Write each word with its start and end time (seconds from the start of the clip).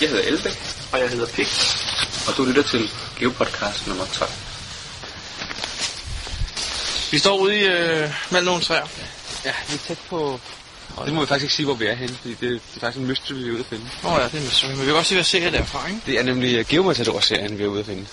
Jeg 0.00 0.08
hedder 0.08 0.22
Elbæk, 0.24 0.58
Og 0.92 1.00
jeg 1.00 1.08
hedder 1.08 1.26
Pik. 1.26 1.48
og 2.28 2.36
du 2.36 2.44
lytter 2.44 2.62
til 2.62 2.90
Geopodcast 3.18 3.86
nummer 3.86 4.04
12. 4.12 4.30
Vi 7.10 7.18
står 7.18 7.38
ude 7.38 7.56
i 7.58 7.62
øh, 7.64 8.10
mellem 8.30 8.44
nogle 8.46 8.62
træer. 8.62 8.86
Ja, 9.44 9.52
vi 9.68 9.74
er 9.74 9.78
tæt 9.88 9.98
på... 10.10 10.40
Det 11.04 11.12
må 11.14 11.20
vi 11.20 11.26
faktisk 11.26 11.42
ikke 11.44 11.54
sige, 11.54 11.66
hvor 11.66 11.74
vi 11.74 11.86
er 11.86 11.94
henne, 11.94 12.14
fordi 12.20 12.30
det, 12.34 12.40
det 12.40 12.60
er 12.76 12.80
faktisk 12.80 12.98
en 13.00 13.06
mystery, 13.06 13.34
vi 13.34 13.48
er 13.48 13.52
ude 13.52 13.60
at 13.60 13.66
finde. 13.66 13.86
Åh 14.04 14.12
oh, 14.12 14.18
ja, 14.20 14.24
det 14.28 14.34
er 14.34 14.44
mystery. 14.44 14.68
Men 14.70 14.80
vi 14.80 14.84
kan 14.84 14.94
godt 14.94 15.06
se, 15.06 15.14
hvad 15.14 15.18
jeg 15.20 15.26
ser 15.26 15.50
derfra, 15.50 15.86
ikke? 15.88 16.00
Det 16.06 16.18
er 16.18 16.22
nemlig 16.22 16.66
Geomatador-serien, 16.66 17.58
vi 17.58 17.64
er 17.64 17.68
ude 17.68 17.80
at 17.80 17.86
finde. 17.86 18.06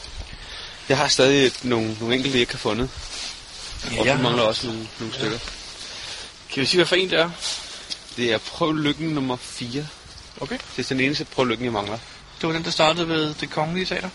Jeg 0.89 0.97
har 0.97 1.07
stadig 1.07 1.51
nogle, 1.63 1.95
nogle 1.99 2.15
enkelte, 2.15 2.35
jeg 2.37 2.41
ikke 2.41 2.53
har 2.53 2.57
fundet. 2.59 2.89
Og 3.99 4.05
Ja. 4.05 4.15
vi 4.15 4.21
mangler 4.23 4.43
også 4.43 4.67
nogle, 4.67 4.87
nogle 4.99 5.13
stykker. 5.13 5.37
Kan 6.53 6.61
vi 6.61 6.65
sige, 6.65 6.77
hvad 6.77 6.85
for 6.85 6.95
en 6.95 7.09
det 7.09 7.19
er? 7.19 7.29
Det 8.17 8.33
er 8.33 8.37
prøv 8.37 8.73
lykken 8.73 9.07
nummer 9.09 9.35
4. 9.41 9.87
Okay. 10.41 10.57
Det 10.77 10.83
er 10.85 10.87
den 10.89 10.99
eneste 10.99 11.25
prøv 11.25 11.45
lykken, 11.45 11.65
jeg 11.65 11.73
mangler. 11.73 11.97
Det 12.41 12.47
var 12.47 12.53
den, 12.53 12.63
der 12.63 12.71
startede 12.71 13.07
ved 13.09 13.33
det 13.33 13.49
kongelige 13.49 13.85
teater. 13.85 14.09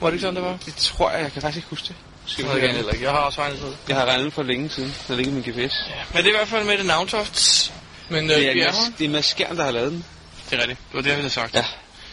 Var 0.00 0.08
det 0.08 0.14
ikke 0.14 0.20
sådan, 0.22 0.36
det 0.36 0.44
var? 0.44 0.58
Det 0.66 0.74
tror 0.76 1.10
jeg, 1.10 1.22
jeg 1.22 1.32
kan 1.32 1.42
faktisk 1.42 1.56
ikke 1.56 1.68
huske 1.70 1.88
det. 1.88 1.96
Skal 2.26 2.44
ved 2.48 2.56
jeg 2.56 2.72
heller 2.72 2.92
ikke. 2.92 3.04
Jeg 3.04 3.12
har 3.12 3.18
også 3.18 3.40
regnet 3.40 3.60
på 3.60 3.66
det. 3.66 3.76
Jeg 3.88 3.96
har 3.96 4.04
regnet 4.06 4.32
for 4.32 4.42
længe 4.42 4.70
siden. 4.70 4.94
Der 5.08 5.16
ligger 5.16 5.32
min 5.32 5.42
GPS. 5.42 5.74
Men 6.14 6.24
det 6.24 6.24
er 6.24 6.34
i 6.34 6.36
hvert 6.36 6.48
fald 6.48 6.64
med 6.64 6.78
det 6.78 6.86
navntoft. 6.86 7.72
Men 8.08 8.30
øh, 8.30 8.36
Det 8.36 8.48
er, 8.48 8.52
vi 8.52 8.60
er 8.60 8.72
det 8.98 9.04
er 9.04 9.08
Mads 9.08 9.26
Skjern, 9.26 9.56
der 9.56 9.64
har 9.64 9.70
lavet 9.70 9.92
den. 9.92 10.04
Det 10.50 10.56
er 10.56 10.60
rigtigt. 10.60 10.78
Det 10.88 10.94
var 10.96 11.00
det, 11.00 11.08
jeg 11.08 11.16
ville 11.16 11.30
have 11.30 11.48
sagt. 11.48 11.54
Ja. 11.54 11.64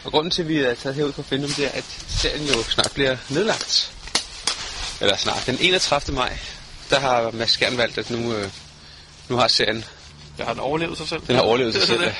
Og 0.04 0.12
grunden 0.12 0.30
til, 0.30 0.42
at 0.42 0.48
vi 0.48 0.58
er 0.58 0.74
taget 0.74 0.96
herud 0.96 1.12
for 1.12 1.22
at 1.22 1.26
finde 1.28 1.46
dem, 1.46 1.54
det 1.54 1.64
er, 1.66 1.70
at 1.70 1.84
serien 2.08 2.46
jo 2.46 2.62
snart 2.62 2.90
bliver 2.94 3.16
nedlagt. 3.28 3.92
Eller 5.00 5.16
snart. 5.16 5.42
Den 5.46 5.56
31. 5.60 6.16
maj, 6.16 6.38
der 6.90 7.00
har 7.00 7.30
Mads 7.30 7.50
Skjern 7.50 7.78
valgt, 7.78 7.98
at 7.98 8.10
nu, 8.10 8.32
øh, 8.34 8.50
nu 9.28 9.36
har 9.36 9.48
serien, 9.48 9.84
Jeg 10.38 10.46
har 10.46 10.52
den 10.52 10.60
overlevet 10.62 10.98
sig 10.98 11.08
selv. 11.08 11.20
den 11.26 11.34
har 11.36 11.42
overlevet 11.42 11.74
sig 11.74 11.82
selv. 11.86 12.00
det. 12.00 12.14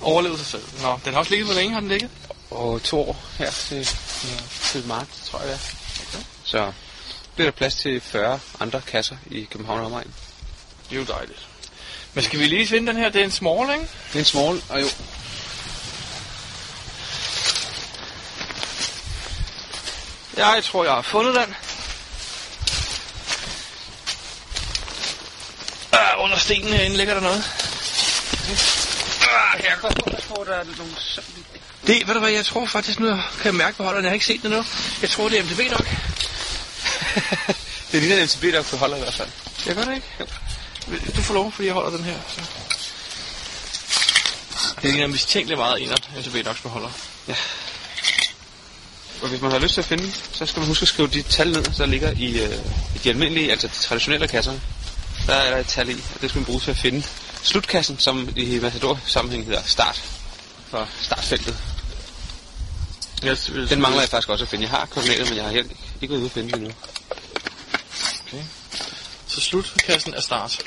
Overlevet 0.00 0.38
sig 0.38 0.46
selv. 0.46 0.62
Nå, 0.82 0.98
den 1.04 1.12
har 1.12 1.18
også 1.18 1.30
ligget, 1.30 1.46
hvor 1.46 1.54
længe 1.54 1.72
har 1.72 1.80
den 1.80 1.88
ligget? 1.88 2.10
Og 2.50 2.82
to 2.82 3.00
år 3.00 3.24
her 3.38 3.50
til, 3.50 3.88
til 4.62 4.86
marts, 4.86 5.28
tror 5.30 5.38
jeg 5.38 5.48
det 5.48 5.54
er. 5.54 6.18
Så 6.44 6.72
bliver 7.34 7.50
der 7.50 7.56
plads 7.56 7.74
til 7.74 8.00
40 8.00 8.40
andre 8.60 8.80
kasser 8.80 9.16
i 9.30 9.44
København 9.50 9.80
og 9.80 9.86
omegn. 9.86 10.14
Det 10.90 10.96
er 10.96 11.00
jo 11.00 11.06
dejligt. 11.06 11.48
Men 12.14 12.24
skal 12.24 12.38
vi 12.38 12.46
lige 12.46 12.66
finde 12.66 12.86
den 12.86 12.96
her? 12.96 13.08
Det 13.08 13.20
er 13.20 13.24
en 13.24 13.30
small, 13.30 13.72
ikke? 13.72 13.88
Det 14.08 14.14
er 14.14 14.18
en 14.18 14.24
small, 14.24 14.62
og 14.68 14.80
jo, 14.80 14.86
Jeg 20.36 20.64
tror, 20.64 20.84
jeg 20.84 20.92
har 20.92 21.02
fundet 21.02 21.34
den. 21.34 21.54
Ah, 25.92 26.24
under 26.24 26.36
stenen 26.38 26.72
herinde 26.72 26.96
ligger 26.96 27.14
der 27.14 27.20
noget. 27.20 27.73
Her. 29.58 29.70
jeg 30.10 30.22
tror, 30.28 30.44
der 30.44 30.52
er 30.52 30.64
nogle 30.64 30.92
Det, 31.86 32.06
ved 32.06 32.14
du 32.14 32.20
hvad, 32.20 32.30
jeg 32.30 32.44
tror 32.44 32.66
faktisk 32.66 33.00
nu, 33.00 33.08
jeg 33.08 33.22
kan 33.42 33.54
mærke 33.54 33.76
på 33.76 33.82
holderen, 33.82 34.04
jeg 34.04 34.10
har 34.10 34.14
ikke 34.14 34.26
set 34.26 34.42
det 34.42 34.50
nu. 34.50 34.64
Jeg 35.02 35.10
tror, 35.10 35.28
det 35.28 35.38
er 35.38 35.42
MTB 35.42 35.60
nok. 35.70 35.88
Det 37.92 38.02
ligner 38.02 38.16
en 38.16 38.24
MTB, 38.24 38.42
der 38.42 38.62
kunne 38.62 38.78
holde 38.78 38.96
i 38.96 39.00
hvert 39.00 39.14
fald. 39.14 39.28
Jeg 39.66 39.74
gør 39.74 39.84
det 39.84 39.94
ikke. 39.94 41.12
Du 41.16 41.22
får 41.22 41.34
lov, 41.34 41.52
fordi 41.52 41.66
jeg 41.66 41.74
holder 41.74 41.90
den 41.90 42.04
her. 42.04 42.14
Så. 42.28 42.40
Det 44.82 44.92
ligner 44.92 45.06
mistænkeligt 45.06 45.58
meget 45.58 45.82
en 45.82 45.90
MTB 46.18 46.46
Nox 46.46 46.62
beholder. 46.62 46.88
Og 49.22 49.28
hvis 49.28 49.40
man 49.40 49.50
har 49.50 49.58
lyst 49.58 49.74
til 49.74 49.80
at 49.80 49.86
finde 49.86 50.12
så 50.32 50.46
skal 50.46 50.60
man 50.60 50.68
huske 50.68 50.82
at 50.82 50.88
skrive 50.88 51.08
de 51.08 51.22
tal 51.22 51.50
ned, 51.50 51.62
der 51.62 51.86
ligger 51.86 52.12
i, 52.16 52.42
øh, 52.42 52.58
i 52.94 52.98
de 53.04 53.10
almindelige, 53.10 53.50
altså 53.50 53.66
de 53.66 53.72
traditionelle 53.72 54.28
kasser. 54.28 54.52
Der 55.26 55.34
er 55.34 55.50
der 55.50 55.58
et 55.58 55.66
tal 55.66 55.88
i, 55.88 55.92
og 56.14 56.20
det 56.20 56.30
skal 56.30 56.38
man 56.38 56.44
bruge 56.44 56.60
til 56.60 56.70
at 56.70 56.76
finde 56.76 57.02
slutkassen, 57.44 57.98
som 57.98 58.28
i 58.36 58.58
Matador-sammenhæng 58.58 59.44
hedder 59.44 59.62
start. 59.66 60.02
For 60.70 60.88
startfeltet. 61.02 61.56
Yes, 63.24 63.50
Den 63.70 63.80
mangler 63.80 64.00
jeg 64.00 64.08
faktisk 64.08 64.28
også 64.28 64.44
at 64.44 64.48
finde. 64.48 64.62
Jeg 64.62 64.70
har 64.70 64.86
koordinater, 64.86 65.24
men 65.24 65.36
jeg 65.36 65.44
har 65.44 65.50
helt 65.50 65.72
ikke 66.00 66.12
været 66.12 66.20
ude 66.20 66.26
at 66.26 66.32
finde 66.32 66.52
den 66.52 66.60
endnu. 66.60 66.74
Okay. 68.26 68.44
Så 69.28 69.40
slutkassen 69.40 70.14
er 70.14 70.20
start. 70.20 70.58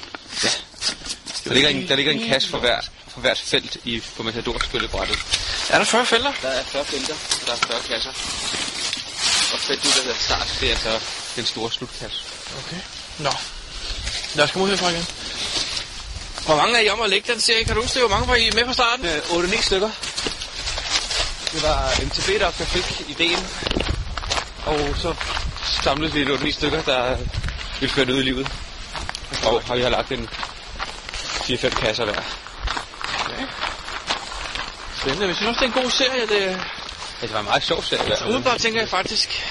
Ja. 0.44 0.50
Der 1.46 1.54
ligger 1.54 1.70
en, 1.70 1.88
der 1.88 1.96
ligger 1.96 2.12
en 2.12 2.28
kasse 2.28 2.50
for, 2.50 2.58
hver, 2.58 2.82
for 3.08 3.22
hvert 3.22 3.40
felt 3.40 3.78
i, 3.84 4.02
på 4.18 4.24
Matador-spillebrættet. 4.24 5.18
Er 5.70 5.78
der 5.78 5.86
40 5.86 6.06
felter? 6.06 6.34
Der 6.42 6.50
er 6.50 6.64
40 6.64 6.86
felter, 6.86 7.16
der 7.46 7.52
er 7.52 7.58
40 7.58 7.82
kasser. 7.82 8.10
Og 9.54 9.60
feltet, 9.60 9.96
der 9.96 10.02
hedder 10.02 10.18
start, 10.18 10.58
det 10.60 10.72
er 10.72 10.78
så 10.78 11.00
den 11.36 11.46
store 11.46 11.72
slutkasse. 11.72 12.22
Okay. 12.58 12.82
Nå. 13.20 13.32
Lad 14.36 14.44
os 14.44 14.52
komme 14.52 14.66
ud 14.66 14.70
herfra 14.70 14.90
igen. 14.90 15.06
Hvor 16.48 16.56
mange 16.56 16.78
er 16.78 16.82
I 16.82 16.90
om 16.90 17.02
at 17.02 17.10
lægge 17.10 17.34
den 17.34 17.42
serie? 17.42 17.64
Kan 17.66 17.76
du 17.76 17.82
huske 17.82 17.94
det? 17.94 18.02
Hvor 18.02 18.18
mange 18.18 18.28
var 18.28 18.36
I 18.36 18.50
med 18.56 18.66
fra 18.66 18.74
starten? 18.74 19.06
Øh, 19.06 19.18
8-9 19.18 19.62
stykker. 19.62 19.90
Det 21.52 21.64
var 21.64 22.06
MTB, 22.06 22.40
der 22.40 22.52
fik 22.52 23.10
ideen. 23.10 23.48
Og 24.66 24.80
så 24.98 25.16
samledes 25.84 26.16
vi 26.16 26.26
8-9 26.26 26.52
stykker, 26.52 26.82
der 26.82 27.18
ville 27.80 27.94
føre 27.94 28.06
det 28.06 28.14
ud 28.14 28.20
i 28.20 28.24
livet. 28.24 28.48
Og 29.44 29.62
har 29.64 29.76
vi 29.76 29.82
har 29.82 29.90
lagt 29.90 30.12
en 30.12 30.30
4-5 31.14 31.70
kasser 31.70 32.06
hver. 32.06 32.22
Spændende. 35.00 35.28
Jeg 35.28 35.36
synes 35.36 35.50
også, 35.50 35.66
det 35.66 35.74
er 35.74 35.78
en 35.78 35.84
god 35.84 35.92
serie. 35.92 36.22
Det, 36.28 36.60
Ja, 37.22 37.28
det 37.28 37.34
var 37.34 37.40
en 37.40 37.46
meget 37.46 37.64
sjov 37.64 37.84
serie. 37.84 38.30
Udenbart 38.30 38.62
tænker 38.62 38.80
jeg 38.82 38.90
faktisk... 38.90 39.44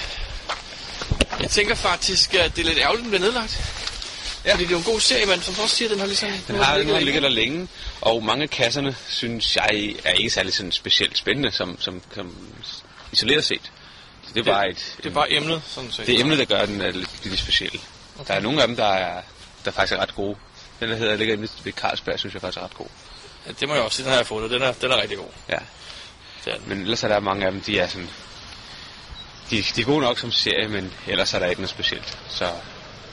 Jeg 1.39 1.49
tænker 1.49 1.75
faktisk, 1.75 2.33
at 2.33 2.55
det 2.55 2.61
er 2.61 2.65
lidt 2.65 2.77
ærgerligt, 2.79 3.03
den 3.03 3.11
bliver 3.11 3.23
nedlagt. 3.23 3.61
Ja. 4.45 4.51
Fordi 4.53 4.63
det 4.63 4.69
er 4.69 4.71
jo 4.71 4.77
en 4.77 4.83
god 4.83 4.99
serie, 4.99 5.25
men 5.25 5.41
som 5.41 5.53
du 5.53 5.61
også 5.61 5.75
siger, 5.75 5.89
den 5.89 5.99
har 5.99 6.05
ligesom... 6.05 6.29
Den 6.47 6.55
har 6.55 6.83
nu 6.83 6.97
ligget 6.97 7.23
der 7.23 7.29
længe, 7.29 7.67
og 8.01 8.23
mange 8.23 8.43
af 8.43 8.49
kasserne, 8.49 8.95
synes 9.07 9.55
jeg, 9.55 9.95
er 10.03 10.11
ikke 10.11 10.29
særlig 10.29 10.53
sådan 10.53 10.71
specielt 10.71 11.17
spændende, 11.17 11.51
som, 11.51 11.77
som, 11.81 12.01
som 12.15 12.35
isoleret 13.11 13.45
set. 13.45 13.71
Så 14.27 14.33
det 14.33 14.39
er 14.39 14.53
bare 14.53 14.69
et... 14.69 14.95
Det 14.97 15.05
er 15.05 15.13
bare 15.13 15.31
emnet, 15.31 15.61
sådan 15.67 15.91
set. 15.91 16.07
Det 16.07 16.15
er 16.15 16.19
emnet, 16.19 16.37
der 16.37 16.45
gør 16.45 16.65
den 16.65 16.81
er 16.81 16.91
lidt, 16.91 17.25
lidt 17.25 17.39
speciel. 17.39 17.81
Okay. 18.19 18.27
Der 18.27 18.33
er 18.33 18.39
nogle 18.39 18.61
af 18.61 18.67
dem, 18.67 18.75
der 18.75 18.85
er, 18.85 19.21
der 19.65 19.71
faktisk 19.71 19.93
er 19.93 20.01
ret 20.01 20.15
gode. 20.15 20.35
Den, 20.79 20.89
der 20.89 20.95
hedder, 20.95 21.15
ligger 21.15 21.33
inde 21.33 21.47
ved 21.63 21.73
Carlsberg, 21.73 22.19
synes 22.19 22.33
jeg 22.33 22.41
faktisk 22.41 22.57
er 22.57 22.63
ret 22.63 22.73
god. 22.73 22.87
Ja, 23.47 23.51
det 23.59 23.67
må 23.67 23.73
jeg 23.73 23.83
også 23.83 23.95
sige, 23.95 24.03
den 24.03 24.11
har 24.11 24.19
jeg 24.19 24.27
fundet. 24.27 24.51
Den 24.51 24.61
er, 24.61 24.71
den 24.71 24.91
er 24.91 25.01
rigtig 25.01 25.17
god. 25.17 25.29
Ja. 25.49 25.57
Den. 26.45 26.61
Men 26.67 26.81
ellers 26.81 27.03
er 27.03 27.07
der 27.07 27.19
mange 27.19 27.45
af 27.45 27.51
dem, 27.51 27.61
de 27.61 27.79
er 27.79 27.87
sådan... 27.87 28.09
De, 29.49 29.61
de 29.75 29.81
er 29.81 29.85
gode 29.85 30.01
nok 30.01 30.19
som 30.19 30.31
serie, 30.31 30.67
men 30.67 30.93
ellers 31.07 31.33
er 31.33 31.39
der 31.39 31.45
ikke 31.45 31.61
noget 31.61 31.69
specielt. 31.69 32.17
Så 32.29 32.51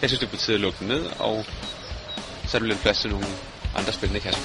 jeg 0.00 0.10
synes, 0.10 0.20
det 0.20 0.26
er 0.26 0.30
på 0.30 0.36
tide 0.36 0.54
at 0.54 0.60
lukke 0.60 0.78
den 0.78 0.88
ned, 0.88 1.06
og 1.18 1.44
så 2.46 2.56
er 2.56 2.58
der 2.58 2.68
lidt 2.68 2.80
plads 2.80 3.00
til 3.00 3.10
nogle 3.10 3.26
andre 3.76 3.92
spændende 3.92 4.20
kasser. 4.20 4.40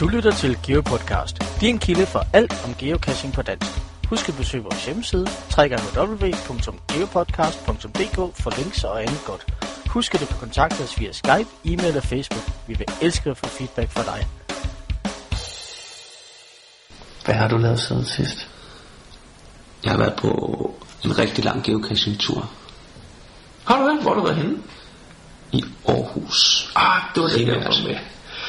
Du 0.00 0.08
lytter 0.08 0.32
til 0.32 0.58
GeoPodcast, 0.66 1.60
din 1.60 1.78
kilde 1.78 2.06
for 2.06 2.26
alt 2.32 2.64
om 2.64 2.74
geocaching 2.74 3.32
på 3.32 3.42
dansk. 3.42 3.87
Husk 4.10 4.28
at 4.28 4.36
besøge 4.36 4.62
vores 4.62 4.84
hjemmeside, 4.84 5.26
www.geopodcast.dk 5.58 8.36
for 8.42 8.58
links 8.62 8.84
og 8.84 9.02
andet 9.02 9.20
godt. 9.26 9.46
Husk 9.86 10.14
at 10.14 10.20
du 10.20 10.26
kan 10.26 10.36
kontakte 10.36 10.82
os 10.82 11.00
via 11.00 11.12
Skype, 11.12 11.48
e-mail 11.64 11.96
og 11.96 12.02
Facebook. 12.02 12.42
Vi 12.66 12.74
vil 12.74 12.86
elske 13.02 13.30
at 13.30 13.36
få 13.36 13.46
feedback 13.46 13.90
fra 13.90 14.02
dig. 14.02 14.26
Hvad 17.24 17.34
har 17.34 17.48
du 17.48 17.56
lavet 17.56 17.80
siden 17.80 18.04
sidst? 18.04 18.48
Jeg 19.84 19.92
har 19.92 19.98
været 19.98 20.14
på 20.20 20.30
en 21.04 21.18
rigtig 21.18 21.44
lang 21.44 21.64
geocaching-tur 21.64 22.50
Har 23.64 23.82
du 23.82 23.88
det? 23.88 24.02
Hvor 24.02 24.14
har 24.14 24.20
du 24.20 24.26
været 24.26 24.36
henne? 24.36 24.56
i 25.52 25.64
Aarhus. 25.88 26.70
Ah, 26.76 27.02
det 27.14 27.22
var 27.22 27.28
det, 27.28 27.46
jeg 27.46 27.56
var 27.56 27.82
med. 27.88 27.96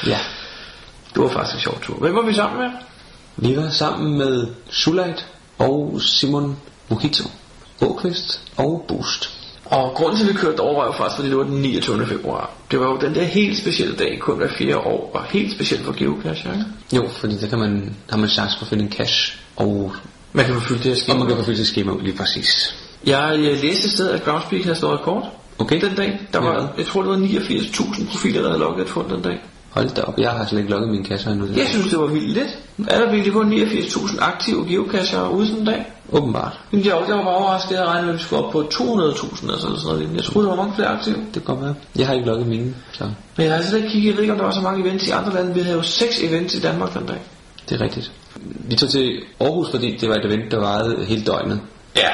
Ja. 0.08 0.18
Det 1.14 1.24
var 1.24 1.30
faktisk 1.30 1.56
en 1.56 1.62
sjov 1.62 1.82
tur. 1.82 1.96
Hvem 1.96 2.16
var 2.16 2.22
vi 2.22 2.34
sammen 2.34 2.60
med? 2.60 2.70
Vi 3.36 3.58
var 3.58 3.70
sammen 3.70 4.18
med 4.18 4.48
Suleit 4.70 5.28
og 5.60 6.02
Simon 6.02 6.58
Mojito, 6.90 7.24
Åkvist 7.82 8.42
og 8.58 8.86
Boost. 8.88 9.30
Og 9.66 9.92
grunden 9.96 10.18
til, 10.18 10.28
at 10.28 10.34
vi 10.34 10.38
kørte 10.38 10.60
over, 10.60 10.76
var 10.80 10.86
jo 10.86 10.92
faktisk, 10.92 11.16
fordi 11.16 11.30
det 11.30 11.38
var 11.38 11.44
den 11.44 11.62
29. 11.62 12.06
februar. 12.08 12.50
Det 12.72 12.80
var 12.80 12.86
jo 12.86 12.98
den 13.02 13.16
der 13.16 13.24
helt 13.24 13.58
specielle 13.58 13.96
dag, 13.96 14.20
kun 14.22 14.38
hver 14.38 14.48
fire 14.58 14.78
år, 14.78 15.12
og 15.14 15.24
helt 15.30 15.52
specielt 15.52 15.86
for 15.86 15.94
geocache, 15.98 16.50
ikke? 16.50 16.66
Jo, 16.96 17.08
fordi 17.10 17.38
der 17.38 17.48
kan 17.48 17.60
man, 17.60 17.96
har 18.10 18.18
man 18.18 18.30
chance 18.30 18.58
for 18.58 18.66
at 18.66 18.70
finde 18.70 18.84
en 18.86 18.92
cache, 18.92 19.38
og, 19.56 19.92
Man 20.34 20.46
kan 20.46 20.54
få 20.54 20.60
fyldt 20.60 20.84
det 20.84 20.86
her 20.86 20.92
og 20.96 20.98
skema. 20.98 21.24
man 21.24 21.46
kan 21.46 21.56
sit 21.56 21.68
schema 21.68 21.92
ud 21.92 22.02
lige 22.02 22.18
præcis. 22.18 22.76
Jeg 23.06 23.36
øh, 23.38 23.44
læste 23.64 23.86
et 23.86 23.92
sted, 23.92 24.10
at 24.10 24.24
Groundspeak 24.26 24.64
havde 24.64 24.76
slået 24.76 25.00
rekord. 25.00 25.34
Okay. 25.60 25.82
Den 25.82 25.96
dag, 25.96 26.20
der 26.34 26.40
var, 26.40 26.54
Ja. 26.62 26.68
jeg 26.78 26.86
tror 26.86 27.02
det 27.02 27.10
var 27.12 27.18
89.000 27.18 28.12
profiler, 28.12 28.42
der 28.42 28.48
havde 28.50 28.60
logget 28.60 28.84
et 28.84 28.90
fund 28.90 29.10
den 29.10 29.22
dag. 29.22 29.40
Hold 29.70 29.90
da 29.90 30.02
op, 30.02 30.18
jeg 30.18 30.30
har 30.30 30.46
slet 30.46 30.60
ikke 30.60 30.72
lukket 30.72 30.90
mine 30.90 31.04
kasser 31.04 31.32
endnu. 31.32 31.48
Jeg 31.48 31.68
synes, 31.68 31.88
det 31.88 32.00
var 32.00 32.06
vildt 32.06 32.30
lidt. 32.30 32.58
Er 32.88 33.00
der 33.00 33.12
virkelig 33.12 33.34
kun 33.34 33.54
89.000 33.54 34.24
aktive 34.24 34.66
geocacher 34.68 35.30
ude 35.30 35.48
sådan 35.48 35.60
en 35.60 35.66
dag? 35.66 35.86
Åbenbart. 36.12 36.60
Men 36.72 36.86
jeg, 36.86 37.04
jeg 37.08 37.16
var 37.16 37.24
bare 37.24 37.36
overrasket, 37.36 37.76
jeg 37.76 37.86
regnede 37.86 38.06
med, 38.06 38.14
at 38.14 38.20
vi 38.20 38.24
skulle 38.24 38.46
op 38.46 38.52
på 38.52 38.62
200.000 38.74 39.46
eller 39.46 39.60
sådan 39.60 39.78
noget. 39.86 40.10
Jeg 40.16 40.24
troede, 40.24 40.48
der 40.48 40.56
var 40.56 40.64
mange 40.64 40.76
flere 40.76 40.88
aktive. 40.88 41.16
Det 41.34 41.46
godt 41.46 41.62
være. 41.62 41.76
Jeg 41.96 42.08
har 42.08 42.14
ikke 42.14 42.28
lukket 42.28 42.48
mine, 42.48 42.76
så 42.92 43.04
Men 43.04 43.14
jeg 43.46 43.50
har 43.50 43.58
altså 43.58 43.78
ikke 43.78 43.90
kigget, 43.90 44.10
jeg 44.10 44.16
ved 44.16 44.22
ikke, 44.24 44.34
om 44.34 44.40
der 44.40 44.46
var 44.46 44.54
så 44.54 44.62
mange 44.62 44.86
events 44.86 45.08
i 45.08 45.12
andre 45.12 45.34
lande. 45.34 45.54
Vi 45.54 45.60
havde 45.60 45.76
jo 45.76 45.82
seks 45.84 46.20
events 46.24 46.56
i 46.56 46.60
Danmark 46.62 46.94
den 46.94 47.06
dag. 47.06 47.18
det 47.70 47.82
er 47.82 47.84
rigtigt. 47.86 48.12
Vi 48.44 48.76
tog 48.76 48.90
til 48.90 49.22
Aarhus, 49.40 49.70
fordi 49.70 49.98
det 50.02 50.10
var 50.10 50.16
et 50.16 50.26
event, 50.26 50.52
der 50.52 50.60
varede 50.60 51.06
hele 51.06 51.24
døgnet. 51.24 51.60
Ja, 51.96 52.10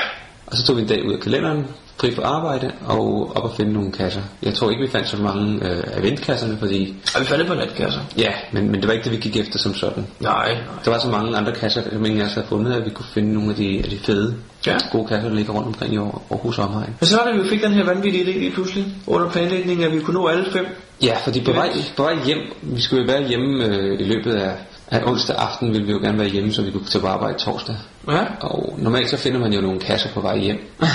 Og 0.48 0.58
så 0.58 0.64
tog 0.66 0.76
vi 0.78 0.82
en 0.82 0.88
dag 0.88 1.06
ud 1.06 1.14
af 1.14 1.20
kalenderen, 1.20 1.68
fri 1.98 2.12
for 2.12 2.22
arbejde, 2.24 2.72
og 2.86 3.32
op 3.38 3.44
og 3.44 3.52
finde 3.58 3.74
nogle 3.74 3.92
kasser. 3.92 4.22
Jeg 4.44 4.54
tror 4.54 4.70
ikke, 4.70 4.82
vi 4.82 4.90
fandt 4.90 5.08
så 5.08 5.18
mange 5.18 5.70
øh, 5.70 5.84
af 5.88 6.58
fordi... 6.60 6.96
Er 7.16 7.20
vi 7.20 7.26
faldet 7.26 7.48
på 7.48 7.54
natkasser? 7.54 8.00
Ja, 8.18 8.32
men, 8.52 8.72
men 8.72 8.80
det 8.82 8.88
var 8.88 8.94
ikke 8.94 9.04
det, 9.04 9.12
vi 9.12 9.18
gik 9.18 9.38
efter 9.38 9.60
som 9.60 9.74
sådan. 9.74 10.08
Nej, 10.20 10.54
nej. 10.54 10.62
Der 10.86 10.92
var 10.92 11.00
så 11.00 11.08
mange 11.10 11.38
andre 11.38 11.52
kasser, 11.52 11.82
som 11.94 12.06
ingen 12.06 12.22
af 12.22 12.26
os 12.26 12.34
havde 12.34 12.48
fundet, 12.48 12.74
at 12.74 12.86
vi 12.86 12.90
kunne 12.90 13.06
finde 13.14 13.34
nogle 13.34 13.50
af 13.50 13.56
de, 13.56 13.78
af 13.84 13.90
de 13.90 13.98
fede, 13.98 14.36
Ja. 14.68 14.78
gode 14.92 15.08
kasser, 15.08 15.30
der 15.30 15.36
ligger 15.36 15.54
rundt 15.54 15.68
omkring 15.68 15.94
i 15.94 15.98
Aar- 15.98 16.22
Aarhus 16.32 16.60
omegn. 16.60 16.96
Men 17.00 17.08
så 17.08 17.18
var 17.18 17.32
det, 17.32 17.44
vi 17.44 17.50
fik 17.50 17.62
den 17.64 17.72
her 17.72 17.86
vanvittige 17.86 18.24
idé 18.24 18.40
lige 18.40 18.52
pludselig, 18.52 18.86
under 19.08 19.30
planlægningen, 19.30 19.86
at 19.86 19.94
vi 19.94 20.00
kunne 20.00 20.14
nå 20.14 20.28
alle 20.28 20.46
fem. 20.52 20.66
Ja, 21.04 21.18
fordi 21.24 21.44
på 21.44 21.52
vej, 21.52 21.70
på 21.98 22.04
vej 22.04 22.16
hjem, 22.26 22.38
vi 22.62 22.82
skulle 22.82 23.02
jo 23.06 23.14
være 23.14 23.28
hjemme 23.28 23.66
øh, 23.66 24.00
i 24.00 24.04
løbet 24.04 24.34
af, 24.34 24.52
af 24.88 25.02
onsdag 25.06 25.36
aften, 25.36 25.72
ville 25.74 25.86
vi 25.86 25.92
jo 25.92 25.98
gerne 25.98 26.18
være 26.20 26.30
hjemme, 26.30 26.54
så 26.54 26.62
vi 26.62 26.72
kunne 26.72 26.86
tage 26.86 27.02
på 27.02 27.08
arbejde 27.08 27.38
torsdag. 27.40 27.76
Ja. 28.08 28.24
Og 28.42 28.76
normalt 28.78 29.10
så 29.10 29.18
finder 29.18 29.40
man 29.40 29.54
jo 29.54 29.62
nogle 29.62 29.80
kasser 29.80 30.10
på 30.14 30.22
vej 30.22 30.38
hjem, 30.38 30.60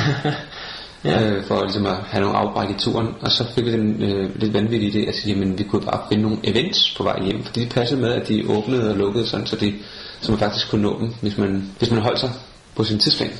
Ja. 1.04 1.30
øh, 1.30 1.44
for 1.44 1.62
ligesom 1.62 1.86
at 1.86 1.96
have 2.08 2.20
nogle 2.22 2.36
afbræk 2.38 2.70
i 2.70 2.74
turen. 2.78 3.08
Og 3.20 3.30
så 3.30 3.44
fik 3.54 3.64
vi 3.64 3.72
den 3.72 4.02
øh, 4.02 4.40
lidt 4.40 4.54
vanvittige 4.54 4.92
idé 5.04 5.08
at 5.08 5.14
sige, 5.14 5.34
jamen 5.34 5.58
vi 5.58 5.64
kunne 5.64 5.82
bare 5.82 6.00
finde 6.08 6.22
nogle 6.22 6.38
events 6.44 6.94
på 6.96 7.02
vej 7.02 7.22
hjem, 7.24 7.44
fordi 7.44 7.60
det 7.60 7.68
passede 7.68 8.00
med, 8.00 8.12
at 8.12 8.28
de 8.28 8.44
åbnede 8.48 8.90
og 8.90 8.96
lukkede 8.96 9.26
sådan, 9.26 9.46
så, 9.46 9.56
de, 9.56 9.74
så 10.20 10.32
man 10.32 10.38
faktisk 10.38 10.70
kunne 10.70 10.82
nå 10.82 10.98
dem, 11.00 11.14
hvis 11.20 11.38
man, 11.38 11.70
hvis 11.78 11.90
man 11.90 12.00
holdt 12.02 12.20
sig 12.20 12.30
på 12.76 12.84
sin 12.84 12.98
tidsplan. 12.98 13.30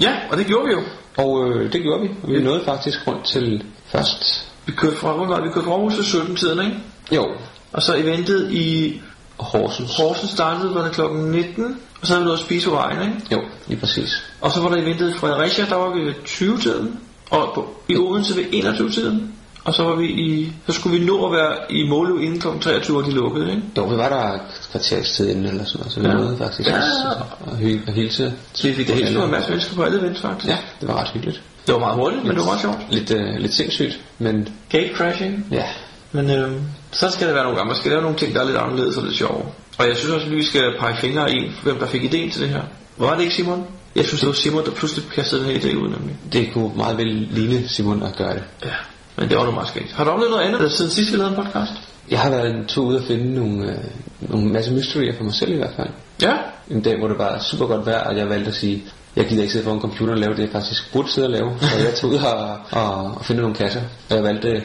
Ja, 0.00 0.12
og 0.30 0.36
det 0.38 0.46
gjorde 0.46 0.66
vi 0.66 0.72
jo. 0.72 0.80
Og 1.24 1.50
øh, 1.50 1.72
det 1.72 1.82
gjorde 1.82 2.02
vi. 2.02 2.08
Og 2.22 2.28
vi 2.32 2.42
nåede 2.42 2.64
faktisk 2.64 3.06
rundt 3.06 3.24
til 3.24 3.64
først. 3.86 4.48
Vi 4.66 4.72
kørte 4.72 4.96
fra, 4.96 5.12
hvor 5.12 5.26
var 5.26 5.36
det? 5.36 5.44
vi 5.44 5.50
kørte 5.52 5.64
fra 5.64 5.72
Aarhus 5.72 5.94
til 5.94 6.04
17 6.04 6.36
tiden, 6.36 6.58
ikke? 6.64 6.76
Jo, 7.12 7.26
Og 7.72 7.82
så 7.82 7.96
eventet 7.96 8.52
i 8.52 9.00
Horsens. 9.44 9.96
Horsens 9.96 10.30
startede, 10.30 10.74
var 10.74 10.82
det 10.82 10.92
klokken 10.92 11.30
19, 11.30 11.76
og 12.00 12.06
så 12.06 12.12
havde 12.12 12.20
vi 12.22 12.24
noget 12.24 12.38
at 12.38 12.44
spise 12.44 12.68
på 12.68 12.74
vejen, 12.74 13.00
ikke? 13.02 13.22
Jo, 13.32 13.40
lige 13.66 13.80
præcis. 13.80 14.22
Og 14.40 14.52
så 14.52 14.60
var 14.60 14.68
der 14.68 14.76
i 14.76 15.12
Fredericia, 15.20 15.64
der 15.64 15.74
var 15.74 15.94
vi 15.94 16.00
ved 16.04 16.14
20-tiden, 16.26 16.98
og 17.30 17.50
på, 17.54 17.74
i 17.88 17.96
Odense 17.96 18.36
ved 18.36 18.44
21-tiden. 18.44 19.32
Og 19.64 19.74
så 19.74 19.82
var 19.84 19.94
vi 19.96 20.06
i, 20.06 20.52
så 20.66 20.72
skulle 20.72 20.98
vi 20.98 21.04
nå 21.06 21.26
at 21.26 21.32
være 21.32 21.72
i 21.72 21.88
Måløv 21.88 22.20
inden 22.22 22.40
kl. 22.40 22.46
23, 22.60 22.94
hvor 23.00 23.08
de 23.10 23.14
lukkede, 23.14 23.50
ikke? 23.50 23.62
Jo, 23.76 23.84
vi 23.84 23.96
var 23.96 24.08
der 24.08 24.32
et 24.34 24.40
kvarters 24.70 25.12
tid 25.12 25.28
inden 25.30 25.44
eller 25.46 25.64
sådan 25.64 25.78
noget, 25.78 25.92
så 25.92 26.00
vi 26.00 26.06
Ja. 26.06 26.12
nåede 26.14 26.36
faktisk 26.38 26.68
Ja. 26.68 26.76
at, 26.76 27.58
hy- 27.58 27.88
at 27.88 27.94
hilse. 27.94 28.32
Så 28.52 28.68
vi 28.68 28.74
fik 28.74 28.88
da 28.88 28.94
helt 28.94 29.18
en 29.18 29.30
masse 29.30 29.50
mennesker 29.50 29.74
på 29.76 29.82
alle 29.82 29.98
events, 30.00 30.20
faktisk. 30.20 30.48
Ja, 30.50 30.58
det 30.80 30.88
var 30.88 31.00
ret 31.00 31.08
hyggeligt. 31.08 31.42
Det 31.66 31.74
var 31.74 31.80
meget 31.80 31.94
hurtigt, 31.96 32.22
men 32.24 32.30
det 32.30 32.38
var 32.38 32.44
meget 32.44 32.60
sjovt. 32.60 32.78
Lidt, 32.90 33.10
øh, 33.10 33.34
lidt 33.38 33.54
sindssygt, 33.54 34.00
men 34.18 34.48
Gate 34.68 34.90
crashing. 34.94 35.46
ja, 35.50 35.64
Men 36.12 36.30
øh, 36.30 36.52
så 36.92 37.10
skal 37.10 37.26
der 37.26 37.34
være 37.34 37.42
nogle 37.42 37.58
gange, 37.58 37.68
man 37.68 37.76
skal 37.76 37.90
lave 37.90 38.02
nogle 38.02 38.16
ting, 38.16 38.34
der 38.34 38.40
er 38.40 38.46
lidt 38.46 38.56
anderledes 38.56 38.96
og 38.96 39.04
lidt 39.04 39.16
sjove. 39.16 39.42
Og 39.78 39.88
jeg 39.88 39.96
synes 39.96 40.14
også, 40.14 40.26
at 40.26 40.32
vi 40.32 40.44
skal 40.44 40.74
pege 40.78 40.96
fingre 40.96 41.32
i, 41.32 41.50
hvem 41.62 41.76
der 41.78 41.86
fik 41.86 42.02
idéen 42.02 42.32
til 42.32 42.40
det 42.40 42.48
her. 42.48 42.62
Var 42.96 43.14
det 43.14 43.22
ikke 43.22 43.34
Simon? 43.34 43.66
Jeg 43.96 44.04
synes, 44.04 44.20
det 44.20 44.28
var 44.28 44.34
Simon, 44.34 44.64
der 44.64 44.70
pludselig 44.70 45.10
kastede 45.10 45.44
den 45.44 45.50
her 45.50 45.60
idé 45.60 45.76
ud, 45.76 45.88
nemlig. 45.88 46.16
det 46.32 46.52
kunne 46.52 46.70
meget 46.76 46.98
vel 46.98 47.06
ligne 47.06 47.68
Simon 47.68 48.02
at 48.02 48.16
gøre 48.16 48.34
det. 48.34 48.42
Ja, 48.64 48.74
men 49.16 49.28
det 49.28 49.38
var 49.38 49.44
nu 49.44 49.50
meget 49.50 49.68
skægt. 49.68 49.92
Har 49.92 50.04
du 50.04 50.10
oplevet 50.10 50.30
noget 50.30 50.44
andet, 50.44 50.72
siden 50.72 50.90
sidst 50.90 51.12
vi 51.12 51.16
lavede 51.16 51.36
en 51.36 51.44
podcast? 51.44 51.72
Jeg 52.10 52.20
har 52.20 52.30
været 52.30 52.50
en 52.50 52.66
tur 52.66 52.84
ude 52.84 52.98
at 52.98 53.04
finde 53.04 53.34
nogle, 53.34 53.68
øh, 53.68 53.78
nogle 54.20 54.48
masse 54.48 54.72
mysterier 54.72 55.16
for 55.16 55.24
mig 55.24 55.34
selv 55.34 55.52
i 55.52 55.56
hvert 55.56 55.74
fald. 55.76 55.88
Ja. 56.22 56.36
En 56.70 56.82
dag, 56.82 56.98
hvor 56.98 57.08
det 57.08 57.18
var 57.18 57.38
super 57.38 57.66
godt 57.66 57.86
vejr, 57.86 58.04
og 58.04 58.16
jeg 58.16 58.28
valgte 58.28 58.48
at 58.48 58.54
sige, 58.54 58.84
jeg 59.16 59.26
gider 59.26 59.42
ikke 59.42 59.52
sidde 59.52 59.64
foran 59.64 59.80
computeren 59.80 60.10
og 60.10 60.18
lave 60.18 60.34
det, 60.34 60.42
jeg 60.42 60.48
faktisk 60.52 60.92
burde 60.92 61.10
sidde 61.10 61.26
og 61.26 61.32
lave. 61.32 61.50
Så 61.60 61.78
jeg 61.78 61.94
tog 61.94 62.10
ud 62.10 62.16
og, 62.16 62.58
og, 62.70 63.04
og 63.04 63.24
finde 63.24 63.40
nogle 63.40 63.56
kasser, 63.56 63.80
og 64.10 64.16
jeg 64.16 64.24
valgte 64.24 64.62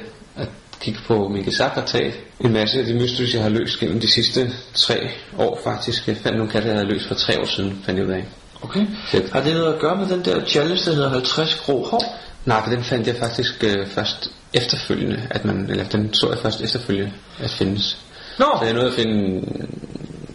kigge 0.79 0.99
på 1.07 1.27
min 1.27 1.45
tage 1.85 2.13
en 2.39 2.53
masse 2.53 2.79
af 2.79 2.85
de 2.85 2.93
mysteries, 2.93 3.33
jeg 3.33 3.43
har 3.43 3.49
løst 3.49 3.79
gennem 3.79 3.99
de 3.99 4.11
sidste 4.11 4.53
tre 4.73 5.09
år 5.37 5.59
faktisk. 5.63 6.07
Jeg 6.07 6.17
fandt 6.17 6.37
nogle 6.37 6.51
kasser, 6.51 6.69
jeg 6.69 6.77
havde 6.77 6.89
løst 6.93 7.07
for 7.07 7.15
tre 7.15 7.39
år 7.39 7.45
siden, 7.45 7.81
fandt 7.85 7.99
jeg 7.99 8.07
ud 8.07 8.13
af. 8.13 8.25
Okay. 8.61 8.87
Fedt. 9.07 9.31
Har 9.31 9.43
det 9.43 9.53
noget 9.53 9.73
at 9.73 9.79
gøre 9.79 9.95
med 9.95 10.07
den 10.07 10.25
der 10.25 10.45
challenge, 10.45 10.85
der 10.85 10.95
hedder 10.95 11.09
50 11.09 11.55
grå 11.55 11.87
hår? 11.87 12.19
Nej, 12.45 12.63
for 12.63 12.69
den 12.69 12.83
fandt 12.83 13.07
jeg 13.07 13.15
faktisk 13.15 13.63
øh, 13.63 13.87
først 13.87 14.31
efterfølgende, 14.53 15.27
at 15.29 15.45
man, 15.45 15.69
eller 15.69 15.83
den 15.83 16.13
så 16.13 16.29
jeg 16.29 16.37
først 16.37 16.61
efterfølgende 16.61 17.11
at 17.39 17.49
findes. 17.49 17.97
Nå! 18.39 18.45
Så 18.59 18.65
jeg 18.65 18.73
nåede 18.73 18.87
at 18.87 18.93
finde 18.93 19.41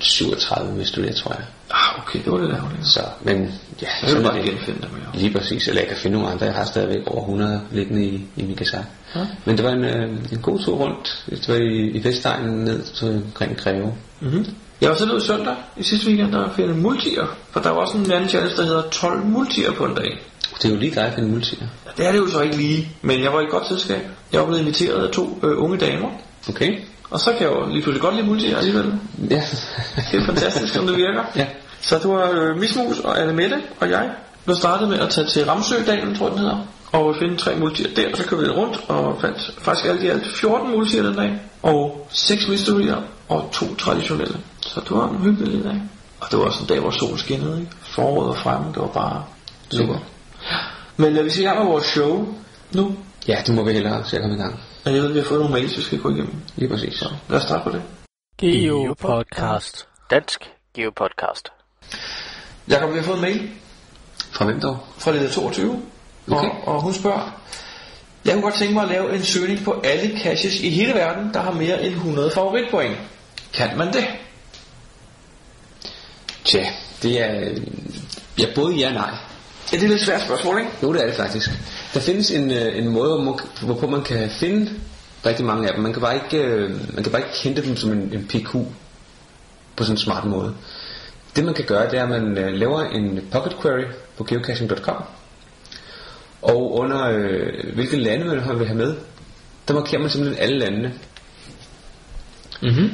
37 0.05 0.73
mysterier, 0.73 1.13
tror 1.13 1.33
jeg. 1.33 1.45
Ah, 1.71 1.99
okay, 2.03 2.19
det 2.25 2.33
var 2.33 2.39
det 2.39 2.49
der. 2.51 2.55
Det. 2.57 2.87
Så, 2.87 3.01
men 3.23 3.53
ja, 3.83 3.89
Så 4.09 4.15
du 4.15 4.21
er 4.21 4.25
bare 4.25 4.37
det. 4.37 4.45
genfinde 4.45 4.81
dem, 4.81 4.91
ja. 5.15 5.19
Lige 5.19 5.39
præcis, 5.39 5.69
eller 5.69 5.81
jeg 5.81 5.89
kan 5.89 5.97
finde 5.97 6.17
nogle 6.17 6.33
andre. 6.33 6.47
Jeg 6.47 6.55
har 6.55 6.65
stadigvæk 6.65 7.07
over 7.07 7.21
100 7.21 7.61
liggende 7.73 8.05
i, 8.05 8.15
i 8.37 8.43
min 8.43 8.57
gesak. 8.57 8.85
Ja. 9.17 9.21
Men 9.45 9.57
det 9.57 9.65
var 9.65 9.71
en, 9.73 9.85
øh, 9.85 10.11
en 10.33 10.39
god 10.43 10.59
tur 10.59 10.75
rundt. 10.77 11.25
Det 11.31 11.49
var 11.49 11.55
i, 11.55 11.91
i 11.91 12.05
Vestegnen 12.05 12.65
ned 12.65 12.83
til 12.83 13.23
omkring 13.27 13.57
Greve. 13.57 13.95
Mm-hmm. 14.21 14.47
Jeg 14.81 14.91
var 14.91 14.97
så 14.97 15.05
ude 15.13 15.25
søndag 15.27 15.55
i 15.77 15.83
sidste 15.83 16.07
weekend 16.09 16.35
og 16.35 16.51
finde 16.57 16.75
multier. 16.75 17.37
For 17.51 17.61
der 17.61 17.71
var 17.71 17.77
også 17.77 17.97
en 17.97 18.13
anden 18.13 18.29
challenge, 18.29 18.57
der 18.57 18.63
hedder 18.65 18.83
12 18.91 19.25
multier 19.25 19.73
på 19.73 19.85
en 19.85 19.95
dag. 19.95 20.19
Det 20.63 20.65
er 20.65 20.69
jo 20.75 20.77
lige 20.81 20.95
dig 20.95 21.03
at 21.07 21.15
finde 21.15 21.29
multier. 21.29 21.67
Ja, 21.87 21.91
det 21.97 22.07
er 22.09 22.13
det 22.13 22.19
jo 22.19 22.27
så 22.31 22.41
ikke 22.41 22.57
lige, 22.57 22.89
men 23.03 23.23
jeg 23.23 23.33
var 23.33 23.41
i 23.41 23.45
et 23.45 23.51
godt 23.51 23.69
selskab. 23.69 24.01
Jeg 24.33 24.41
var 24.41 24.47
blevet 24.47 24.61
inviteret 24.61 25.07
af 25.07 25.13
to 25.13 25.39
øh, 25.43 25.63
unge 25.63 25.79
damer. 25.79 26.09
Okay? 26.49 26.79
Og 27.11 27.21
så 27.21 27.33
kan 27.33 27.41
jeg 27.41 27.51
jo 27.51 27.67
lige 27.67 27.83
pludselig 27.83 28.01
godt 28.03 28.15
lide 28.15 28.27
multier 28.27 28.57
alligevel. 28.57 28.95
Ja. 29.31 29.43
Det 30.13 30.21
er 30.21 30.27
fantastisk, 30.27 30.73
som 30.75 30.87
det 30.87 30.97
virker. 30.97 31.25
ja. 31.37 31.47
Så 31.81 31.99
det 31.99 32.09
var 32.09 32.31
øh, 32.31 32.59
Mismus 32.59 33.01
og 33.01 33.21
Anne 33.21 33.33
Mette 33.33 33.63
og 33.81 33.91
jeg, 33.91 34.11
der 34.47 34.55
startede 34.55 34.91
med 34.91 34.99
at 34.99 35.11
tage 35.11 35.27
til 35.27 35.47
Ramsødalen, 35.47 36.15
tror 36.15 36.27
jeg 36.27 36.33
den 36.33 36.39
hedder, 36.39 36.67
og 36.93 37.17
finde 37.19 37.37
tre 37.37 37.57
multier 37.57 37.95
der, 37.97 38.11
og 38.11 38.17
så 38.17 38.25
kørte 38.25 38.43
vi 38.43 38.49
rundt 38.49 38.81
og 38.89 39.21
fandt 39.21 39.55
faktisk 39.59 39.87
alt 39.89 40.03
i 40.03 40.07
alt 40.07 40.27
14 40.27 40.71
multier 40.71 41.03
den 41.03 41.15
dag, 41.15 41.41
og 41.63 42.09
6 42.11 42.49
mysterier 42.49 42.97
og 43.29 43.49
to 43.53 43.75
traditionelle. 43.75 44.37
Så 44.61 44.81
det 44.81 44.91
var 44.91 45.09
en 45.09 45.17
hyggelig 45.17 45.65
dag. 45.65 45.83
Og 46.21 46.27
det 46.31 46.39
var 46.39 46.45
også 46.45 46.61
en 46.63 46.69
dag, 46.69 46.81
hvor 46.81 46.91
solen 46.91 47.19
skinnede, 47.19 47.61
ikke? 47.61 47.73
Foråret 47.83 48.29
var 48.29 48.35
fremme, 48.35 48.67
det 48.69 48.83
var 48.83 48.87
bare 48.87 49.25
super. 49.71 49.97
Men 50.97 51.17
øh, 51.17 51.25
vi 51.25 51.31
i 51.41 51.43
gang 51.43 51.59
med 51.59 51.67
vores 51.67 51.85
show 51.85 52.35
nu. 52.73 52.97
ja, 53.29 53.43
det 53.47 53.55
må 53.55 53.65
vi 53.65 53.73
hellere 53.73 54.05
se 54.05 54.17
at 54.17 54.23
komme 54.23 54.37
i 54.37 54.39
gang. 54.39 54.61
Men 54.85 54.95
jeg 54.95 55.03
ved, 55.03 55.09
at 55.09 55.15
vi 55.15 55.21
har 55.21 55.27
fået 55.27 55.41
nogle 55.41 55.53
mails, 55.55 55.77
vi 55.77 55.83
skal 55.83 55.99
gå 56.01 56.09
igennem. 56.11 56.35
Lige 56.57 56.69
præcis. 56.69 56.95
Så 56.99 57.09
lad 57.29 57.39
os 57.39 57.43
starte 57.45 57.65
på 57.65 57.71
det. 57.71 57.83
Geo 58.39 58.95
Podcast. 58.99 59.87
Dansk 60.11 60.51
Geo 60.75 60.91
Podcast. 60.97 61.49
Jakob, 62.69 62.91
vi 62.93 62.97
har 62.97 63.05
fået 63.05 63.15
en 63.17 63.23
mail 63.23 63.51
Fra 64.33 64.45
hvem 64.45 64.61
dog? 64.61 64.79
fra 64.99 65.11
leder 65.13 65.31
22. 65.31 65.83
Okay. 66.31 66.49
Og, 66.49 66.75
og 66.75 66.83
hun 66.83 66.95
spørger, 66.95 67.41
jeg 68.25 68.33
kunne 68.33 68.43
godt 68.43 68.55
tænke 68.55 68.75
mig 68.75 68.83
at 68.83 68.89
lave 68.89 69.15
en 69.15 69.23
søgning 69.23 69.65
på 69.65 69.81
alle 69.85 70.21
caches 70.23 70.61
i 70.61 70.71
hele 70.71 70.93
verden, 70.95 71.35
der 71.35 71.41
har 71.41 71.51
mere 71.53 71.83
end 71.83 71.95
100 71.95 72.31
favoritpoint. 72.31 72.97
Kan 73.53 73.79
man 73.79 73.93
det? 73.93 74.05
Tja, 76.45 76.67
det 77.03 77.21
er... 77.21 77.59
Ja, 78.39 78.45
både 78.55 78.75
ja 78.75 78.87
og 78.89 78.95
nej. 78.95 79.11
Ja, 79.73 79.77
det 79.77 79.83
er 79.83 79.87
et 79.87 79.91
lidt 79.91 80.03
svært 80.05 80.21
spørgsmål, 80.23 80.59
ikke? 80.59 80.71
Jo, 80.83 80.93
det 80.93 81.03
er 81.03 81.07
det 81.07 81.15
faktisk. 81.17 81.51
Der 81.95 82.01
findes 82.01 82.31
en, 82.31 82.51
øh, 82.51 82.79
en 82.79 82.89
måde, 82.89 83.15
hvor 83.15 83.25
man, 83.25 83.35
hvorpå 83.63 83.87
man 83.87 84.03
kan 84.03 84.31
finde 84.31 84.71
rigtig 85.27 85.45
mange 85.45 85.69
af 85.69 85.75
dem. 85.75 85.83
Man 85.83 85.93
kan 85.93 86.03
bare 86.03 86.15
ikke, 86.15 86.45
øh, 86.45 86.95
man 86.95 87.03
kan 87.03 87.13
bare 87.13 87.23
ikke 87.23 87.39
hente 87.43 87.63
dem 87.63 87.77
som 87.77 87.93
en, 87.93 88.13
en 88.13 88.27
PQ 88.29 88.53
på 89.77 89.85
sådan 89.85 89.93
en 89.95 89.99
smart 89.99 90.25
måde. 90.25 90.55
Det 91.37 91.45
man 91.45 91.55
kan 91.55 91.65
gøre, 91.65 91.91
det 91.91 91.99
er, 91.99 92.03
at 92.03 92.09
man 92.09 92.39
øh, 92.39 92.55
laver 92.55 92.81
en 92.81 93.21
pocket 93.33 93.57
query 93.63 93.85
på 94.17 94.25
geocaching.com. 94.25 95.03
Og 96.43 96.73
under 96.73 97.09
øh, 97.09 97.75
hvilke 97.75 97.97
lande 97.97 98.25
man 98.25 98.59
vil 98.59 98.67
have 98.67 98.79
med, 98.79 98.97
der 99.69 99.75
markerer 99.75 100.01
man 100.01 100.11
simpelthen 100.11 100.43
alle 100.43 100.59
landene. 100.59 100.93
Mhm. 102.63 102.91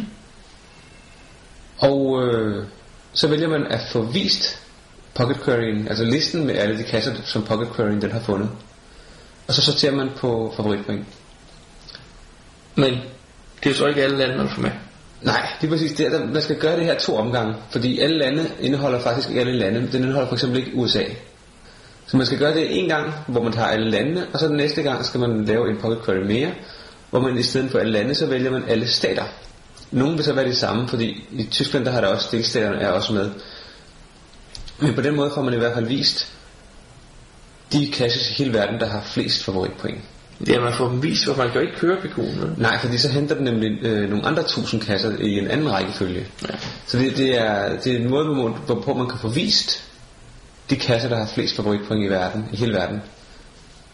Og 1.79 2.23
øh, 2.23 2.65
så 3.13 3.29
vælger 3.29 3.49
man 3.49 3.67
at 3.67 3.81
få 3.93 4.03
vist 4.03 4.59
pocket 5.15 5.37
querying, 5.45 5.89
altså 5.89 6.05
listen 6.05 6.47
med 6.47 6.55
alle 6.55 6.79
de 6.79 6.85
kasser, 6.85 7.15
som 7.25 7.43
pocket 7.43 7.69
querying 7.77 8.03
den 8.03 8.11
har 8.11 8.21
fundet. 8.21 8.51
Og 9.49 9.55
så 9.55 9.63
sorterer 9.63 9.95
man 9.95 10.11
på 10.17 10.53
favoritpoint. 10.57 11.07
Men 12.75 12.95
det 13.65 13.71
er 13.71 13.75
så 13.75 13.87
ikke 13.87 14.03
alle 14.03 14.19
lande, 14.19 14.37
man 14.37 14.49
får 14.49 14.63
med. 14.63 14.71
Nej, 15.23 15.49
det 15.61 15.67
er 15.67 15.71
præcis 15.71 15.93
det. 15.93 16.13
Der, 16.13 16.27
man 16.27 16.43
skal 16.43 16.57
gøre 16.57 16.77
det 16.77 16.85
her 16.85 16.99
to 16.99 17.17
omgange, 17.17 17.55
fordi 17.71 18.01
alle 18.01 18.19
lande 18.19 18.51
indeholder 18.61 19.01
faktisk 19.01 19.29
ikke 19.29 19.41
alle 19.41 19.59
lande. 19.59 19.81
Den 19.93 20.03
indeholder 20.03 20.29
for 20.29 20.35
eksempel 20.35 20.59
ikke 20.59 20.75
USA. 20.75 21.03
Så 22.07 22.17
man 22.17 22.27
skal 22.27 22.39
gøre 22.39 22.55
det 22.55 22.79
en 22.81 22.89
gang, 22.89 23.15
hvor 23.27 23.43
man 23.43 23.53
tager 23.53 23.67
alle 23.67 23.91
landene, 23.91 24.27
og 24.33 24.41
så 24.41 24.49
den 24.49 24.57
næste 24.57 24.83
gang 24.83 25.05
skal 25.05 25.21
man 25.21 25.45
lave 25.45 25.71
en 25.71 25.79
pocket 25.81 26.05
query 26.05 26.27
mere, 26.27 26.51
hvor 27.11 27.21
man 27.21 27.39
i 27.39 27.43
stedet 27.43 27.71
for 27.71 27.79
alle 27.79 27.93
lande, 27.93 28.15
så 28.15 28.27
vælger 28.27 28.51
man 28.51 28.63
alle 28.69 28.89
stater. 28.89 29.25
Nogle 29.91 30.15
vil 30.15 30.25
så 30.25 30.33
være 30.33 30.49
de 30.49 30.55
samme, 30.55 30.89
fordi 30.89 31.25
i 31.33 31.45
Tyskland 31.51 31.85
der 31.85 31.91
har 31.91 32.01
der 32.01 32.09
også 32.09 32.29
delstaterne 32.33 32.81
er 32.81 32.91
også 32.91 33.13
med. 33.13 33.31
Men 34.79 34.95
på 34.95 35.01
den 35.01 35.17
måde 35.17 35.31
får 35.35 35.43
man 35.43 35.55
i 35.55 35.59
hvert 35.59 35.75
fald 35.75 35.87
vist 35.87 36.36
de 37.73 37.91
caches 37.93 38.31
i 38.31 38.33
hele 38.33 38.53
verden, 38.55 38.81
der 38.81 38.87
har 38.87 39.03
flest 39.07 39.45
favoritpoint. 39.45 39.99
Ja, 40.49 40.61
man 40.61 40.73
får 40.73 40.89
dem 40.89 41.03
vist, 41.03 41.25
for 41.25 41.35
man 41.37 41.47
kan 41.47 41.55
jo 41.61 41.67
ikke 41.67 41.79
køre 41.79 41.97
PQ'en. 41.97 42.41
vel? 42.41 42.51
Nej, 42.57 42.79
fordi 42.79 42.99
så 42.99 43.09
henter 43.09 43.35
den 43.35 43.45
nemlig 43.45 43.71
øh, 43.83 44.11
nogle 44.11 44.27
andre 44.27 44.43
tusind 44.43 44.81
kasser 44.81 45.13
i 45.21 45.39
en 45.39 45.49
anden 45.49 45.73
rækkefølge. 45.73 46.27
Ja. 46.43 46.55
Så 46.87 46.99
det, 46.99 47.17
det, 47.17 47.39
er, 47.41 47.79
det 47.81 47.93
er 47.93 47.97
en 47.99 48.11
måde, 48.11 48.25
hvor 48.25 48.49
man- 48.49 48.59
hvorpå 48.67 48.95
man 48.95 49.09
kan 49.09 49.19
få 49.19 49.29
vist 49.29 49.83
de 50.71 50.77
kasser, 50.77 51.09
der 51.09 51.17
har 51.17 51.27
flest 51.35 51.57
favoritpoint 51.57 52.05
i 52.05 52.09
verden, 52.09 52.45
i 52.53 52.57
hele 52.57 52.73
verden. 52.75 53.01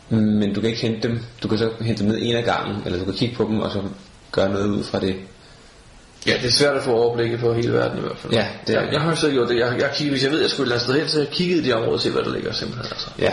Men 0.09 0.55
du 0.55 0.61
kan 0.61 0.71
ikke 0.71 0.83
hente 0.83 1.09
dem. 1.09 1.21
Du 1.43 1.49
kan 1.49 1.59
så 1.59 1.71
hente 1.81 2.03
dem 2.03 2.13
ned 2.13 2.19
en 2.23 2.37
af 2.37 2.45
gangen, 2.45 2.83
eller 2.87 2.99
du 2.99 3.05
kan 3.05 3.15
kigge 3.15 3.35
på 3.37 3.45
dem 3.45 3.61
og 3.61 3.71
så 3.73 3.83
gøre 4.33 4.49
noget 4.49 4.67
ud 4.69 4.85
fra 4.85 5.01
det. 5.01 5.17
Ja, 6.27 6.33
det 6.43 6.45
er 6.49 6.53
svært 6.53 6.77
at 6.77 6.83
få 6.83 6.91
overblikket 6.93 7.41
på 7.41 7.53
hele 7.55 7.73
verden 7.73 7.99
i 7.99 8.01
hvert 8.01 8.19
fald. 8.19 8.33
Ja, 8.33 8.47
det 8.67 8.77
er 8.77 8.81
jeg, 8.83 8.93
jeg 8.93 9.01
har 9.01 9.11
jo 9.11 9.17
så 9.17 9.31
gjort 9.31 9.49
det. 9.49 9.59
Jeg, 9.59 9.75
jeg 9.81 9.91
kigger, 9.95 10.13
hvis 10.13 10.23
jeg 10.25 10.31
ved, 10.31 10.39
at 10.39 10.43
jeg 10.43 10.51
skulle 10.51 10.67
et 10.67 10.67
eller 10.67 10.75
andet 10.75 10.83
sted 10.85 11.01
hen, 11.01 11.09
så 11.09 11.19
jeg 11.19 11.29
kiggede 11.29 11.61
i 11.63 11.65
de 11.65 11.73
områder 11.73 11.93
og 11.93 12.01
se, 12.01 12.11
hvad 12.11 12.23
der 12.23 12.33
ligger 12.35 12.53
simpelthen. 12.53 12.87
Altså. 12.93 13.07
Ja, 13.19 13.33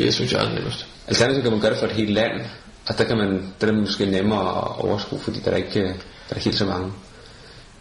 Det 0.00 0.14
synes 0.14 0.32
jeg 0.32 0.44
er 0.44 0.54
nemmest. 0.54 0.86
Alternativt 1.08 1.42
kan 1.42 1.52
man 1.52 1.60
gøre 1.60 1.70
det 1.70 1.78
for 1.78 1.86
et 1.86 1.92
helt 1.92 2.10
land, 2.10 2.40
og 2.88 2.98
der 2.98 3.04
kan 3.04 3.16
man, 3.16 3.28
der 3.60 3.66
er 3.66 3.70
det 3.70 3.80
måske 3.80 4.06
nemmere 4.06 4.40
at 4.40 4.84
overskue, 4.84 5.18
fordi 5.18 5.40
der 5.40 5.50
er 5.50 5.56
ikke, 5.56 5.80
øh, 5.80 5.86
der 5.86 5.94
er 6.30 6.34
ikke 6.34 6.44
helt 6.44 6.58
så 6.58 6.64
mange. 6.64 6.92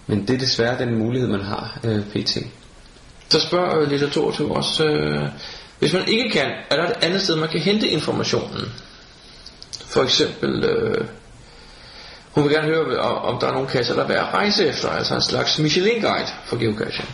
Men 0.08 0.28
det 0.28 0.34
er 0.34 0.38
desværre 0.38 0.80
den 0.80 0.96
mulighed, 0.96 1.30
man 1.30 1.42
har 1.42 1.80
øh, 1.84 2.04
pt. 2.04 2.38
Så 3.30 3.40
spørger 3.40 3.80
øh, 3.80 3.90
Lille 3.90 4.10
22 4.10 4.56
også, 4.56 4.86
øh, 4.86 5.30
hvis 5.80 5.94
man 5.94 6.08
ikke 6.08 6.30
kan, 6.30 6.52
er 6.70 6.76
der 6.76 6.86
et 6.86 7.04
andet 7.04 7.22
sted, 7.22 7.36
man 7.36 7.50
kan 7.50 7.60
hente 7.60 7.88
informationen? 7.88 8.72
For 9.86 10.04
eksempel, 10.04 10.64
øh, 10.64 11.06
hun 12.32 12.44
vil 12.44 12.54
gerne 12.54 12.68
høre, 12.68 13.00
om, 13.00 13.34
om 13.36 13.40
der 13.40 13.48
er 13.48 13.54
nogle 13.54 13.68
kasser, 13.68 13.94
der 13.96 14.04
er 14.04 14.08
værd 14.08 14.28
at 14.28 14.34
rejse 14.34 14.68
efter, 14.68 14.90
altså 14.90 15.16
en 15.16 15.22
slags 15.22 15.60
Michelin-guide 15.60 16.28
for 16.46 16.58
geocaching. 16.58 17.10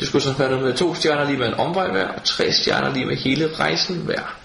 Det 0.00 0.08
skulle 0.08 0.22
så 0.22 0.32
være 0.32 0.50
noget 0.50 0.64
med 0.64 0.74
to 0.74 0.94
stjerner 0.94 1.24
lige 1.24 1.38
med 1.38 1.48
en 1.48 1.54
omvej 1.54 1.90
hver, 1.90 2.08
og 2.08 2.24
tre 2.24 2.52
stjerner 2.52 2.92
lige 2.92 3.06
med 3.06 3.16
hele 3.16 3.50
rejsen 3.58 3.96
hver. 3.96 4.36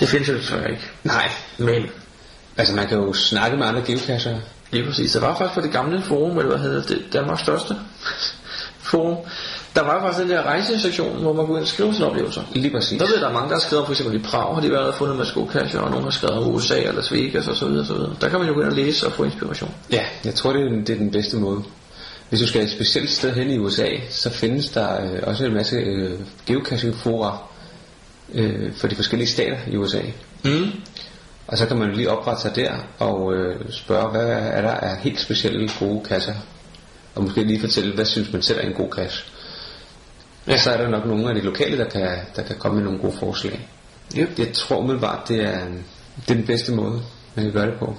Det 0.00 0.08
findes 0.08 0.28
jo 0.28 0.34
desværre 0.34 0.70
ikke. 0.70 0.82
Nej, 1.04 1.30
Men 1.58 1.86
altså 2.56 2.74
man 2.74 2.88
kan 2.88 2.98
jo 2.98 3.12
snakke 3.12 3.56
med 3.56 3.66
andre 3.66 3.82
geocacher. 3.82 4.38
Lige 4.70 4.86
præcis. 4.86 5.12
Der 5.12 5.20
var 5.20 5.36
faktisk 5.36 5.54
på 5.54 5.60
det 5.60 5.72
gamle 5.72 6.02
forum, 6.02 6.38
eller 6.38 6.50
hvad 6.50 6.58
hedder 6.58 6.82
det, 6.82 7.04
Danmarks 7.12 7.40
største 7.40 7.76
forum, 8.90 9.16
der 9.74 9.82
var 9.82 10.00
faktisk 10.00 10.22
den 10.22 10.30
der 10.30 10.42
rejsesektion, 10.42 11.22
hvor 11.22 11.32
man 11.32 11.46
kunne 11.46 11.56
ind 11.56 11.62
og 11.62 11.68
skrive 11.68 11.94
sine 11.94 12.06
oplevelser. 12.06 12.42
Lige 12.52 12.70
præcis. 12.70 12.98
Der 12.98 13.06
ved 13.06 13.20
der 13.20 13.28
er 13.28 13.32
mange, 13.32 13.48
der 13.48 13.54
har 13.54 13.60
skrevet 13.60 13.86
for 13.86 13.92
eksempel 13.92 14.20
i 14.20 14.22
Prag 14.22 14.54
har 14.54 14.60
de 14.60 14.70
været 14.70 14.86
og 14.86 14.94
fundet 14.94 15.16
med 15.16 15.26
skokasser, 15.26 15.80
og 15.80 15.90
nogen 15.90 16.04
har 16.04 16.10
skrevet 16.10 16.36
om 16.36 16.54
USA 16.54 16.78
eller 16.78 16.92
Las 16.92 17.12
Vegas 17.12 17.44
så 17.44 17.66
videre. 17.68 18.16
Der 18.20 18.28
kan 18.28 18.38
man 18.38 18.48
jo 18.48 18.54
gå 18.54 18.60
ind 18.60 18.68
og 18.68 18.76
læse 18.76 19.06
og 19.06 19.12
få 19.12 19.24
inspiration. 19.24 19.74
Ja, 19.92 20.04
jeg 20.24 20.34
tror 20.34 20.52
det 20.52 20.62
er, 20.62 20.68
det 20.68 20.90
er 20.90 20.98
den 20.98 21.10
bedste 21.10 21.36
måde. 21.36 21.62
Hvis 22.30 22.40
du 22.40 22.46
skal 22.46 22.62
et 22.62 22.70
specielt 22.70 23.10
sted 23.10 23.34
hen 23.34 23.50
i 23.50 23.58
USA, 23.58 23.88
så 24.10 24.30
findes 24.30 24.68
der 24.68 25.02
øh, 25.02 25.18
også 25.22 25.44
en 25.44 25.54
masse 25.54 25.76
øh, 25.76 26.20
geocaching-fora 26.46 27.38
øh, 28.34 28.72
for 28.74 28.88
de 28.88 28.94
forskellige 28.94 29.28
stater 29.28 29.58
i 29.68 29.76
USA. 29.76 30.00
Mm. 30.44 30.70
Og 31.46 31.58
så 31.58 31.66
kan 31.66 31.78
man 31.78 31.92
lige 31.92 32.10
oprette 32.10 32.42
sig 32.42 32.56
der 32.56 32.72
og 32.98 33.34
øh, 33.34 33.56
spørge, 33.70 34.10
hvad 34.10 34.28
er 34.28 34.62
der 34.62 34.70
af 34.70 34.96
helt 34.96 35.20
specielle 35.20 35.70
gode 35.78 36.04
kasser. 36.04 36.34
Og 37.14 37.22
måske 37.22 37.44
lige 37.44 37.60
fortælle, 37.60 37.94
hvad 37.94 38.04
synes 38.04 38.32
man 38.32 38.42
selv 38.42 38.58
er 38.58 38.62
en 38.62 38.74
god 38.74 38.92
cache. 38.92 39.24
Ja. 40.46 40.56
Så 40.56 40.70
er 40.70 40.76
der 40.76 40.88
nok 40.88 41.06
nogle 41.06 41.28
af 41.28 41.34
de 41.34 41.40
lokale, 41.40 41.78
der 41.78 41.88
kan, 41.88 42.18
der 42.36 42.42
kan 42.42 42.56
komme 42.58 42.76
med 42.76 42.84
nogle 42.84 43.00
gode 43.00 43.16
forslag. 43.16 43.68
Yep. 44.18 44.38
Jeg 44.38 44.52
tror 44.52 44.76
umiddelbart, 44.76 45.28
det 45.28 45.40
er, 45.40 45.64
det 46.16 46.30
er 46.30 46.34
den 46.34 46.46
bedste 46.46 46.72
måde, 46.72 47.02
man 47.34 47.44
kan 47.44 47.52
gøre 47.52 47.66
det 47.66 47.78
på. 47.78 47.96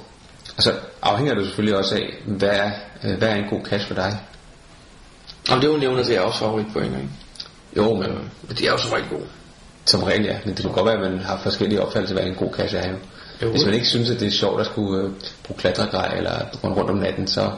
Og 0.58 0.64
så 0.64 0.74
afhænger 1.02 1.34
det 1.34 1.46
selvfølgelig 1.46 1.78
også 1.78 1.96
af, 1.96 2.18
hvad 2.26 2.72
hvad 3.02 3.30
er 3.30 3.36
en 3.36 3.50
god 3.50 3.62
cache 3.66 3.88
for 3.88 3.96
dig. 3.96 4.20
Og 5.50 5.56
det 5.58 5.64
er 5.64 5.72
jo 5.72 5.78
nævnt, 5.78 6.08
det 6.08 6.16
er 6.18 6.22
også 6.22 6.40
favoritpoint, 6.40 6.96
ikke? 6.96 7.10
Jo, 7.78 7.94
men 7.94 8.10
Men 8.48 8.58
de 8.58 8.68
er 8.68 8.72
jo 8.72 8.78
så 8.78 8.96
rigtig 8.96 9.12
gode. 9.12 9.28
som 9.86 10.04
regel 10.04 10.26
ja, 10.26 10.38
men 10.46 10.56
det 10.56 10.66
kan 10.66 10.72
godt 10.74 10.86
være, 10.86 10.96
at 11.06 11.12
man 11.12 11.20
har 11.20 11.38
forskellige 11.44 11.82
opfattelser 11.82 12.16
af, 12.18 12.22
hvad 12.24 12.32
en 12.32 12.38
god 12.38 12.54
cache 12.54 12.78
er 12.78 12.90
jo. 12.92 12.96
Jo. 13.42 13.52
Hvis 13.52 13.66
man 13.66 13.74
ikke 13.74 13.88
synes, 13.88 14.10
at 14.10 14.20
det 14.20 14.28
er 14.28 14.32
sjovt 14.32 14.60
at 14.62 14.66
skulle 14.66 15.04
øh, 15.04 15.12
bruge 15.44 15.58
klatregrej 15.58 16.14
eller 16.18 16.32
gå 16.62 16.68
rundt 16.68 16.90
om 16.90 16.98
natten, 16.98 17.28
så 17.28 17.52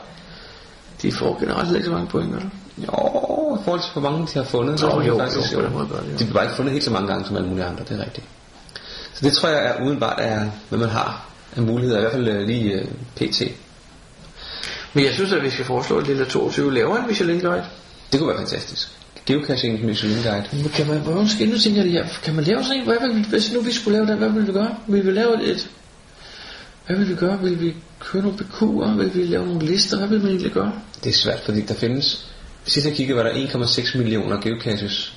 De 1.02 1.12
får 1.12 1.40
generelt 1.40 1.72
ikke 1.76 1.86
så 1.86 1.92
mange 1.92 2.08
point, 2.08 2.30
eller? 2.36 2.50
jo, 2.78 3.56
i 3.56 3.64
forhold 3.64 3.82
til 3.82 3.92
hvor 3.94 4.02
mange 4.02 4.28
de 4.28 4.34
har 4.34 4.44
fundet, 4.44 4.80
så 4.80 4.86
Nå, 4.88 4.92
er 4.96 5.00
det 5.00 5.08
jo, 5.08 5.18
faktisk 5.18 5.54
måde 5.56 5.88
jo. 5.92 6.00
De 6.12 6.18
bliver 6.18 6.34
bare 6.34 6.44
ikke 6.44 6.56
fundet 6.56 6.72
helt 6.72 6.84
så 6.84 6.92
mange 6.92 7.08
gange 7.08 7.26
som 7.26 7.36
alle 7.36 7.48
mulige 7.50 7.66
andre, 7.66 7.84
det 7.90 8.00
er 8.00 8.04
rigtigt. 8.06 8.26
Så 9.14 9.26
det 9.26 9.34
tror 9.34 9.50
jeg 9.50 9.66
er 9.68 9.86
udenbart 9.86 10.16
er, 10.20 10.50
hvad 10.70 10.80
man 10.80 10.90
har 10.90 11.26
af 11.56 11.62
muligheder, 11.62 11.98
i 11.98 12.02
hvert 12.02 12.12
fald 12.14 12.28
øh, 12.28 12.42
lige 12.48 12.72
øh, 12.74 12.86
pt. 13.16 13.42
Men 14.94 15.06
jeg 15.06 15.14
synes, 15.14 15.34
at 15.34 15.44
vi 15.44 15.50
skal 15.50 15.66
foreslå, 15.66 15.98
at 15.98 16.08
Lille 16.08 16.26
22 16.26 16.74
laver 16.74 16.98
en 16.98 17.08
Michelin 17.08 17.40
Guide. 17.40 17.66
Det 18.12 18.20
kunne 18.20 18.30
være 18.30 18.38
fantastisk. 18.38 18.90
Geocaching 19.26 19.86
Michelin 19.86 20.24
Guide. 20.24 20.46
Men 20.52 20.70
kan 20.70 20.88
man, 20.88 21.00
hvor 21.00 21.26
skal 21.26 21.50
nu 21.50 21.58
tænker 21.58 21.84
jeg, 21.84 21.92
ja, 21.92 22.04
kan 22.24 22.36
man 22.36 22.44
lave 22.44 22.64
sådan 22.64 22.78
en? 22.78 22.86
Hvad 22.86 22.98
vil, 23.02 23.26
hvis 23.26 23.54
nu 23.54 23.62
vi 23.62 23.72
skulle 23.72 23.98
lave 23.98 24.08
den, 24.08 24.18
hvad 24.18 24.30
ville 24.30 24.48
vi 24.48 24.54
gøre? 24.54 24.76
Vil 24.88 25.06
vi 25.06 25.12
lave 25.12 25.44
et, 25.44 25.70
hvad 26.88 26.98
vil 26.98 27.10
vi 27.10 27.16
gøre? 27.16 27.40
Vil 27.42 27.62
vi 27.62 27.76
køre 28.00 28.24
nogle 28.24 28.38
BQ'er? 28.38 28.98
Vil 28.98 29.16
vi 29.16 29.24
lave 29.24 29.46
nogle 29.46 29.66
lister? 29.66 29.98
Hvad 29.98 30.08
vil 30.08 30.20
man 30.20 30.28
egentlig 30.28 30.52
gøre? 30.52 30.74
Det 31.04 31.10
er 31.10 31.14
svært, 31.14 31.40
fordi 31.46 31.62
der 31.62 31.74
findes... 31.74 32.28
Sidst 32.66 32.88
jeg 32.88 32.96
kiggede, 32.96 33.18
var 33.18 33.24
der 33.24 33.32
1,6 33.32 33.98
millioner 33.98 34.42
geocaches 34.42 35.14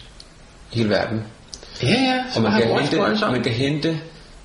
i 0.72 0.76
hele 0.76 0.90
verden. 0.90 1.22
Ja, 1.82 1.88
ja, 1.88 2.24
Og 2.36 2.42
man 2.42 2.52
kan, 2.52 2.78
hente, 2.80 2.96
man 3.20 3.42
kan 3.42 3.52
hente... 3.52 4.00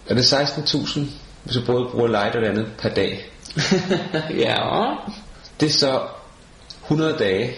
Er 0.08 0.16
det 0.16 0.34
16.000, 0.34 1.00
hvis 1.44 1.56
du 1.56 1.66
både 1.66 1.86
bruger 1.92 2.08
light 2.08 2.36
og 2.36 2.42
det 2.42 2.48
andet 2.48 2.66
per 2.78 2.90
dag? 2.90 3.32
ja, 4.46 4.58
Det 5.60 5.66
er 5.66 5.74
så 5.74 6.00
100 6.84 7.16
dage 7.20 7.52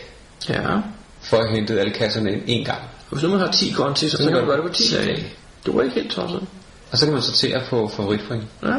ja. 0.49 0.77
for 1.21 1.37
at 1.37 1.51
hente 1.51 1.79
alle 1.79 1.93
kasserne 1.93 2.31
ind 2.31 2.41
en 2.47 2.65
gang. 2.65 2.81
Hvis 3.09 3.23
nu 3.23 3.29
man 3.29 3.39
har 3.39 3.51
10 3.51 3.69
konti, 3.69 4.09
så, 4.09 4.17
så 4.17 4.23
kan 4.23 4.33
man 4.33 4.45
gøre 4.45 4.57
det 4.57 4.65
på 4.65 4.73
10 4.73 4.83
10 4.83 4.95
dage. 4.95 5.07
dage. 5.07 5.33
Det 5.65 5.75
var 5.75 5.81
ikke 5.81 5.95
helt 5.95 6.11
tosset. 6.11 6.47
Og 6.91 6.97
så 6.97 7.05
kan 7.05 7.13
man 7.13 7.21
sortere 7.21 7.61
på 7.69 7.87
favoritpoint. 7.87 8.43
Ja. 8.63 8.75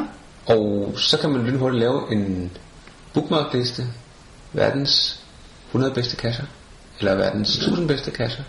Og 0.55 0.95
så 0.97 1.19
kan 1.19 1.31
man 1.31 1.45
lynhurtigt 1.45 1.81
lave 1.81 2.13
en 2.13 2.51
bookmarkliste. 3.15 3.83
Verdens 4.53 5.21
100 5.69 5.95
bedste 5.95 6.17
kasser. 6.17 6.45
Eller 6.99 7.15
verdens 7.15 7.57
1000 7.57 7.89
bedste 7.89 8.11
kasser. 8.11 8.43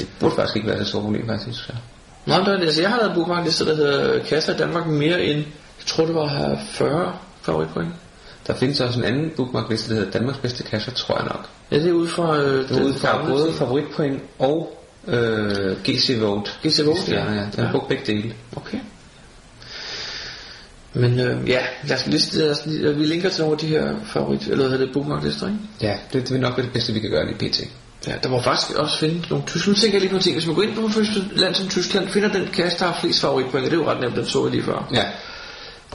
Det 0.00 0.08
burde 0.20 0.34
faktisk 0.34 0.56
ikke 0.56 0.68
være 0.68 0.84
så 0.84 0.90
stort 0.90 1.02
problem, 1.02 1.26
faktisk. 1.26 1.64
Så. 1.64 1.72
Er 2.26 2.44
det. 2.44 2.60
Altså, 2.60 2.80
jeg 2.80 2.90
har 2.90 2.96
lavet 2.96 3.10
en 3.10 3.14
bookmarkliste, 3.14 3.66
der 3.66 3.76
hedder 3.76 4.24
Kasser 4.24 4.54
i 4.54 4.56
Danmark 4.56 4.86
mere 4.86 5.22
end, 5.22 5.38
jeg 5.78 5.86
tror 5.86 6.06
det 6.06 6.14
var 6.14 6.58
40 6.70 7.12
favoritpoint. 7.42 7.94
Der 8.46 8.54
findes 8.54 8.80
også 8.80 8.98
en 8.98 9.04
anden 9.04 9.30
bookmarkliste, 9.36 9.90
der 9.90 9.94
hedder 10.00 10.10
Danmarks 10.18 10.38
bedste 10.38 10.62
kasser, 10.62 10.92
tror 10.92 11.16
jeg 11.16 11.24
nok. 11.24 11.48
Ja, 11.70 11.78
det 11.78 11.88
er 11.88 11.92
ude 11.92 12.08
fra... 12.08 12.36
Øh, 12.38 12.68
Det 12.68 12.78
er 12.78 12.84
ud 12.84 12.92
fra 12.94 13.26
både 13.28 13.52
favoritpoint 13.52 14.22
og 14.38 14.82
øh, 15.08 15.76
GC 15.84 16.16
Vote. 16.20 16.50
GC 16.66 16.80
Vote, 16.86 17.00
ja. 17.08 17.32
ja. 17.32 17.40
Jeg 17.56 17.64
har 17.66 17.72
brugt 17.72 17.88
begge 17.88 18.04
dele. 18.12 18.34
Okay. 18.56 18.78
Men 20.94 21.20
øh, 21.20 21.48
ja, 21.48 21.60
lad 21.84 21.96
os, 21.96 22.06
liste, 22.06 22.38
lad 22.38 22.50
os, 22.50 22.66
lige- 22.66 22.94
vi 22.94 23.04
linker 23.04 23.28
til 23.28 23.40
nogle 23.40 23.52
af 23.54 23.58
de 23.58 23.66
her 23.66 23.94
favorit, 24.06 24.42
eller 24.42 24.56
hvad 24.56 24.68
hedder 24.70 24.84
det, 24.84 24.92
bookmarklister, 24.94 25.46
ikke? 25.46 25.58
Ja, 25.80 25.96
det, 26.12 26.22
det 26.22 26.30
vil 26.32 26.40
nok 26.40 26.56
være 26.56 26.66
det 26.66 26.72
bedste, 26.72 26.92
vi 26.92 27.00
kan 27.00 27.10
gøre 27.10 27.26
lige 27.26 27.48
pt. 27.50 27.60
Ja, 28.06 28.12
der 28.22 28.28
må 28.28 28.40
faktisk 28.40 28.78
også 28.78 28.98
finde 28.98 29.22
nogle 29.30 29.44
tyske. 29.46 29.68
Nu 29.70 29.74
tænker 29.74 29.94
jeg 29.94 30.00
lige 30.00 30.10
på 30.10 30.16
en 30.16 30.22
ting. 30.22 30.34
Hvis 30.34 30.46
man 30.46 30.54
går 30.54 30.62
ind 30.62 30.74
på 30.74 30.80
et 30.86 31.26
land 31.36 31.54
som 31.54 31.68
Tyskland, 31.68 32.08
finder 32.08 32.28
den 32.32 32.46
kasse, 32.52 32.78
der 32.78 32.84
har 32.84 32.98
flest 33.00 33.20
favoritpoint, 33.20 33.64
det 33.64 33.72
er 33.72 33.76
jo 33.76 33.90
ret 33.90 34.00
nemt, 34.00 34.16
den 34.16 34.26
så 34.26 34.42
jeg 34.44 34.50
lige 34.50 34.62
før. 34.62 34.88
Ja, 34.94 35.04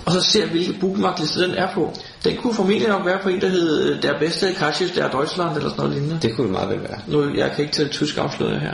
Og 0.06 0.12
så 0.12 0.22
ser 0.22 0.48
hvilke 0.48 0.80
bookmarkliste 0.80 1.44
den 1.44 1.52
er 1.52 1.74
på. 1.74 1.94
Den 2.24 2.38
kunne 2.38 2.54
formentlig 2.54 2.88
nok 2.90 3.06
være 3.06 3.20
på 3.24 3.30
en, 3.30 3.42
der 3.42 3.48
hed 3.50 3.84
øh, 3.90 4.02
Der 4.02 4.20
bedste 4.20 4.54
Katsches 4.54 4.92
der 4.92 5.10
Deutschland, 5.12 5.56
eller 5.58 5.70
sådan 5.70 5.84
noget 5.84 5.98
lignende. 5.98 6.20
det 6.22 6.36
kunne 6.36 6.44
det 6.48 6.54
meget 6.54 6.70
vel 6.70 6.82
være. 6.84 7.00
Nu, 7.08 7.34
jeg 7.36 7.52
kan 7.52 7.62
ikke 7.66 7.74
tælle 7.74 7.92
tysk 7.92 8.18
afsløret 8.18 8.62
her. 8.62 8.74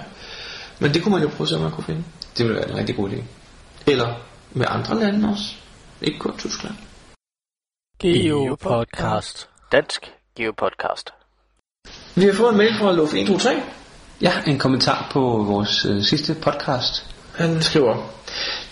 Men 0.80 0.94
det 0.94 1.04
kunne 1.04 1.12
man 1.12 1.22
jo 1.22 1.28
prøve 1.28 1.46
at 1.46 1.50
se, 1.50 1.56
om 1.56 1.62
man 1.62 1.72
kunne 1.72 1.84
finde. 1.84 2.04
Det 2.38 2.46
ville 2.46 2.60
være 2.60 2.70
en 2.72 2.78
rigtig 2.78 2.96
god 2.96 3.10
idé. 3.10 3.22
Eller 3.88 4.14
med 4.54 4.66
andre 4.70 5.00
lande 5.00 5.30
også. 5.30 5.44
Ikke 6.02 6.20
kun 6.20 6.38
Tyskland. 6.38 6.76
Geopodcast. 8.00 9.50
Dansk 9.72 10.12
Geopodcast. 10.38 11.10
Vi 12.16 12.26
har 12.26 12.34
fået 12.34 12.52
en 12.52 12.58
mail 12.58 12.74
fra 12.80 12.92
Luft 12.92 13.14
123. 13.14 13.64
Ja, 14.22 14.32
en 14.48 14.60
kommentar 14.60 15.08
på 15.12 15.20
vores 15.48 15.86
øh, 15.86 16.02
sidste 16.04 16.36
podcast. 16.42 17.15
Han 17.38 17.62
skriver, 17.62 18.12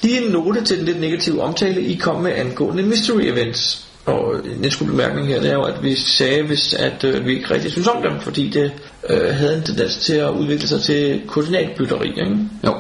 lige 0.02 0.26
en 0.26 0.32
note 0.32 0.64
til 0.64 0.78
den 0.78 0.86
lidt 0.86 1.00
negative 1.00 1.42
omtale, 1.42 1.82
I 1.82 1.96
kom 1.96 2.22
med 2.22 2.32
angående 2.36 2.84
mystery 2.84 3.22
events. 3.22 3.88
Og 4.06 4.36
en 4.64 4.72
skulle 4.72 4.92
bemærkning 4.92 5.28
her, 5.28 5.40
det 5.42 5.50
er 5.50 5.54
jo, 5.54 5.64
at 5.64 5.84
vi 5.84 5.96
sagde, 5.96 6.44
hvis, 6.44 6.74
at 6.74 7.04
øh, 7.04 7.26
vi 7.26 7.36
ikke 7.36 7.54
rigtig 7.54 7.72
synes 7.72 7.88
om 7.88 8.02
dem, 8.02 8.20
fordi 8.22 8.50
det 8.50 8.72
øh, 9.10 9.36
havde 9.36 9.58
en 9.58 9.64
tendens 9.64 9.98
til 9.98 10.14
at 10.14 10.30
udvikle 10.30 10.68
sig 10.68 10.82
til 10.82 11.22
koordinatbytteri. 11.28 12.08
Ikke? 12.08 12.38
Jo, 12.66 12.74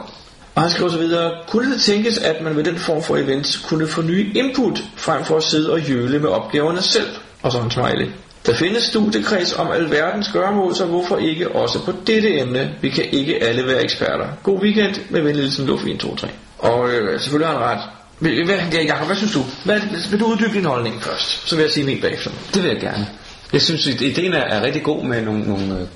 Og 0.55 0.61
han 0.61 0.71
skriver 0.71 0.91
så 0.91 0.97
videre, 0.97 1.31
kunne 1.47 1.73
det 1.73 1.81
tænkes, 1.81 2.17
at 2.17 2.41
man 2.43 2.55
ved 2.55 2.63
den 2.63 2.77
form 2.77 3.03
for 3.03 3.17
events 3.17 3.57
kunne 3.57 3.87
få 3.87 4.01
nye 4.01 4.31
input, 4.35 4.83
frem 4.95 5.25
for 5.25 5.37
at 5.37 5.43
sidde 5.43 5.71
og 5.71 5.81
jøle 5.81 6.19
med 6.19 6.29
opgaverne 6.29 6.81
selv? 6.81 7.07
Og 7.41 7.51
så 7.51 7.59
en 7.59 7.71
smiley. 7.71 8.07
Der 8.45 8.53
findes 8.53 8.83
studiekreds 8.83 9.53
om 9.53 9.71
alverdens 9.71 10.29
gørmål, 10.33 10.75
så 10.75 10.85
hvorfor 10.85 11.17
ikke 11.17 11.51
også 11.51 11.85
på 11.85 11.93
dette 12.07 12.39
emne? 12.39 12.75
Vi 12.81 12.89
kan 12.89 13.05
ikke 13.11 13.43
alle 13.43 13.67
være 13.67 13.83
eksperter. 13.83 14.27
God 14.43 14.61
weekend 14.61 14.95
med 15.09 15.21
venligheden 15.21 15.67
Luft 15.67 15.85
1, 15.85 15.99
2, 15.99 16.15
3. 16.15 16.27
Og 16.59 16.89
øh, 16.89 17.19
selvfølgelig 17.19 17.47
har 17.47 17.67
han 17.67 17.77
ret. 17.77 17.83
Hvad, 18.19 18.55
ja, 18.73 18.83
Jacob, 18.83 19.07
hvad 19.07 19.15
synes 19.15 19.33
du? 19.33 19.39
Hvad, 19.65 19.79
vil 20.09 20.19
du 20.19 20.25
uddybe 20.25 20.53
din 20.53 20.65
holdning 20.65 21.03
først? 21.03 21.49
Så 21.49 21.55
vil 21.55 21.63
jeg 21.63 21.71
sige 21.71 21.85
min 21.85 22.01
bagefter. 22.01 22.31
det 22.53 22.63
vil 22.63 22.71
jeg 22.71 22.79
gerne. 22.79 23.07
Jeg 23.53 23.61
synes, 23.61 23.87
at 23.87 24.01
ideen 24.01 24.33
er, 24.33 24.41
er 24.41 24.61
rigtig 24.61 24.83
god 24.83 25.03
med 25.03 25.21
nogle, 25.21 25.43
nogle 25.43 25.79
øh, 25.79 25.87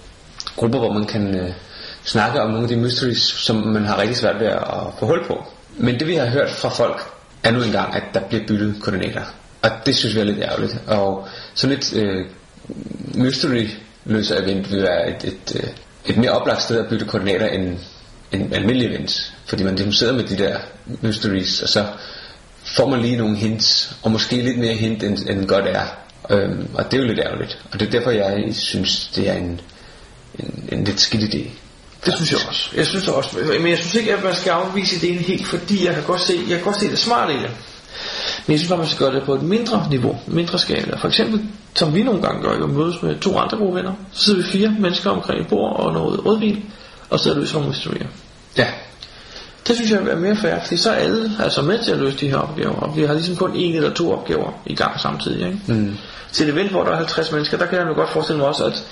grupper, 0.55 0.79
hvor 0.79 0.93
man 0.93 1.05
kan 1.05 1.35
øh, 1.35 1.49
snakke 2.03 2.41
om 2.41 2.49
nogle 2.49 2.63
af 2.63 2.69
de 2.69 2.75
mysteries, 2.75 3.21
som 3.21 3.55
man 3.55 3.85
har 3.85 4.01
rigtig 4.01 4.17
svært 4.17 4.39
ved 4.39 4.47
at 4.47 4.61
få 4.99 5.05
hul 5.05 5.25
på. 5.27 5.43
Men 5.77 5.99
det 5.99 6.07
vi 6.07 6.15
har 6.15 6.25
hørt 6.25 6.49
fra 6.49 6.69
folk, 6.69 7.01
er 7.43 7.51
nu 7.51 7.63
engang, 7.63 7.95
at 7.95 8.03
der 8.13 8.19
bliver 8.19 8.43
byttet 8.47 8.75
koordinater. 8.81 9.21
Og 9.61 9.69
det 9.85 9.95
synes 9.95 10.15
vi 10.15 10.19
er 10.19 10.23
lidt 10.23 10.39
ærgerligt. 10.41 10.77
Og 10.87 11.27
sådan 11.53 11.77
et 11.77 11.93
øh, 11.95 12.25
mystery 13.15 13.67
løser 14.05 14.43
event 14.43 14.71
vil 14.71 14.81
være 14.81 15.09
et, 15.09 15.23
et, 15.23 15.55
øh, 15.55 15.69
et 16.05 16.17
mere 16.17 16.31
oplagt 16.31 16.61
sted 16.61 16.79
at 16.79 16.89
bytte 16.89 17.05
koordinater 17.05 17.47
end 17.47 17.77
en 18.31 18.53
almindelig 18.53 18.87
event. 18.87 19.33
Fordi 19.45 19.63
man 19.63 19.75
ligesom 19.75 19.91
sidder 19.91 20.13
med 20.13 20.23
de 20.23 20.37
der 20.37 20.57
mysteries, 21.01 21.61
og 21.61 21.69
så 21.69 21.85
får 22.63 22.89
man 22.89 23.01
lige 23.01 23.17
nogle 23.17 23.37
hints, 23.37 23.95
og 24.03 24.11
måske 24.11 24.35
lidt 24.35 24.59
mere 24.59 24.73
hint, 24.73 25.03
end, 25.03 25.29
end 25.29 25.45
godt 25.45 25.65
er. 25.67 25.85
Øhm, 26.29 26.67
og 26.73 26.91
det 26.91 26.97
er 26.97 27.01
jo 27.01 27.07
lidt 27.07 27.19
ærgerligt. 27.19 27.59
Og 27.71 27.79
det 27.79 27.87
er 27.87 27.91
derfor, 27.91 28.11
jeg 28.11 28.43
synes, 28.51 29.11
det 29.15 29.29
er 29.29 29.33
en, 29.33 29.61
en, 30.39 30.69
en 30.71 30.83
lidt 30.83 30.99
skidt 30.99 31.33
idé. 31.33 31.49
Det 32.05 32.15
synes 32.15 32.31
jeg 32.31 32.39
også. 32.47 32.69
Jeg 32.75 32.87
synes 32.87 33.07
også, 33.07 33.37
men 33.59 33.67
jeg 33.67 33.77
synes 33.77 33.95
ikke, 33.95 34.13
at 34.13 34.23
man 34.23 34.35
skal 34.35 34.49
afvise 34.49 34.95
ideen 34.95 35.17
helt, 35.17 35.47
fordi 35.47 35.85
jeg 35.85 35.93
kan 35.93 36.03
godt 36.03 36.21
se, 36.21 36.33
jeg 36.49 36.55
kan 36.57 36.63
godt 36.65 36.79
se 36.79 36.89
det 36.89 36.99
smarte 36.99 37.33
i 37.33 37.37
det. 37.37 37.51
Men 38.47 38.51
jeg 38.51 38.59
synes 38.59 38.69
bare, 38.69 38.77
man 38.77 38.87
skal 38.87 39.05
gøre 39.05 39.15
det 39.15 39.23
på 39.23 39.33
et 39.33 39.41
mindre 39.41 39.87
niveau, 39.89 40.17
mindre 40.27 40.59
skala. 40.59 40.97
For 40.97 41.07
eksempel, 41.07 41.41
som 41.75 41.95
vi 41.95 42.03
nogle 42.03 42.21
gange 42.21 42.41
gør, 42.41 42.57
jo 42.57 42.67
mødes 42.67 43.01
med 43.01 43.19
to 43.19 43.37
andre 43.37 43.57
gode 43.57 43.75
venner. 43.75 43.93
Så 44.13 44.23
sidder 44.25 44.41
vi 44.41 44.47
fire 44.47 44.75
mennesker 44.79 45.09
omkring 45.09 45.41
et 45.41 45.47
bord 45.47 45.79
og 45.79 45.93
noget 45.93 46.25
rødvin, 46.25 46.65
og 47.09 47.19
så 47.19 47.33
løser 47.33 47.53
nogle 47.53 47.69
mysterier. 47.69 48.07
Ja. 48.57 48.67
Det 49.67 49.75
synes 49.75 49.91
jeg 49.91 49.99
er 49.99 50.15
mere 50.15 50.35
fair, 50.35 50.59
fordi 50.61 50.77
så 50.77 50.91
er 50.91 50.95
alle 50.95 51.31
altså 51.39 51.61
med 51.61 51.79
til 51.83 51.91
at 51.91 51.97
løse 51.97 52.17
de 52.17 52.29
her 52.29 52.37
opgaver, 52.37 52.75
og 52.75 52.97
vi 52.97 53.03
har 53.03 53.13
ligesom 53.13 53.35
kun 53.35 53.55
en 53.55 53.75
eller 53.75 53.93
to 53.93 54.11
opgaver 54.11 54.51
i 54.65 54.75
gang 54.75 54.99
samtidig. 54.99 55.45
Ikke? 55.45 55.59
Mm. 55.67 55.97
Til 56.31 56.47
et 56.47 56.53
event, 56.53 56.71
hvor 56.71 56.83
der 56.83 56.91
er 56.91 56.95
50 56.95 57.31
mennesker, 57.31 57.57
der 57.57 57.65
kan 57.65 57.79
jeg 57.79 57.87
jo 57.87 57.93
godt 57.93 58.09
forestille 58.09 58.39
mig 58.39 58.47
også, 58.47 58.65
at 58.65 58.83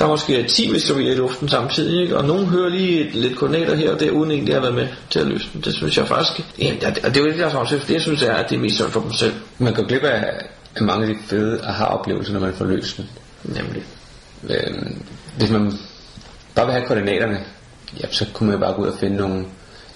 der 0.00 0.06
måske 0.06 0.40
er 0.40 0.46
10 0.46 0.72
mysterier 0.72 1.12
i 1.12 1.14
luften 1.14 1.48
samtidig, 1.48 2.02
ikke? 2.02 2.16
og 2.16 2.24
nogen 2.24 2.46
hører 2.46 2.68
lige 2.68 3.08
et, 3.08 3.14
lidt 3.14 3.36
koordinater 3.36 3.74
her 3.74 3.92
og 3.92 4.00
der, 4.00 4.10
uden 4.10 4.30
egentlig 4.30 4.54
at 4.54 4.62
have 4.62 4.74
været 4.74 4.86
med 4.86 4.96
til 5.10 5.18
at 5.18 5.26
løse 5.26 5.48
dem. 5.52 5.62
Det 5.62 5.74
synes 5.74 5.98
jeg 5.98 6.08
faktisk, 6.08 6.46
ja, 6.58 6.74
og 6.86 7.14
det 7.14 7.16
er 7.16 7.20
jo 7.20 7.26
ikke 7.26 7.40
deres 7.40 7.54
afsæt, 7.54 7.84
det 7.88 7.94
jeg 7.94 8.02
synes 8.02 8.22
er, 8.22 8.34
at 8.34 8.50
det 8.50 8.56
er 8.56 8.60
mest 8.60 8.82
for 8.82 9.00
dem 9.00 9.12
selv. 9.12 9.32
Man 9.58 9.74
går 9.74 9.86
glip 9.86 10.02
af, 10.02 10.24
af 10.76 10.82
mange 10.82 11.06
af 11.06 11.14
de 11.14 11.20
fede 11.26 11.60
aha-oplevelser, 11.62 12.32
når 12.32 12.40
man 12.40 12.54
får 12.54 12.64
løst 12.64 12.96
den. 12.96 13.10
Nemlig. 13.44 13.82
Øhm, 14.50 15.02
hvis 15.38 15.50
man 15.50 15.72
bare 16.54 16.66
vil 16.66 16.72
have 16.72 16.86
koordinaterne, 16.86 17.38
ja, 18.00 18.06
så 18.10 18.26
kunne 18.34 18.46
man 18.46 18.58
jo 18.58 18.64
bare 18.64 18.74
gå 18.74 18.82
ud 18.82 18.88
og 18.88 18.98
finde 18.98 19.16
nogle, 19.16 19.44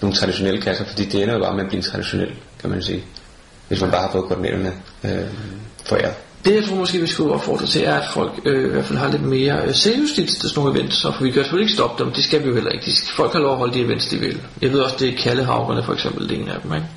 nogle 0.01 0.15
traditionelle 0.15 0.61
kasser, 0.61 0.85
fordi 0.85 1.05
det 1.05 1.23
ender 1.23 1.33
jo 1.33 1.39
bare 1.39 1.55
med 1.55 1.63
at 1.63 1.69
blive 1.69 1.81
traditionel, 1.81 2.31
kan 2.59 2.69
man 2.69 2.81
sige. 2.81 3.03
Hvis 3.67 3.81
man 3.81 3.91
bare 3.91 4.01
har 4.01 4.11
fået 4.11 4.25
koordinaterne 4.25 4.73
øh, 5.03 5.27
foræret. 5.85 6.13
Det 6.45 6.55
jeg 6.55 6.63
tror 6.63 6.75
måske 6.75 6.99
vi 6.99 7.07
skulle 7.07 7.33
opfordre 7.33 7.65
til 7.65 7.83
er 7.83 7.95
at 7.95 8.07
folk 8.13 8.31
øh, 8.45 8.65
i 8.65 8.69
hvert 8.69 8.85
fald 8.85 8.99
har 8.99 9.11
lidt 9.11 9.23
mere 9.23 9.67
øh, 9.67 9.73
selvjustits 9.73 10.37
til 10.37 10.49
sådan 10.49 10.63
nogle 10.63 10.79
events 10.79 10.95
så 10.95 11.11
for 11.11 11.23
vi 11.23 11.31
kan 11.31 11.43
selvfølgelig 11.43 11.63
ikke 11.65 11.73
stoppe 11.73 12.03
dem, 12.03 12.13
det 12.13 12.23
skal 12.23 12.43
vi 12.43 12.47
jo 12.47 12.53
heller 12.53 12.71
ikke 12.71 12.85
de 12.85 12.91
Folk 13.15 13.33
har 13.33 13.39
lov 13.39 13.51
at 13.51 13.57
holde 13.57 13.73
de 13.73 13.81
events 13.81 14.07
de 14.07 14.17
vil 14.17 14.41
Jeg 14.61 14.71
ved 14.71 14.79
også 14.79 14.95
det 14.99 15.09
er 15.09 15.17
Kallehaverne 15.17 15.83
for 15.83 15.93
eksempel 15.93 16.29
det 16.29 16.37
er 16.37 16.41
en 16.41 16.49
af 16.49 16.61
dem 16.63 16.73
ikke? 16.73 16.87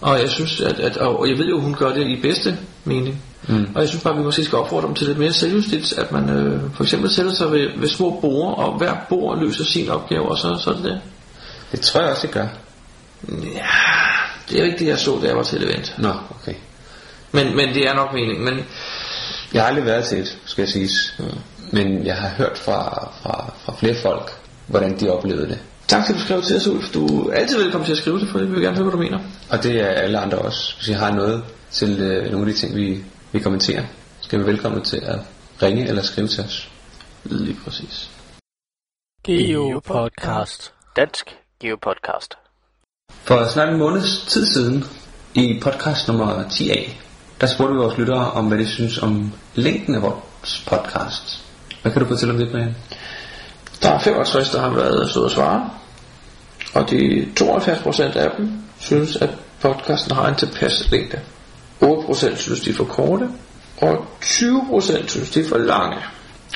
Og 0.00 0.20
jeg 0.20 0.30
synes 0.30 0.60
at, 0.60 0.80
at 0.80 0.96
og 0.96 1.28
jeg 1.28 1.38
ved 1.38 1.46
jo 1.46 1.60
hun 1.60 1.74
gør 1.74 1.92
det 1.92 2.06
i 2.06 2.20
bedste 2.22 2.58
mening 2.84 3.22
mm. 3.48 3.68
Og 3.74 3.80
jeg 3.80 3.88
synes 3.88 4.04
bare 4.04 4.14
at 4.14 4.18
vi 4.18 4.24
måske 4.24 4.44
skal 4.44 4.58
opfordre 4.58 4.86
dem 4.86 4.94
til 4.94 5.06
lidt 5.06 5.18
mere 5.18 5.32
selvjustits 5.32 5.92
At 5.92 6.12
man 6.12 6.30
øh, 6.30 6.60
for 6.74 6.82
eksempel 6.82 7.10
sætter 7.10 7.32
sig 7.32 7.52
ved, 7.52 7.68
ved 7.76 7.88
små 7.88 8.18
borde 8.20 8.54
Og 8.54 8.78
hver 8.78 8.94
bord 9.08 9.40
løser 9.40 9.64
sin 9.64 9.90
opgave 9.90 10.30
Og 10.30 10.38
så, 10.38 10.60
så 10.64 10.70
er 10.70 10.74
det 10.74 10.84
det 10.84 11.00
Det 11.72 11.80
tror 11.80 12.00
jeg 12.00 12.10
også, 12.10 12.26
det 12.26 12.34
gør. 12.34 12.46
Ja 13.42 13.66
Det 14.50 14.60
er 14.60 14.64
ikke 14.64 14.78
det 14.78 14.86
jeg 14.86 14.98
så 14.98 15.18
da 15.22 15.28
jeg 15.28 15.36
var 15.36 15.42
til 15.42 15.62
et 15.62 15.70
event 15.70 15.94
Nå, 15.98 16.12
okay. 16.30 16.54
Men, 17.32 17.56
men 17.56 17.68
det 17.68 17.88
er 17.88 17.94
nok 17.94 18.12
meningen 18.12 18.44
Men 18.44 18.64
Jeg 19.54 19.62
har 19.62 19.68
aldrig 19.68 19.84
været 19.84 20.04
til 20.04 20.18
et, 20.18 20.38
skal 20.44 20.62
jeg 20.62 20.68
sige. 20.68 20.88
Men 21.72 22.06
jeg 22.06 22.16
har 22.16 22.28
hørt 22.28 22.58
fra, 22.58 23.10
fra, 23.22 23.52
fra 23.64 23.74
flere 23.78 23.94
folk, 24.02 24.30
hvordan 24.66 25.00
de 25.00 25.10
oplevede 25.10 25.48
det. 25.48 25.58
Tak 25.88 26.06
til 26.06 26.12
at 26.12 26.18
du 26.18 26.24
skrev 26.24 26.42
til 26.42 26.56
os 26.56 26.66
Ulf 26.66 26.92
Du 26.94 27.28
er 27.28 27.34
altid 27.34 27.62
velkommen 27.62 27.86
til 27.86 27.92
at 27.92 27.98
skrive 27.98 28.20
det 28.20 28.28
For 28.28 28.38
det 28.38 28.48
vil 28.50 28.56
vi 28.60 28.64
gerne 28.64 28.76
høre 28.76 28.84
hvad 28.84 28.92
du 28.92 28.98
mener 28.98 29.18
Og 29.50 29.62
det 29.62 29.80
er 29.80 29.86
alle 29.86 30.18
andre 30.18 30.38
også. 30.38 30.76
Hvis 30.76 30.88
I 30.88 30.92
har 30.92 31.12
noget 31.12 31.44
til 31.70 32.00
øh, 32.00 32.30
nogle 32.32 32.46
af 32.46 32.54
de 32.54 32.60
ting, 32.60 32.76
vi, 32.76 33.04
vi 33.32 33.38
kommenterer, 33.38 33.84
skal 34.20 34.38
vi 34.38 34.46
velkommen 34.46 34.84
til 34.84 35.02
at 35.04 35.18
ringe 35.62 35.88
eller 35.88 36.02
skrive 36.02 36.28
til 36.28 36.44
os. 36.44 36.68
Lige 37.24 37.56
præcis 37.64 38.10
Geo 39.24 39.80
Podcast. 39.84 40.72
Dansk 40.96 41.36
Geo 41.60 41.76
Podcast. 41.82 42.34
For 43.08 43.48
snart 43.52 43.68
en 43.68 43.78
måneds 43.78 44.26
tid 44.28 44.46
siden, 44.46 44.84
i 45.34 45.60
podcast 45.62 46.08
nummer 46.08 46.44
10a, 46.44 47.07
der 47.40 47.46
spurgte 47.46 47.72
vi 47.74 47.78
vores 47.78 47.98
lyttere 47.98 48.30
om, 48.30 48.44
hvad 48.44 48.58
de 48.58 48.68
synes 48.68 48.98
om 48.98 49.32
længden 49.54 49.94
af 49.94 50.02
vores 50.02 50.64
podcast. 50.66 51.44
Hvad 51.82 51.92
kan 51.92 52.02
du 52.02 52.08
fortælle 52.08 52.34
om 52.34 52.40
det, 52.40 52.50
Brian? 52.50 52.76
Der 53.82 53.90
er 53.90 53.98
65, 53.98 54.50
der 54.50 54.60
har 54.60 54.70
været 54.70 55.10
søde 55.10 55.24
og 55.24 55.30
svare. 55.30 55.70
Og 56.74 56.90
de 56.90 57.28
72% 57.40 58.18
af 58.18 58.30
dem 58.38 58.52
synes, 58.78 59.16
at 59.16 59.30
podcasten 59.60 60.14
har 60.14 60.28
en 60.28 60.34
tilpas 60.34 60.90
længde. 60.90 61.20
8% 61.82 62.36
synes, 62.36 62.60
de 62.60 62.70
er 62.70 62.74
for 62.74 62.84
korte. 62.84 63.28
Og 63.80 64.06
20% 64.24 65.08
synes, 65.08 65.30
de 65.30 65.40
er 65.40 65.48
for 65.48 65.58
lange. 65.58 65.96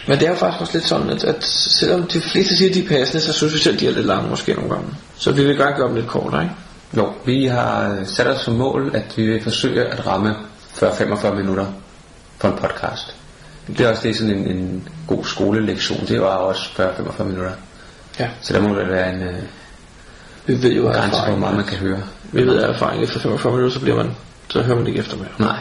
Men 0.09 0.19
det 0.19 0.27
er 0.27 0.31
jo 0.31 0.37
faktisk 0.37 0.61
også 0.61 0.73
lidt 0.73 0.87
sådan, 0.87 1.11
at, 1.11 1.25
at 1.25 1.45
selvom 1.45 2.03
de 2.03 2.21
fleste 2.21 2.57
siger, 2.57 2.69
at 2.69 2.75
de 2.75 2.85
er 2.85 2.89
passende, 2.89 3.25
så 3.25 3.33
synes 3.33 3.55
vi 3.55 3.59
selv, 3.59 3.81
de 3.81 3.87
er 3.87 3.91
lidt 3.91 4.07
lange 4.07 4.31
måske 4.31 4.55
nogle 4.55 4.71
gange. 4.71 4.89
Så 5.17 5.33
vi 5.33 5.45
vil 5.45 5.57
gerne 5.57 5.77
gøre 5.77 5.89
dem 5.89 5.97
lidt 5.97 6.07
kortere, 6.07 6.43
ikke? 6.43 6.55
Jo, 6.97 7.13
vi 7.25 7.47
har 7.47 7.99
sat 8.05 8.27
os 8.27 8.41
som 8.41 8.55
mål, 8.55 8.91
at 8.95 9.17
vi 9.17 9.27
vil 9.27 9.43
forsøge 9.43 9.85
at 9.85 10.07
ramme 10.07 10.35
40-45 10.77 11.35
minutter 11.35 11.67
for 12.39 12.49
en 12.49 12.57
podcast. 12.57 13.17
Det 13.67 13.81
er 13.81 13.91
også 13.91 14.03
det 14.03 14.11
er 14.11 14.15
sådan 14.15 14.35
en, 14.35 14.47
en 14.57 14.89
god 15.07 15.25
skolelektion. 15.25 16.07
Det 16.09 16.21
var 16.21 16.27
også 16.37 16.63
40-45 17.19 17.23
minutter. 17.23 17.53
Ja. 18.19 18.29
Så 18.41 18.53
der 18.53 18.61
må 18.61 18.75
der 18.75 18.89
være 18.89 19.15
en 19.15 19.23
øh, 19.23 19.35
Vi 20.47 20.63
ved 20.63 20.73
jo 20.73 20.89
af 20.89 20.95
grænse 20.95 21.21
hvor 21.29 21.37
meget 21.37 21.57
man 21.57 21.65
kan 21.65 21.79
høre. 21.79 22.03
Vi 22.33 22.47
ved 22.47 22.59
af 22.59 22.69
erfaring, 22.69 23.03
efter 23.03 23.21
45 23.21 23.53
minutter, 23.53 23.75
så 23.75 23.81
bliver 23.81 23.97
man, 23.97 24.11
så 24.49 24.63
hører 24.63 24.77
man 24.77 24.87
ikke 24.87 24.99
efter 24.99 25.17
mere. 25.17 25.29
Nej. 25.39 25.59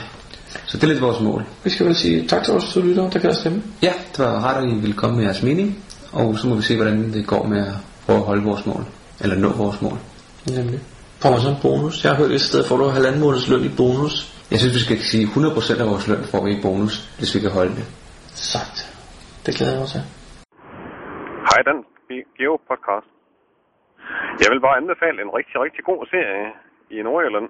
Så 0.65 0.77
det 0.77 0.83
er 0.83 0.87
lidt 0.87 1.01
vores 1.01 1.19
mål. 1.19 1.45
Vi 1.63 1.69
skal 1.69 1.85
vel 1.85 1.95
sige 1.95 2.27
tak 2.27 2.43
til 2.43 2.53
vores 2.53 2.75
lyttere, 2.75 3.09
der 3.13 3.19
kan 3.19 3.29
der 3.29 3.35
stemme. 3.35 3.63
Ja, 3.81 3.93
det 4.17 4.25
var 4.25 4.31
rart, 4.31 4.63
at 4.63 4.69
I 4.69 4.73
ville 4.73 4.93
komme 4.95 5.15
med 5.15 5.25
jeres 5.25 5.43
mening. 5.43 5.77
Og 6.11 6.37
så 6.37 6.47
må 6.47 6.55
vi 6.55 6.61
se, 6.61 6.75
hvordan 6.75 7.13
det 7.13 7.27
går 7.27 7.43
med 7.47 7.59
at 7.59 7.73
prøve 8.05 8.19
at 8.19 8.25
holde 8.25 8.43
vores 8.43 8.65
mål. 8.65 8.85
Eller 9.19 9.35
nå 9.35 9.49
vores 9.49 9.81
mål. 9.81 9.97
Nemlig. 10.45 10.79
Får 11.19 11.31
man 11.31 11.41
så 11.41 11.49
en 11.49 11.55
bonus? 11.61 12.03
Jeg 12.03 12.11
har 12.11 12.17
hørt 12.17 12.31
et 12.31 12.41
sted, 12.41 12.63
får 12.63 12.77
du 12.77 12.89
halvanden 12.89 13.21
måneds 13.21 13.47
løn 13.47 13.65
i 13.65 13.69
bonus. 13.69 14.30
Jeg 14.51 14.59
synes, 14.59 14.75
vi 14.77 14.83
skal 14.87 14.97
sige 15.11 15.25
100% 15.35 15.81
af 15.83 15.87
vores 15.91 16.05
løn 16.11 16.23
får 16.31 16.41
vi 16.45 16.51
i 16.57 16.63
bonus, 16.65 16.95
hvis 17.17 17.31
vi 17.35 17.39
kan 17.45 17.51
holde 17.57 17.73
det. 17.79 17.85
Sagt. 18.53 18.77
Det 19.45 19.51
glæder 19.57 19.73
jeg 19.75 19.81
mig 19.83 19.91
til. 19.95 20.03
Hej, 21.49 21.59
den 21.69 21.77
Geo 22.37 22.53
podcast. 22.69 23.09
Jeg 24.41 24.49
vil 24.51 24.61
bare 24.65 24.79
anbefale 24.81 25.17
en 25.25 25.31
rigtig, 25.39 25.55
rigtig 25.65 25.83
god 25.89 26.01
serie 26.13 26.45
i 26.95 26.97
Nordjylland. 27.07 27.49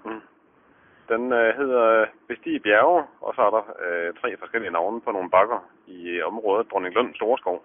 Den 1.12 1.24
øh, 1.40 1.50
hedder 1.60 1.86
Bestig 2.28 2.56
bjerge, 2.66 3.02
og 3.26 3.32
så 3.36 3.42
er 3.48 3.52
der 3.58 3.64
øh, 3.86 4.10
tre 4.22 4.30
forskellige 4.42 4.76
navne 4.78 5.02
på 5.06 5.12
nogle 5.12 5.30
bakker 5.36 5.60
i 5.98 6.22
området 6.30 6.70
Dronninglund 6.72 7.10
Storskov. 7.16 7.58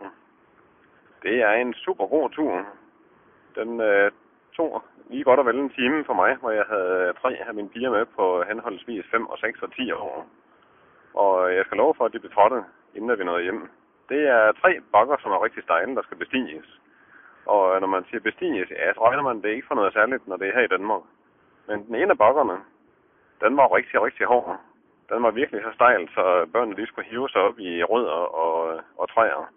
Det 1.25 1.37
er 1.49 1.55
en 1.63 1.75
super 1.85 2.07
god 2.15 2.27
tur. 2.37 2.53
Den 3.59 3.71
øh, 3.81 4.11
tog 4.57 4.83
lige 5.11 5.25
godt 5.25 5.41
og 5.41 5.47
vel 5.47 5.59
en 5.59 5.71
time 5.71 6.05
for 6.05 6.15
mig, 6.15 6.37
hvor 6.37 6.51
jeg 6.51 6.65
havde 6.69 7.13
tre 7.23 7.37
af 7.49 7.55
mine 7.55 7.69
piger 7.69 7.91
med 7.91 8.05
på 8.17 8.45
henholdsvis 8.49 9.05
5 9.11 9.27
og 9.27 9.39
6 9.39 9.63
og 9.63 9.73
10 9.73 9.93
år. 9.93 10.27
Og 11.15 11.55
jeg 11.55 11.65
skal 11.65 11.79
love 11.79 11.95
for, 11.95 12.05
at 12.05 12.13
de 12.13 12.19
blev 12.19 12.33
trådte, 12.33 12.65
inden 12.95 13.19
vi 13.19 13.25
nåede 13.25 13.43
hjem. 13.43 13.71
Det 14.09 14.29
er 14.29 14.53
tre 14.53 14.81
bakker, 14.93 15.17
som 15.23 15.33
er 15.33 15.45
rigtig 15.45 15.63
stejle, 15.63 15.97
der 15.97 16.03
skal 16.03 16.17
bestiges. 16.17 16.81
Og 17.47 17.81
når 17.81 17.87
man 17.87 18.05
siger 18.05 18.21
bestiges, 18.21 18.71
ja, 18.71 18.95
så 18.95 19.01
regner 19.07 19.23
man 19.23 19.43
det 19.43 19.49
ikke 19.49 19.67
for 19.67 19.75
noget 19.75 19.93
særligt, 19.93 20.29
når 20.29 20.37
det 20.37 20.49
er 20.49 20.55
her 20.55 20.65
i 20.65 20.75
Danmark. 20.75 21.03
Men 21.69 21.87
den 21.87 21.95
ene 21.95 22.11
af 22.11 22.19
bakkerne, 22.19 22.59
den 23.41 23.57
var 23.57 23.75
rigtig, 23.77 24.03
rigtig 24.03 24.27
hård. 24.27 24.61
Den 25.09 25.23
var 25.23 25.31
virkelig 25.31 25.63
så 25.63 25.73
stejl, 25.75 26.09
så 26.09 26.47
børnene 26.53 26.77
lige 26.77 26.87
skulle 26.87 27.09
hive 27.09 27.29
sig 27.29 27.41
op 27.41 27.59
i 27.59 27.83
rødder 27.83 28.21
og, 28.45 28.81
og 28.99 29.09
træer. 29.09 29.53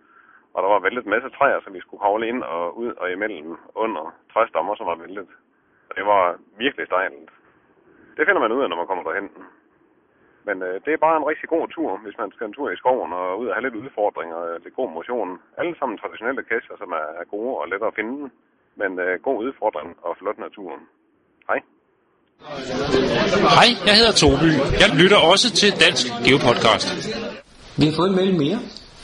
Og 0.54 0.60
der 0.64 0.70
var 0.74 0.80
væltet 0.86 1.04
en 1.06 1.16
masse 1.16 1.30
træer, 1.38 1.60
som 1.62 1.74
vi 1.74 1.82
skulle 1.82 2.02
kravle 2.04 2.28
ind 2.32 2.42
og 2.44 2.78
ud 2.82 2.92
og 3.02 3.12
imellem 3.12 3.58
under 3.76 4.04
træstammer, 4.34 4.76
som 4.76 4.86
var 4.92 4.98
væltet. 5.04 5.30
Og 5.90 5.94
det 5.98 6.06
var 6.06 6.24
virkelig 6.64 6.86
stejlt. 6.88 7.30
Det 8.18 8.28
finder 8.28 8.42
man 8.42 8.56
ud 8.56 8.64
af, 8.64 8.70
når 8.70 8.80
man 8.82 8.88
kommer 8.90 9.04
derhen. 9.04 9.30
Men 10.48 10.58
øh, 10.68 10.76
det 10.86 10.92
er 10.94 11.06
bare 11.06 11.18
en 11.18 11.30
rigtig 11.32 11.48
god 11.56 11.66
tur, 11.76 11.90
hvis 12.04 12.18
man 12.22 12.30
skal 12.32 12.48
en 12.48 12.58
tur 12.58 12.68
i 12.72 12.80
skoven 12.82 13.12
og 13.22 13.40
ud 13.42 13.48
og 13.48 13.56
have 13.56 13.66
lidt 13.66 13.82
udfordringer 13.84 14.36
og 14.36 14.60
lidt 14.64 14.76
god 14.80 14.90
motion. 14.98 15.30
Alle 15.60 15.76
sammen 15.80 15.98
traditionelle 15.98 16.44
kasser, 16.52 16.76
som 16.82 16.90
er, 17.02 17.08
er 17.22 17.26
gode 17.34 17.54
og 17.60 17.68
lette 17.72 17.86
at 17.92 17.98
finde. 18.00 18.18
Men 18.82 18.92
øh, 19.06 19.14
god 19.28 19.38
udfordring 19.46 19.90
og 20.06 20.12
flot 20.20 20.40
naturen. 20.46 20.82
Hej. 21.50 21.60
Hej, 23.58 23.70
jeg 23.90 23.96
hedder 24.00 24.16
Toby. 24.24 24.50
Jeg 24.84 24.90
lytter 25.02 25.20
også 25.32 25.48
til 25.62 25.72
Dansk 25.84 26.06
Geopodcast. 26.26 26.88
Vi 27.80 27.86
har 27.88 27.96
fået 28.00 28.10
en 28.12 28.18
mail 28.22 28.34
mere 28.44 28.60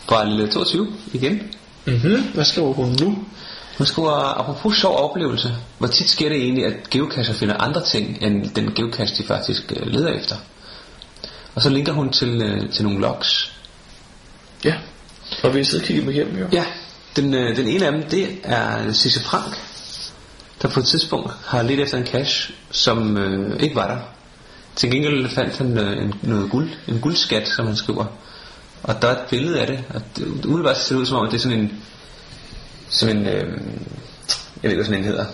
fra 0.07 0.25
Lille 0.25 0.47
22 0.47 0.87
igen. 1.13 1.41
Mhm. 1.85 2.23
Hvad 2.33 2.45
skriver 2.45 2.73
hun 2.73 2.97
nu? 3.01 3.17
Hun 3.77 3.87
skriver, 3.87 4.39
apropos 4.39 4.77
sjov 4.77 4.95
oplevelse, 5.09 5.55
hvor 5.77 5.87
tit 5.87 6.09
sker 6.09 6.29
det 6.29 6.37
egentlig, 6.37 6.65
at 6.65 6.89
geocacher 6.89 7.33
finder 7.33 7.57
andre 7.57 7.83
ting, 7.85 8.17
end 8.21 8.49
den 8.49 8.73
geocache, 8.73 9.17
de 9.17 9.27
faktisk 9.27 9.73
øh, 9.75 9.87
leder 9.87 10.09
efter. 10.09 10.35
Og 11.55 11.61
så 11.61 11.69
linker 11.69 11.93
hun 11.93 12.09
til, 12.09 12.41
øh, 12.41 12.69
til 12.69 12.83
nogle 12.83 12.99
logs. 12.99 13.53
Ja. 14.63 14.75
Og 15.43 15.53
vi 15.53 15.59
har 15.59 15.65
siddet 15.65 15.81
og 15.83 15.87
kigget 15.87 16.05
dem 16.05 16.13
igennem, 16.13 16.37
jo. 16.37 16.47
Ja, 16.53 16.65
den, 17.15 17.33
øh, 17.33 17.57
den 17.57 17.67
ene 17.67 17.85
af 17.85 17.91
dem, 17.91 18.03
det 18.03 18.27
er 18.43 18.91
Sisse 18.91 19.23
Frank, 19.23 19.57
der 20.61 20.67
på 20.67 20.79
et 20.79 20.85
tidspunkt 20.85 21.31
har 21.45 21.61
lidt 21.61 21.79
efter 21.79 21.97
en 21.97 22.05
cache, 22.05 22.53
som 22.71 23.17
øh, 23.17 23.59
ikke 23.59 23.75
var 23.75 23.87
der. 23.87 23.97
Til 24.75 24.91
gengæld 24.91 25.29
fandt 25.29 25.57
han 25.57 25.77
øh, 25.77 26.03
en, 26.03 26.13
noget 26.21 26.51
guld, 26.51 26.69
en 26.87 26.99
guldskat, 26.99 27.47
som 27.47 27.65
han 27.65 27.75
skriver. 27.75 28.05
Og 28.85 29.01
der 29.01 29.07
er 29.07 29.11
et 29.11 29.27
billede 29.29 29.61
af 29.61 29.67
det, 29.67 29.83
og 29.93 30.01
det, 30.15 30.45
umiddelbart 30.45 30.77
ser 30.77 30.95
det 30.95 31.01
ud 31.01 31.05
som 31.05 31.17
om, 31.17 31.25
at 31.25 31.31
det 31.31 31.37
er 31.37 31.41
sådan 31.41 31.59
en, 31.59 31.83
sådan 32.89 33.17
en, 33.17 33.27
øh, 33.27 33.33
jeg 33.33 33.51
ved 34.61 34.71
ikke, 34.71 34.75
hvad 34.75 34.85
sådan 34.85 34.99
en 34.99 35.05
hedder. 35.05 35.25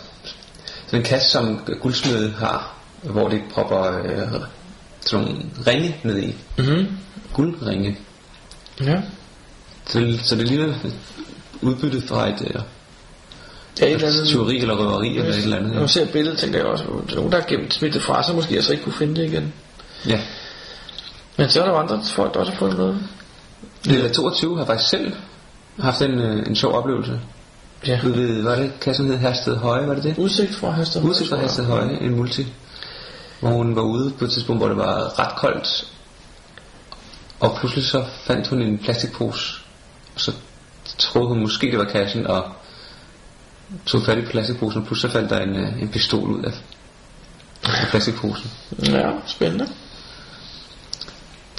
Sådan 0.85 0.99
en 0.99 1.05
kasse, 1.05 1.29
som 1.29 1.59
guldsmede 1.81 2.31
har, 2.31 2.75
hvor 3.01 3.27
det 3.27 3.41
propper 3.53 3.97
øh, 4.03 4.41
sådan 5.01 5.25
nogle 5.25 5.43
ringe 5.67 5.95
ned 6.03 6.23
i. 6.23 6.35
Mhm. 6.57 6.87
Guldringe. 7.33 7.97
Ja. 8.81 9.01
Så, 9.85 10.19
så 10.23 10.35
det 10.35 10.47
ligner 10.47 10.73
udbyttet 11.61 12.03
fra 12.03 12.29
et, 12.29 12.41
øh, 12.41 12.61
Ja, 13.79 13.85
et 13.85 13.93
eller 13.93 14.07
andet. 14.07 14.27
Tyveri 14.27 14.57
eller 14.57 14.75
røveri 14.75 15.17
eller 15.17 15.33
et 15.33 15.43
eller 15.43 15.57
andet. 15.57 15.71
Når 15.71 15.79
man 15.79 15.89
ser 15.89 16.05
billedet, 16.05 16.37
tænker 16.37 16.59
jeg 16.59 16.67
også, 16.67 16.83
at 16.83 16.89
der 16.89 17.11
er 17.11 17.15
nogen, 17.15 17.31
der 17.31 17.41
har 17.41 17.47
gemt 17.47 17.73
smidt 17.73 17.93
det 17.93 18.01
fra 18.01 18.23
sig, 18.23 18.35
måske 18.35 18.55
altså 18.55 18.71
ikke 18.71 18.83
kunne 18.83 18.93
finde 18.93 19.21
det 19.21 19.31
igen. 19.31 19.53
Ja. 20.07 20.19
Men 21.37 21.49
så 21.49 21.61
er 21.61 21.65
der 21.65 21.71
jo 21.71 21.77
andre 21.77 22.01
folk, 22.15 22.33
der 22.33 22.39
også 22.39 22.51
har 22.51 22.59
fundet 22.59 22.77
noget. 22.77 22.99
Lilla 23.83 24.09
22 24.09 24.57
har 24.57 24.65
faktisk 24.65 24.89
selv 24.89 25.13
haft 25.79 26.01
en, 26.01 26.19
øh, 26.19 26.47
en 26.47 26.55
sjov 26.55 26.73
oplevelse. 26.73 27.19
Ja. 27.87 27.99
Ved, 28.03 28.41
hvad 28.41 28.53
er 28.53 28.61
det, 28.61 28.79
kassen 28.81 29.07
hed 29.07 29.17
Hersted 29.17 29.55
Høje, 29.55 29.87
var 29.87 29.93
det 29.93 30.03
det? 30.03 30.17
Udsigt 30.17 30.55
fra 30.55 30.71
Hersted. 30.71 31.03
Udsigt 31.03 31.29
fra 31.29 31.37
Hersted 31.37 31.65
Høje, 31.65 31.97
en 32.01 32.15
multi. 32.15 32.47
Hvor 33.39 33.49
hun 33.49 33.75
var 33.75 33.81
ude 33.81 34.11
på 34.19 34.25
et 34.25 34.31
tidspunkt, 34.31 34.59
hvor 34.59 34.67
det 34.67 34.77
var 34.77 35.19
ret 35.19 35.35
koldt. 35.37 35.91
Og 37.39 37.55
pludselig 37.59 37.85
så 37.85 38.05
fandt 38.25 38.47
hun 38.47 38.61
en 38.61 38.77
plastikpose. 38.77 39.61
Og 40.15 40.21
så 40.21 40.31
troede 40.97 41.27
hun 41.27 41.39
måske, 41.39 41.71
det 41.71 41.79
var 41.79 41.85
kassen, 41.85 42.27
og 42.27 42.43
tog 43.85 44.01
fat 44.03 44.17
i 44.17 44.21
plastikposen, 44.21 44.81
og 44.81 44.87
pludselig 44.87 45.11
så 45.11 45.17
faldt 45.17 45.29
der 45.29 45.39
en, 45.39 45.55
øh, 45.55 45.81
en 45.81 45.89
pistol 45.89 46.29
ud 46.29 46.43
af, 46.43 46.53
af 47.63 47.87
plastikposen. 47.89 48.51
Ja, 48.83 49.11
spændende. 49.27 49.67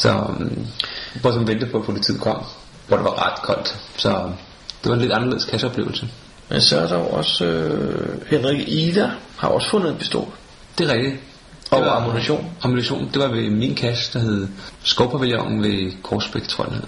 Så 0.02 0.12
um, 0.28 0.66
hvor 1.20 1.32
som 1.32 1.46
ventede 1.48 1.70
på, 1.70 1.78
at 1.78 1.84
politiet 1.84 2.20
kom, 2.20 2.44
hvor 2.88 2.96
det 2.96 3.04
var 3.04 3.26
ret 3.26 3.42
koldt. 3.42 3.76
Så 3.96 4.08
det 4.82 4.88
var 4.90 4.94
en 4.94 5.00
lidt 5.00 5.12
anderledes 5.12 5.44
kasseoplevelse. 5.44 6.08
Men 6.48 6.60
så 6.60 6.80
er 6.80 6.86
der 6.86 6.98
jo 6.98 7.06
også 7.06 7.44
øh, 7.44 8.26
Henrik 8.26 8.68
Ida 8.68 9.10
har 9.36 9.48
også 9.48 9.70
fundet 9.70 9.90
en 9.90 9.96
pistol. 9.98 10.28
Det 10.78 10.90
er 10.90 10.94
rigtigt. 10.94 11.16
Og 11.70 11.78
Det 11.78 11.86
var- 11.86 11.92
ammunition. 12.00 12.50
Ammunition, 12.62 13.10
det 13.14 13.22
var 13.22 13.28
ved 13.28 13.50
min 13.50 13.74
kasse, 13.74 14.12
der 14.18 14.24
hed 14.24 14.48
Skovpavillonen 14.82 15.62
ved 15.62 15.92
Korsbæk, 16.02 16.42
tror 16.48 16.64
jeg. 16.70 16.80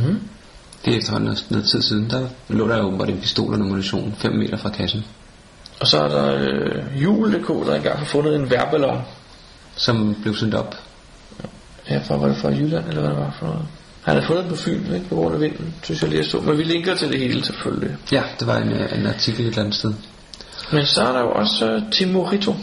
Mhm. 0.00 0.20
Det 0.84 0.92
er 0.94 0.98
efterhånden 0.98 1.24
noget- 1.26 1.46
noget 1.50 1.66
tid 1.70 1.82
siden. 1.82 2.10
Der 2.10 2.28
lå 2.48 2.68
der 2.68 2.76
jo 2.76 2.82
åbenbart 2.82 3.08
en 3.08 3.20
pistol 3.20 3.54
og 3.54 3.60
ammunition 3.60 4.14
5 4.18 4.32
meter 4.32 4.56
fra 4.56 4.68
kassen, 4.70 5.04
Og 5.80 5.86
så 5.86 6.00
er 6.02 6.08
der 6.08 6.34
øh, 6.40 7.02
Jul.dk, 7.02 7.48
der 7.66 7.74
engang 7.74 7.98
har 7.98 8.04
fundet 8.06 8.36
en 8.36 8.50
værballon. 8.50 9.02
som 9.76 10.16
blev 10.22 10.36
sendt 10.36 10.54
op. 10.54 10.74
Ja, 11.90 11.98
fra, 11.98 12.16
var 12.16 12.28
det 12.28 12.36
fra 12.36 12.48
Jylland, 12.48 12.88
eller 12.88 13.00
hvad 13.00 13.10
det 13.10 13.18
var 13.18 13.36
for 13.38 13.46
noget? 13.46 13.66
Han 14.02 14.14
havde 14.14 14.26
fundet 14.26 14.44
den 14.44 14.50
på 14.52 14.56
Fyn, 14.56 14.94
ikke, 14.94 15.08
på 15.08 15.14
grund 15.14 15.34
af 15.34 15.40
vinden, 15.40 15.74
synes 15.82 16.02
jeg 16.02 16.10
lige 16.10 16.20
at 16.20 16.26
stå. 16.26 16.40
Men 16.40 16.58
vi 16.58 16.62
linker 16.62 16.94
til 16.96 17.12
det 17.12 17.18
hele 17.20 17.44
selvfølgelig. 17.44 17.96
Ja, 18.12 18.22
det 18.40 18.46
var 18.46 18.56
en, 18.56 18.72
øh, 18.72 18.98
en 18.98 19.06
artikel 19.06 19.40
et 19.40 19.46
eller 19.48 19.60
andet 19.62 19.74
sted. 19.74 19.94
Men 20.72 20.86
så 20.86 21.02
er 21.02 21.12
der 21.12 21.20
jo 21.20 21.32
også 21.32 21.74
uh, 21.76 21.90
Timorito, 21.92 22.54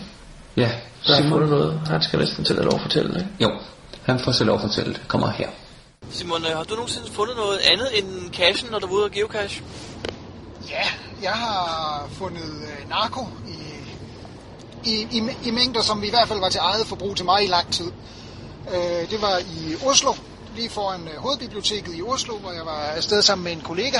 Ja, 0.58 0.62
der 1.08 1.13
har 1.15 1.15
Simon. 1.21 1.29
fundet 1.32 1.49
noget. 1.49 1.82
Han 1.88 2.01
skal 2.01 2.19
næsten 2.19 2.43
til 2.45 2.53
at 2.53 2.63
lov 2.65 2.73
at 2.75 2.82
fortælle, 2.82 3.19
ikke? 3.19 3.29
Jo, 3.41 3.51
han 4.03 4.19
får 4.19 4.32
selv 4.32 4.47
lov 4.47 4.55
at 4.55 4.62
fortælle 4.62 4.93
det. 4.93 5.01
Kommer 5.08 5.29
her. 5.29 5.47
Simon, 6.12 6.45
øh, 6.45 6.58
har 6.58 6.63
du 6.63 6.75
nogensinde 6.75 7.08
fundet 7.12 7.36
noget 7.36 7.60
andet 7.71 7.88
end 7.97 8.34
cashen, 8.34 8.67
når 8.71 8.79
du 8.79 8.88
var 8.88 8.93
ude 8.93 9.03
og 9.03 9.12
geocache? 9.12 9.63
Ja, 10.69 10.86
jeg 11.23 11.32
har 11.32 12.08
fundet 12.12 12.43
øh, 12.43 12.89
narko 12.89 13.27
i, 13.47 13.60
i, 14.89 15.08
i, 15.12 15.21
i 15.47 15.51
mængder, 15.51 15.82
som 15.82 16.03
i 16.03 16.10
hvert 16.10 16.27
fald 16.27 16.39
var 16.39 16.49
til 16.49 16.60
eget 16.63 16.88
forbrug 16.88 17.15
til 17.15 17.25
mig 17.25 17.43
i 17.43 17.47
lang 17.47 17.71
tid. 17.71 17.86
Øh, 18.67 19.12
det 19.12 19.22
var 19.22 19.38
i 19.38 19.76
Oslo, 19.86 20.13
lige 20.56 20.69
foran 20.69 21.08
øh, 21.08 21.17
hovedbiblioteket 21.17 21.98
i 21.98 22.02
Oslo, 22.02 22.38
hvor 22.38 22.52
jeg 22.52 22.65
var 22.65 22.80
afsted 22.95 23.22
sammen 23.22 23.43
med 23.43 23.52
en 23.52 23.62
kollega. 23.62 24.00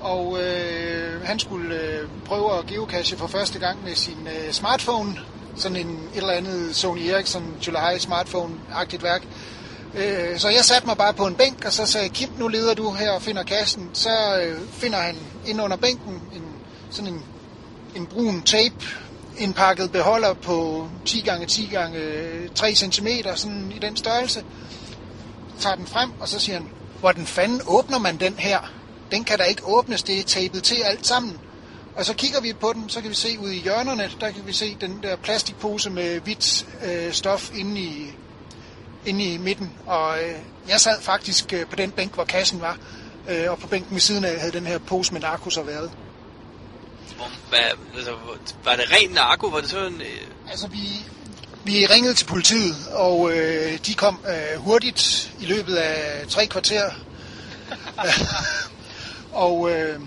Og 0.00 0.38
øh, 0.42 1.22
han 1.24 1.38
skulle 1.38 1.74
øh, 1.74 2.08
prøve 2.24 2.58
at 2.58 2.66
geocache 2.66 3.16
for 3.16 3.26
første 3.26 3.58
gang 3.58 3.84
med 3.84 3.94
sin 3.94 4.26
øh, 4.26 4.52
smartphone. 4.52 5.18
Sådan 5.56 5.76
en 5.76 6.08
et 6.14 6.16
eller 6.16 6.32
andet 6.32 6.76
Sony 6.76 7.00
Ericsson 7.00 7.56
July 7.66 7.98
smartphone-agtigt 7.98 9.02
værk. 9.02 9.22
Øh, 9.94 10.38
så 10.38 10.48
jeg 10.48 10.64
satte 10.64 10.86
mig 10.86 10.96
bare 10.96 11.12
på 11.12 11.26
en 11.26 11.34
bænk, 11.34 11.64
og 11.64 11.72
så 11.72 11.86
sagde 11.86 12.08
Kim, 12.08 12.28
nu 12.38 12.48
leder 12.48 12.74
du 12.74 12.90
her 12.92 13.10
og 13.10 13.22
finder 13.22 13.42
kassen. 13.42 13.90
Så 13.92 14.40
øh, 14.42 14.60
finder 14.70 14.98
han 14.98 15.16
ind 15.46 15.62
under 15.62 15.76
bænken 15.76 16.22
en, 16.34 16.42
sådan 16.90 17.12
en, 17.12 17.22
en 17.96 18.06
brun 18.06 18.42
tape, 18.42 18.84
indpakket 19.38 19.92
beholder 19.92 20.34
på 20.34 20.88
10 21.04 21.20
gange 21.20 21.46
10 21.46 21.68
gange 21.72 21.98
øh, 21.98 22.48
3 22.54 22.74
cm, 22.74 23.06
sådan 23.34 23.72
i 23.76 23.78
den 23.78 23.96
størrelse. 23.96 24.44
Tager 25.60 25.76
den 25.76 25.86
frem, 25.86 26.10
og 26.20 26.28
så 26.28 26.38
siger 26.40 26.58
han, 26.58 26.68
hvordan 27.00 27.26
fanden 27.26 27.60
åbner 27.66 27.98
man 27.98 28.16
den 28.16 28.34
her? 28.38 28.72
Den 29.10 29.24
kan 29.24 29.38
da 29.38 29.44
ikke 29.44 29.62
åbnes, 29.64 30.02
det 30.02 30.18
er 30.18 30.22
tapet 30.22 30.62
til 30.62 30.76
alt 30.84 31.06
sammen. 31.06 31.38
Og 31.96 32.04
så 32.04 32.14
kigger 32.14 32.40
vi 32.40 32.52
på 32.52 32.72
den, 32.72 32.88
så 32.88 33.00
kan 33.00 33.10
vi 33.10 33.14
se 33.14 33.38
ude 33.38 33.56
i 33.56 33.60
hjørnerne, 33.60 34.10
der 34.20 34.30
kan 34.30 34.46
vi 34.46 34.52
se 34.52 34.76
den 34.80 35.00
der 35.02 35.16
plastikpose 35.16 35.90
med 35.90 36.20
hvidt 36.20 36.66
øh, 36.84 37.12
stof 37.12 37.50
inde 37.54 37.80
i, 37.80 38.12
inde 39.06 39.24
i 39.24 39.38
midten. 39.38 39.72
Og 39.86 40.18
øh, 40.18 40.34
jeg 40.68 40.80
sad 40.80 41.00
faktisk 41.00 41.52
øh, 41.52 41.66
på 41.66 41.76
den 41.76 41.90
bænk, 41.90 42.14
hvor 42.14 42.24
kassen 42.24 42.60
var. 42.60 42.78
Øh, 43.28 43.50
og 43.50 43.58
på 43.58 43.66
bænken 43.66 43.94
ved 43.94 44.00
siden 44.00 44.24
af 44.24 44.40
havde 44.40 44.52
den 44.52 44.66
her 44.66 44.78
pose 44.78 45.12
med 45.12 45.20
narko 45.20 45.50
så 45.50 45.62
været. 45.62 45.90
Hvor- 47.16 47.30
Hvad, 47.48 47.58
altså, 47.96 48.10
var 48.64 48.76
det 48.76 48.84
ren 48.92 49.10
narko? 49.10 49.46
Var 49.46 49.60
det 49.60 49.70
sådan... 49.70 50.00
Øh, 50.00 50.50
Altså, 50.50 50.66
vi, 50.66 50.78
vi 51.64 51.86
ringede 51.86 52.14
til 52.14 52.24
politiet, 52.24 52.76
og 52.92 53.32
øh, 53.32 53.78
de 53.86 53.94
kom 53.94 54.20
øh, 54.28 54.60
hurtigt 54.60 55.30
i 55.40 55.46
løbet 55.46 55.76
af 55.76 56.26
tre 56.28 56.46
kvarter. 56.46 56.90
og 59.32 59.70
øh, 59.70 60.00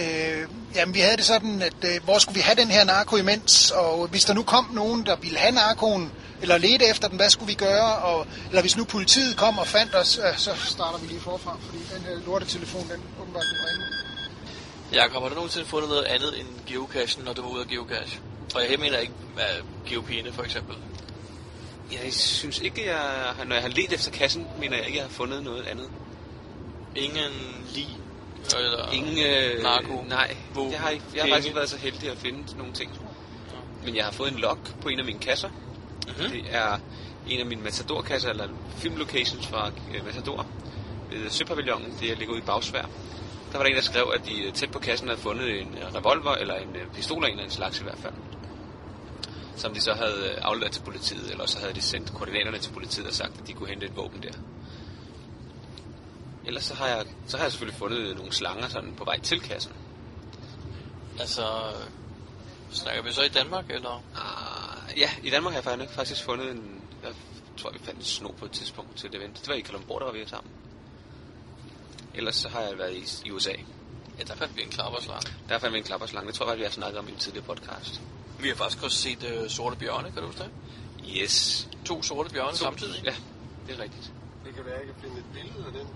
øh, 0.00 0.48
jamen, 0.74 0.94
vi 0.94 1.00
havde 1.00 1.16
det 1.16 1.24
sådan, 1.24 1.62
at 1.62 1.74
øh, 1.84 2.04
hvor 2.04 2.18
skulle 2.18 2.34
vi 2.34 2.40
have 2.40 2.56
den 2.56 2.68
her 2.70 2.84
narko 2.84 3.16
imens? 3.16 3.70
Og 3.70 4.06
hvis 4.08 4.24
der 4.24 4.34
nu 4.34 4.42
kom 4.42 4.70
nogen, 4.72 5.06
der 5.06 5.16
ville 5.16 5.38
have 5.38 5.52
narkoen, 5.54 6.12
eller 6.42 6.58
lede 6.58 6.84
efter 6.90 7.08
den, 7.08 7.16
hvad 7.16 7.30
skulle 7.30 7.48
vi 7.48 7.54
gøre? 7.54 7.94
Og, 7.96 8.26
eller 8.48 8.60
hvis 8.60 8.76
nu 8.76 8.84
politiet 8.84 9.36
kom 9.36 9.58
og 9.58 9.66
fandt 9.66 9.94
os, 9.94 10.18
øh, 10.18 10.38
så 10.38 10.50
starter 10.64 10.98
vi 10.98 11.06
lige 11.06 11.20
forfra, 11.20 11.56
fordi 11.66 11.78
den 11.94 12.02
her 12.02 12.26
lortetelefon, 12.26 12.82
den 12.92 13.00
åbenbart 13.20 13.42
den 13.50 13.58
ringe. 13.68 13.84
Jakob, 14.92 15.22
har 15.22 15.28
du 15.28 15.34
nogensinde 15.34 15.66
fundet 15.66 15.90
noget 15.90 16.04
andet 16.04 16.40
end 16.40 16.48
geocachen, 16.66 17.24
når 17.24 17.32
du 17.32 17.42
var 17.42 17.48
ude 17.48 17.60
at 17.60 17.68
geocache? 17.68 18.20
Og 18.54 18.70
jeg 18.70 18.78
mener 18.78 18.98
ikke 18.98 19.12
hvad, 19.34 19.44
geopine 19.86 20.32
for 20.32 20.42
eksempel. 20.42 20.76
Jeg 21.92 22.12
synes 22.12 22.60
ikke, 22.60 22.86
jeg 22.86 23.34
når 23.46 23.54
jeg 23.54 23.62
har 23.62 23.70
let 23.70 23.92
efter 23.92 24.10
kassen, 24.10 24.46
mener 24.60 24.76
jeg 24.76 24.86
ikke, 24.86 24.98
jeg 24.98 25.04
har 25.04 25.10
fundet 25.10 25.42
noget 25.42 25.66
andet. 25.66 25.90
Ingen 26.96 27.32
lig 27.74 27.88
eller 28.58 28.90
Ingen 28.90 29.18
øh, 29.26 29.62
narko. 29.62 30.04
Nej, 30.08 30.36
våben, 30.54 30.72
jeg 30.72 30.80
har, 30.80 30.90
ikke, 30.90 31.04
jeg 31.14 31.22
har 31.22 31.30
faktisk 31.30 31.46
ikke 31.46 31.56
været 31.56 31.70
så 31.70 31.78
heldig 31.78 32.10
at 32.10 32.18
finde 32.18 32.56
nogle 32.58 32.72
ting. 32.72 32.90
Men 33.84 33.96
jeg 33.96 34.04
har 34.04 34.12
fået 34.12 34.32
en 34.32 34.38
log 34.38 34.58
på 34.82 34.88
en 34.88 34.98
af 34.98 35.04
mine 35.04 35.18
kasser. 35.18 35.48
Mhm. 35.48 36.30
Det 36.30 36.44
er 36.50 36.78
en 37.28 37.40
af 37.40 37.46
mine 37.46 37.62
Matador-kasser, 37.62 38.30
eller 38.30 38.48
filmlocations 38.76 39.46
fra 39.46 39.70
øh, 39.94 40.04
Matador 40.04 40.46
ved 41.10 41.30
Søpavillonen, 41.30 41.96
det 42.00 42.18
ligger 42.18 42.34
ude 42.34 42.42
i 42.42 42.46
Bagsvær. 42.46 42.84
Der 43.52 43.58
var 43.58 43.64
der 43.64 43.70
en, 43.70 43.76
der 43.76 43.82
skrev, 43.82 44.12
at 44.14 44.26
de 44.26 44.42
øh, 44.42 44.52
tæt 44.52 44.70
på 44.70 44.78
kassen 44.78 45.08
havde 45.08 45.20
fundet 45.20 45.60
en 45.60 45.78
øh, 45.78 45.94
revolver, 45.94 46.34
eller 46.34 46.54
en 46.54 46.76
øh, 46.76 46.92
pistol 46.94 47.24
af 47.24 47.28
en 47.28 47.32
eller 47.32 47.42
anden 47.42 47.56
slags 47.56 47.80
i 47.80 47.82
hvert 47.82 47.98
fald. 47.98 48.14
Som 49.56 49.74
de 49.74 49.80
så 49.80 49.92
havde 49.94 50.38
afleveret 50.42 50.72
til 50.72 50.82
politiet, 50.82 51.30
eller 51.30 51.46
så 51.46 51.58
havde 51.58 51.72
de 51.74 51.80
sendt 51.82 52.12
koordinaterne 52.14 52.58
til 52.58 52.72
politiet 52.72 53.06
og 53.06 53.12
sagt, 53.12 53.40
at 53.40 53.46
de 53.46 53.52
kunne 53.52 53.68
hente 53.68 53.86
et 53.86 53.96
våben 53.96 54.22
der. 54.22 54.32
Ellers 56.46 56.64
så 56.64 56.74
har 56.74 56.86
jeg, 56.86 57.06
så 57.26 57.36
har 57.36 57.44
jeg 57.44 57.52
selvfølgelig 57.52 57.78
fundet 57.78 58.16
nogle 58.16 58.32
slanger 58.32 58.68
sådan 58.68 58.94
på 58.96 59.04
vej 59.04 59.20
til 59.20 59.40
kassen. 59.40 59.72
Altså, 61.20 61.42
snakker 62.70 63.02
vi 63.02 63.12
så 63.12 63.22
i 63.22 63.28
Danmark, 63.28 63.64
eller? 63.70 64.02
Ah, 64.16 64.98
ja, 64.98 65.10
i 65.22 65.30
Danmark 65.30 65.54
har 65.54 65.58
jeg 65.58 65.64
faktisk- 65.64 65.94
faktisk 65.94 66.24
fundet 66.24 66.50
en... 66.50 66.80
Jeg 67.02 67.12
tror, 67.56 67.70
vi 67.70 67.78
fandt 67.78 67.98
en 67.98 68.04
sno 68.04 68.28
på 68.28 68.44
et 68.44 68.50
tidspunkt 68.50 68.96
til 68.96 69.08
et 69.08 69.14
event. 69.14 69.40
Det 69.40 69.48
var 69.48 69.54
i 69.54 69.60
Kalundborg, 69.60 70.00
der 70.00 70.06
var 70.06 70.12
vi 70.12 70.26
sammen. 70.26 70.50
Ellers 72.14 72.36
så 72.36 72.48
har 72.48 72.60
jeg 72.60 72.78
været 72.78 72.94
i, 72.94 73.28
i 73.28 73.30
USA. 73.30 73.52
Ja, 74.18 74.24
der 74.24 74.34
fandt 74.34 74.56
vi 74.56 74.62
en 74.62 74.68
klapperslange. 74.68 75.32
Der 75.48 75.58
fandt 75.58 75.72
vi 75.74 75.78
en 75.78 75.84
klapperslange. 75.84 76.26
Det 76.26 76.34
tror 76.34 76.46
jeg, 76.46 76.50
faktisk, 76.50 76.60
vi 76.60 76.64
har 76.64 76.70
snakket 76.70 76.98
om 76.98 77.08
i 77.08 77.10
en 77.10 77.18
tidligere 77.18 77.46
podcast. 77.46 78.00
Vi 78.40 78.48
har 78.48 78.54
faktisk 78.54 78.84
også 78.84 78.96
set 78.96 79.42
uh, 79.42 79.50
sorte 79.50 79.76
bjørne, 79.76 80.12
kan 80.12 80.22
du 80.22 80.26
huske 80.26 80.42
det? 80.42 80.50
Yes. 81.16 81.68
To 81.84 82.02
sorte 82.02 82.30
bjørne 82.30 82.56
samtidig. 82.56 83.04
Ja, 83.04 83.14
det 83.66 83.78
er 83.78 83.82
rigtigt. 83.82 84.10
Det 84.44 84.54
kan 84.54 84.64
være, 84.64 84.74
at 84.74 84.86
jeg 84.86 84.94
kan 84.94 85.02
finde 85.02 85.18
et 85.18 85.24
billede 85.34 85.66
af 85.66 85.72
den. 85.72 85.86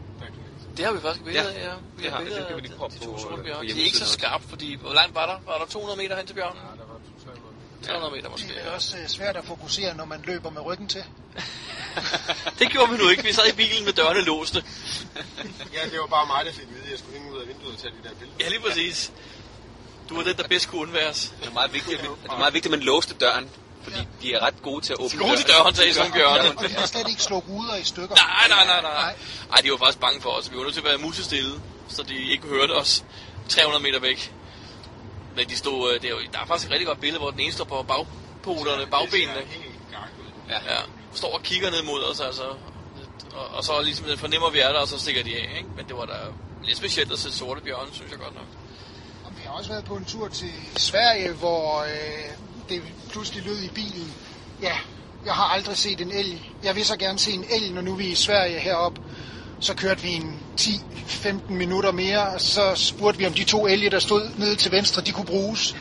Det 0.77 0.85
har 0.85 0.93
vi 0.93 1.01
faktisk 1.01 1.25
billeder 1.25 1.51
af, 1.51 1.65
ja. 1.65 1.75
Vi 1.97 2.03
det 2.03 2.11
har 2.11 2.19
har 2.19 2.25
billeder 2.25 2.41
Det 2.41 2.49
kan 2.49 2.57
vi 2.57 2.63
af 2.63 2.69
lige 2.69 2.79
prøve 2.79 2.91
de 2.91 2.99
på, 2.99 3.05
to 3.05 3.19
sorte 3.19 3.37
øh, 3.37 3.45
bjørne. 3.45 3.69
på 3.69 3.75
De 3.75 3.81
er 3.81 3.85
ikke 3.85 3.97
så 3.97 4.07
skarpt, 4.07 4.45
fordi 4.45 4.75
hvor 4.75 4.93
langt 4.93 5.15
var 5.15 5.27
der? 5.27 5.53
Var 5.53 5.59
der 5.59 5.67
200 5.67 5.99
meter 6.03 6.17
hen 6.17 6.27
til 6.27 6.35
bjørnen? 6.35 6.59
Ja, 6.59 6.83
der 6.83 6.87
var 6.93 6.99
to 6.99 7.17
300 7.83 8.15
meter 8.17 8.31
måske. 8.31 8.49
Det 8.49 8.67
er 8.67 8.71
også 8.71 8.99
øh, 8.99 9.09
svært 9.09 9.37
at 9.37 9.45
fokusere, 9.45 9.97
når 9.97 10.05
man 10.05 10.23
løber 10.25 10.51
med 10.51 10.61
ryggen 10.61 10.89
til. 10.89 11.05
Det 12.59 12.71
gjorde 12.71 12.91
vi 12.93 12.97
nu 12.97 13.09
ikke. 13.09 13.23
Vi 13.23 13.33
sad 13.33 13.47
i 13.53 13.57
bilen 13.57 13.85
med 13.85 13.93
dørene 13.93 14.21
låste. 14.21 14.65
Ja, 15.77 15.85
det 15.91 16.01
var 16.01 16.07
bare 16.07 16.27
mig, 16.27 16.45
der 16.47 16.53
fik 16.53 16.63
at 16.63 16.75
vide, 16.75 16.85
at 16.85 16.91
jeg 16.91 16.99
skulle 16.99 17.19
hænge 17.19 17.35
ud 17.35 17.41
af 17.43 17.49
vinduet 17.49 17.73
og 17.75 17.79
tage 17.83 17.93
de 18.03 18.09
der 18.09 18.15
billeder. 18.15 18.39
Ja, 18.41 18.49
lige 18.49 18.61
præcis. 18.61 19.13
Du 20.09 20.19
er 20.19 20.25
den, 20.25 20.37
der 20.37 20.49
bedst 20.49 20.69
kunne 20.69 20.81
undværes. 20.81 21.35
Det 21.41 21.49
er 21.49 21.53
meget 21.53 21.73
vigtigt, 21.73 22.01
at, 22.01 22.09
det 22.23 22.31
er 22.31 22.39
meget 22.39 22.55
vigtigt, 22.55 22.75
at 22.75 22.79
man 22.79 22.87
låste 22.87 23.15
døren. 23.15 23.51
Fordi 23.83 23.99
de 24.23 24.35
er 24.35 24.41
ret 24.47 24.63
gode 24.63 24.85
til 24.85 24.93
at 24.93 24.99
åbne 24.99 25.19
Gode 25.19 25.37
til 25.37 25.47
døren, 25.49 25.75
sagde 25.75 25.95
sådan 25.95 26.13
bjørne. 26.13 26.59
Og 26.59 26.65
de 26.65 26.75
kan 26.75 26.87
slet 26.87 27.09
ikke 27.09 27.23
slå 27.23 27.39
ruder 27.39 27.77
i 27.77 27.85
stykker. 27.85 28.15
Nej, 28.15 28.49
nej, 28.49 28.65
nej, 28.67 28.83
nej. 28.83 29.15
Ej, 29.53 29.61
de 29.63 29.71
var 29.71 29.77
faktisk 29.77 30.01
bange 30.01 30.21
for 30.21 30.31
os. 30.31 30.51
Vi 30.51 30.57
var 30.57 30.63
nødt 30.63 30.75
til 30.75 30.81
at 30.81 30.87
være 30.87 30.99
musestille, 30.99 31.61
så 31.89 32.03
de 32.03 32.17
ikke 32.33 32.47
hørte 32.47 32.73
os 32.73 33.05
300 33.49 33.83
meter 33.83 34.01
væk. 34.01 34.33
Men 35.37 35.49
de 35.49 35.57
stod, 35.57 35.93
øh, 35.93 36.01
det 36.01 36.07
er 36.07 36.11
jo, 36.11 36.19
der 36.33 36.39
er 36.39 36.47
faktisk 36.47 36.67
et 36.67 36.73
rigtig 36.73 36.87
godt 36.87 37.01
billede, 37.01 37.19
hvor 37.19 37.31
den 37.31 37.41
ene 37.41 37.53
står 37.53 37.65
på 37.65 37.83
bagpolerne, 37.83 38.87
bagbenene. 38.87 39.43
Ja, 40.49 40.75
ja. 40.75 40.81
Står 41.15 41.35
og 41.35 41.43
kigger 41.43 41.71
ned 41.71 41.83
mod 41.83 42.05
os, 42.05 42.21
altså. 42.21 42.43
Og, 43.37 43.57
og 43.57 43.65
så 43.65 43.83
ligesom 43.83 44.07
fornemmer 44.19 44.51
vi 44.51 44.59
er 44.59 44.73
der, 44.73 44.79
og 44.79 44.89
så 44.89 44.99
stikker 44.99 45.23
de 45.23 45.37
af, 45.37 45.55
ikke? 45.57 45.69
Men 45.77 45.87
det 45.89 45.97
var 45.97 46.07
da 46.07 46.19
lidt 46.65 46.79
specielt 46.79 47.13
at 47.13 47.19
se 47.19 47.33
sorte 47.33 47.61
bjørne, 47.61 47.89
synes 47.93 48.11
jeg 48.11 48.19
godt 48.19 48.35
nok. 48.35 48.47
Og 49.25 49.33
vi 49.37 49.43
har 49.45 49.53
også 49.53 49.71
været 49.71 49.85
på 49.85 49.95
en 49.95 50.05
tur 50.05 50.29
til 50.29 50.53
Sverige, 50.77 51.33
hvor 51.33 51.83
øh, 51.83 51.89
det 52.69 52.83
pludselig 53.11 53.45
lød 53.45 53.63
i 53.63 53.69
bilen. 53.69 54.15
Ja, 54.63 54.77
jeg 55.27 55.35
har 55.35 55.45
aldrig 55.45 55.77
set 55.77 56.01
en 56.01 56.13
elg. 56.13 56.41
Jeg 56.65 56.77
vil 56.77 56.85
så 56.85 56.97
gerne 56.97 57.19
se 57.19 57.33
en 57.33 57.45
elg, 57.51 57.71
når 57.71 57.83
nu 57.83 57.95
vi 57.95 58.07
er 58.07 58.13
i 58.13 58.15
Sverige 58.15 58.59
heroppe. 58.59 59.01
Så 59.61 59.75
kørte 59.75 60.03
vi 60.03 60.09
en 60.09 60.41
10-15 60.61 61.53
minutter 61.53 61.93
mere, 61.93 62.29
og 62.29 62.41
så 62.41 62.75
spurgte 62.75 63.19
vi, 63.19 63.27
om 63.27 63.33
de 63.33 63.45
to 63.45 63.67
elge, 63.67 63.91
der 63.91 63.99
stod 63.99 64.31
nede 64.39 64.57
til 64.57 64.73
venstre, 64.73 65.03
de 65.03 65.13
kunne 65.13 65.27
bruges. 65.27 65.77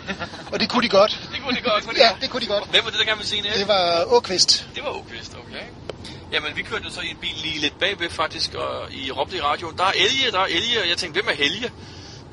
Og 0.52 0.60
det 0.60 0.70
kunne 0.70 0.84
de 0.84 0.90
godt. 0.90 1.12
Det 1.34 1.42
kunne 1.44 1.58
de 1.58 1.62
godt. 1.62 1.84
Kunne 1.84 1.96
de 1.96 2.04
Ja, 2.04 2.12
det 2.22 2.30
kunne 2.30 2.42
de 2.42 2.48
godt. 2.48 2.70
Hvem 2.70 2.84
var 2.84 2.90
det, 2.90 3.00
der 3.00 3.06
gerne 3.06 3.18
ville 3.18 3.30
se 3.30 3.38
en 3.38 3.46
elg? 3.46 3.60
Det 3.60 3.68
var 3.68 4.04
Åkvist. 4.08 4.68
Det 4.76 4.84
var 4.84 4.90
Åkvist, 4.90 5.36
okay. 5.48 5.85
Jamen, 6.36 6.56
vi 6.56 6.62
kørte 6.62 6.84
jo 6.84 6.90
så 6.90 7.02
i 7.02 7.10
en 7.10 7.18
bil 7.18 7.36
lige 7.44 7.60
lidt 7.60 7.80
bagved 7.80 8.10
faktisk, 8.10 8.54
og 8.54 8.94
i 8.94 9.12
råbte 9.12 9.38
i 9.38 9.42
radioen, 9.42 9.78
der 9.78 9.84
er 9.84 9.92
elge, 9.92 10.32
der 10.32 10.40
er 10.40 10.46
elge, 10.46 10.82
og 10.82 10.90
jeg 10.90 10.98
tænkte, 10.98 11.22
hvem 11.22 11.30
er 11.30 11.38
helge? 11.44 11.72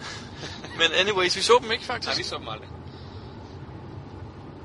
Men 0.78 0.92
anyways, 1.00 1.36
vi 1.36 1.42
så 1.42 1.58
dem 1.62 1.72
ikke 1.72 1.84
faktisk. 1.84 2.08
Nej, 2.08 2.16
vi 2.16 2.22
så 2.22 2.38
dem 2.38 2.48
aldrig. 2.48 2.68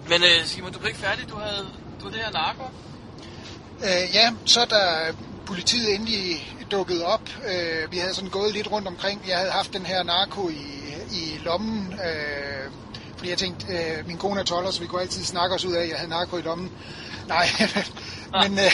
Men 0.09 0.21
uh, 0.21 0.45
Simon, 0.45 0.71
du 0.71 0.79
blev 0.79 0.87
ikke 0.87 0.99
færdig, 0.99 1.29
du 1.29 1.35
havde, 1.35 1.67
du 1.99 2.03
havde 2.03 2.13
det 2.17 2.25
her 2.25 2.31
narko. 2.31 2.63
Øh, 3.79 4.15
ja, 4.15 4.33
så 4.45 4.65
da 4.65 5.13
politiet 5.45 5.95
endelig 5.95 6.55
dukkede 6.71 7.05
op, 7.05 7.29
øh, 7.47 7.91
vi 7.91 7.97
havde 7.97 8.13
sådan 8.13 8.29
gået 8.29 8.53
lidt 8.53 8.71
rundt 8.71 8.87
omkring, 8.87 9.25
jeg 9.27 9.37
havde 9.37 9.51
haft 9.51 9.73
den 9.73 9.85
her 9.85 10.03
narko 10.03 10.49
i, 10.49 10.93
i 11.11 11.39
lommen, 11.43 11.93
øh, 11.93 12.71
fordi 13.17 13.29
jeg 13.29 13.37
tænkte, 13.37 13.65
øh, 13.73 14.07
min 14.07 14.17
kone 14.17 14.39
er 14.39 14.43
12, 14.43 14.71
så 14.71 14.81
vi 14.81 14.87
kunne 14.87 15.01
altid 15.01 15.23
snakke 15.23 15.55
os 15.55 15.65
ud 15.65 15.73
af, 15.73 15.83
at 15.83 15.89
jeg 15.89 15.97
havde 15.97 16.09
narko 16.09 16.37
i 16.37 16.41
lommen. 16.41 16.71
Nej, 17.27 17.47
men, 18.43 18.59
øh, 18.59 18.71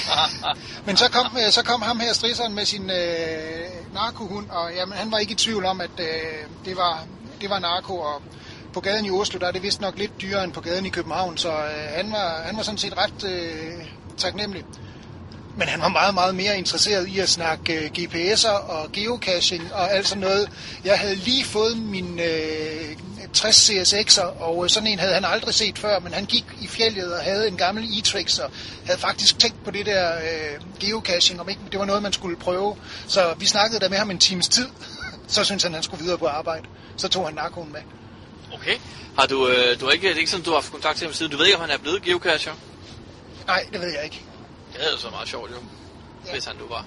men 0.86 0.98
så, 0.98 1.12
kom, 1.12 1.38
øh, 1.38 1.52
så 1.52 1.64
kom 1.64 1.82
ham 1.82 2.00
her 2.00 2.14
strisseren 2.14 2.56
med 2.56 2.66
sin 2.66 2.90
øh, 2.90 3.94
narkohund, 3.94 4.50
og 4.50 4.74
jamen, 4.76 4.98
han 4.98 5.12
var 5.12 5.18
ikke 5.18 5.32
i 5.32 5.36
tvivl 5.36 5.66
om, 5.66 5.82
at 5.82 6.00
øh, 6.00 6.06
det, 6.66 6.78
var, 6.78 7.04
det 7.42 7.50
var 7.50 7.60
narko, 7.60 8.00
og 8.00 8.22
på 8.74 8.80
gaden 8.80 9.06
i 9.06 9.12
Oslo, 9.12 9.40
der 9.40 9.48
er 9.48 9.52
det 9.52 9.64
vist 9.64 9.82
nok 9.82 9.98
lidt 9.98 10.22
dyrere 10.22 10.44
end 10.44 10.54
på 10.54 10.62
gaden 10.62 10.86
i 10.86 10.90
København, 10.90 11.38
så 11.38 11.52
øh, 11.52 11.96
han, 11.96 12.12
var, 12.12 12.42
han 12.46 12.58
var 12.58 12.64
sådan 12.64 12.78
set 12.78 12.98
ret 12.98 13.24
øh, 13.24 13.86
taknemmelig. 14.18 14.66
Men 15.58 15.68
han 15.68 15.82
var 15.82 15.88
meget, 15.88 16.14
meget 16.14 16.36
mere 16.36 16.58
interesseret 16.58 17.08
i 17.08 17.20
at 17.20 17.30
snakke 17.30 17.74
øh, 17.74 17.92
GPS'er 17.98 18.50
og 18.50 18.92
geocaching 18.92 19.74
og 19.74 19.92
alt 19.92 20.08
sådan 20.08 20.22
noget. 20.22 20.50
Jeg 20.86 21.00
havde 21.00 21.16
lige 21.16 21.46
fået 21.46 21.78
min 21.78 22.20
øh, 22.20 22.98
60 23.34 23.70
CSX'er, 23.70 24.42
og 24.42 24.64
øh, 24.64 24.70
sådan 24.70 24.88
en 24.88 25.00
havde 25.00 25.14
han 25.14 25.26
aldrig 25.26 25.54
set 25.54 25.78
før, 25.78 26.00
men 26.00 26.14
han 26.14 26.26
gik 26.26 26.46
i 26.62 26.68
fjellet 26.68 27.14
og 27.14 27.24
havde 27.24 27.48
en 27.48 27.58
gammel 27.58 27.84
e-trix, 27.84 28.40
og 28.40 28.52
havde 28.86 29.00
faktisk 29.00 29.40
tænkt 29.40 29.64
på 29.64 29.72
det 29.72 29.86
der 29.86 30.16
øh, 30.16 30.80
geocaching, 30.80 31.42
om 31.42 31.50
ikke 31.50 31.62
det 31.72 31.80
var 31.80 31.86
noget, 31.86 32.04
man 32.04 32.14
skulle 32.14 32.38
prøve. 32.38 32.76
Så 33.08 33.36
vi 33.38 33.46
snakkede 33.46 33.80
der 33.80 33.90
med 33.90 33.98
ham 33.98 34.12
en 34.12 34.18
times 34.18 34.48
tid. 34.48 34.68
Så 35.28 35.44
syntes 35.44 35.64
han, 35.64 35.74
han 35.74 35.84
skulle 35.84 36.04
videre 36.04 36.18
på 36.18 36.28
arbejde. 36.28 36.66
Så 36.98 37.08
tog 37.08 37.26
han 37.26 37.36
narkoen 37.36 37.72
med. 37.72 37.82
Okay. 38.54 38.78
Har 39.20 39.26
du, 39.28 39.48
øh, 39.48 39.80
du 39.80 39.86
har 39.86 39.92
ikke, 39.92 40.08
det 40.08 40.16
er 40.16 40.20
ikke 40.20 40.32
sådan, 40.32 40.44
du 40.44 40.50
har 40.50 40.58
haft 40.58 40.72
kontakt 40.72 40.98
til 40.98 41.08
ham 41.08 41.14
siden. 41.14 41.32
Du 41.32 41.38
ved 41.38 41.46
ikke, 41.46 41.58
om 41.58 41.62
han 41.62 41.72
er 41.72 41.78
blevet 41.78 42.02
geocacher? 42.02 42.54
Nej, 43.48 43.66
det 43.74 43.82
ved 43.82 43.94
jeg 43.94 44.04
ikke. 44.04 44.22
Det 44.74 44.82
havde 44.82 44.98
så 44.98 45.10
meget 45.10 45.28
sjovt, 45.28 45.52
jo. 45.52 45.56
Ja. 46.26 46.32
Hvis 46.32 46.46
han 46.46 46.56
nu 46.56 46.68
var. 46.68 46.86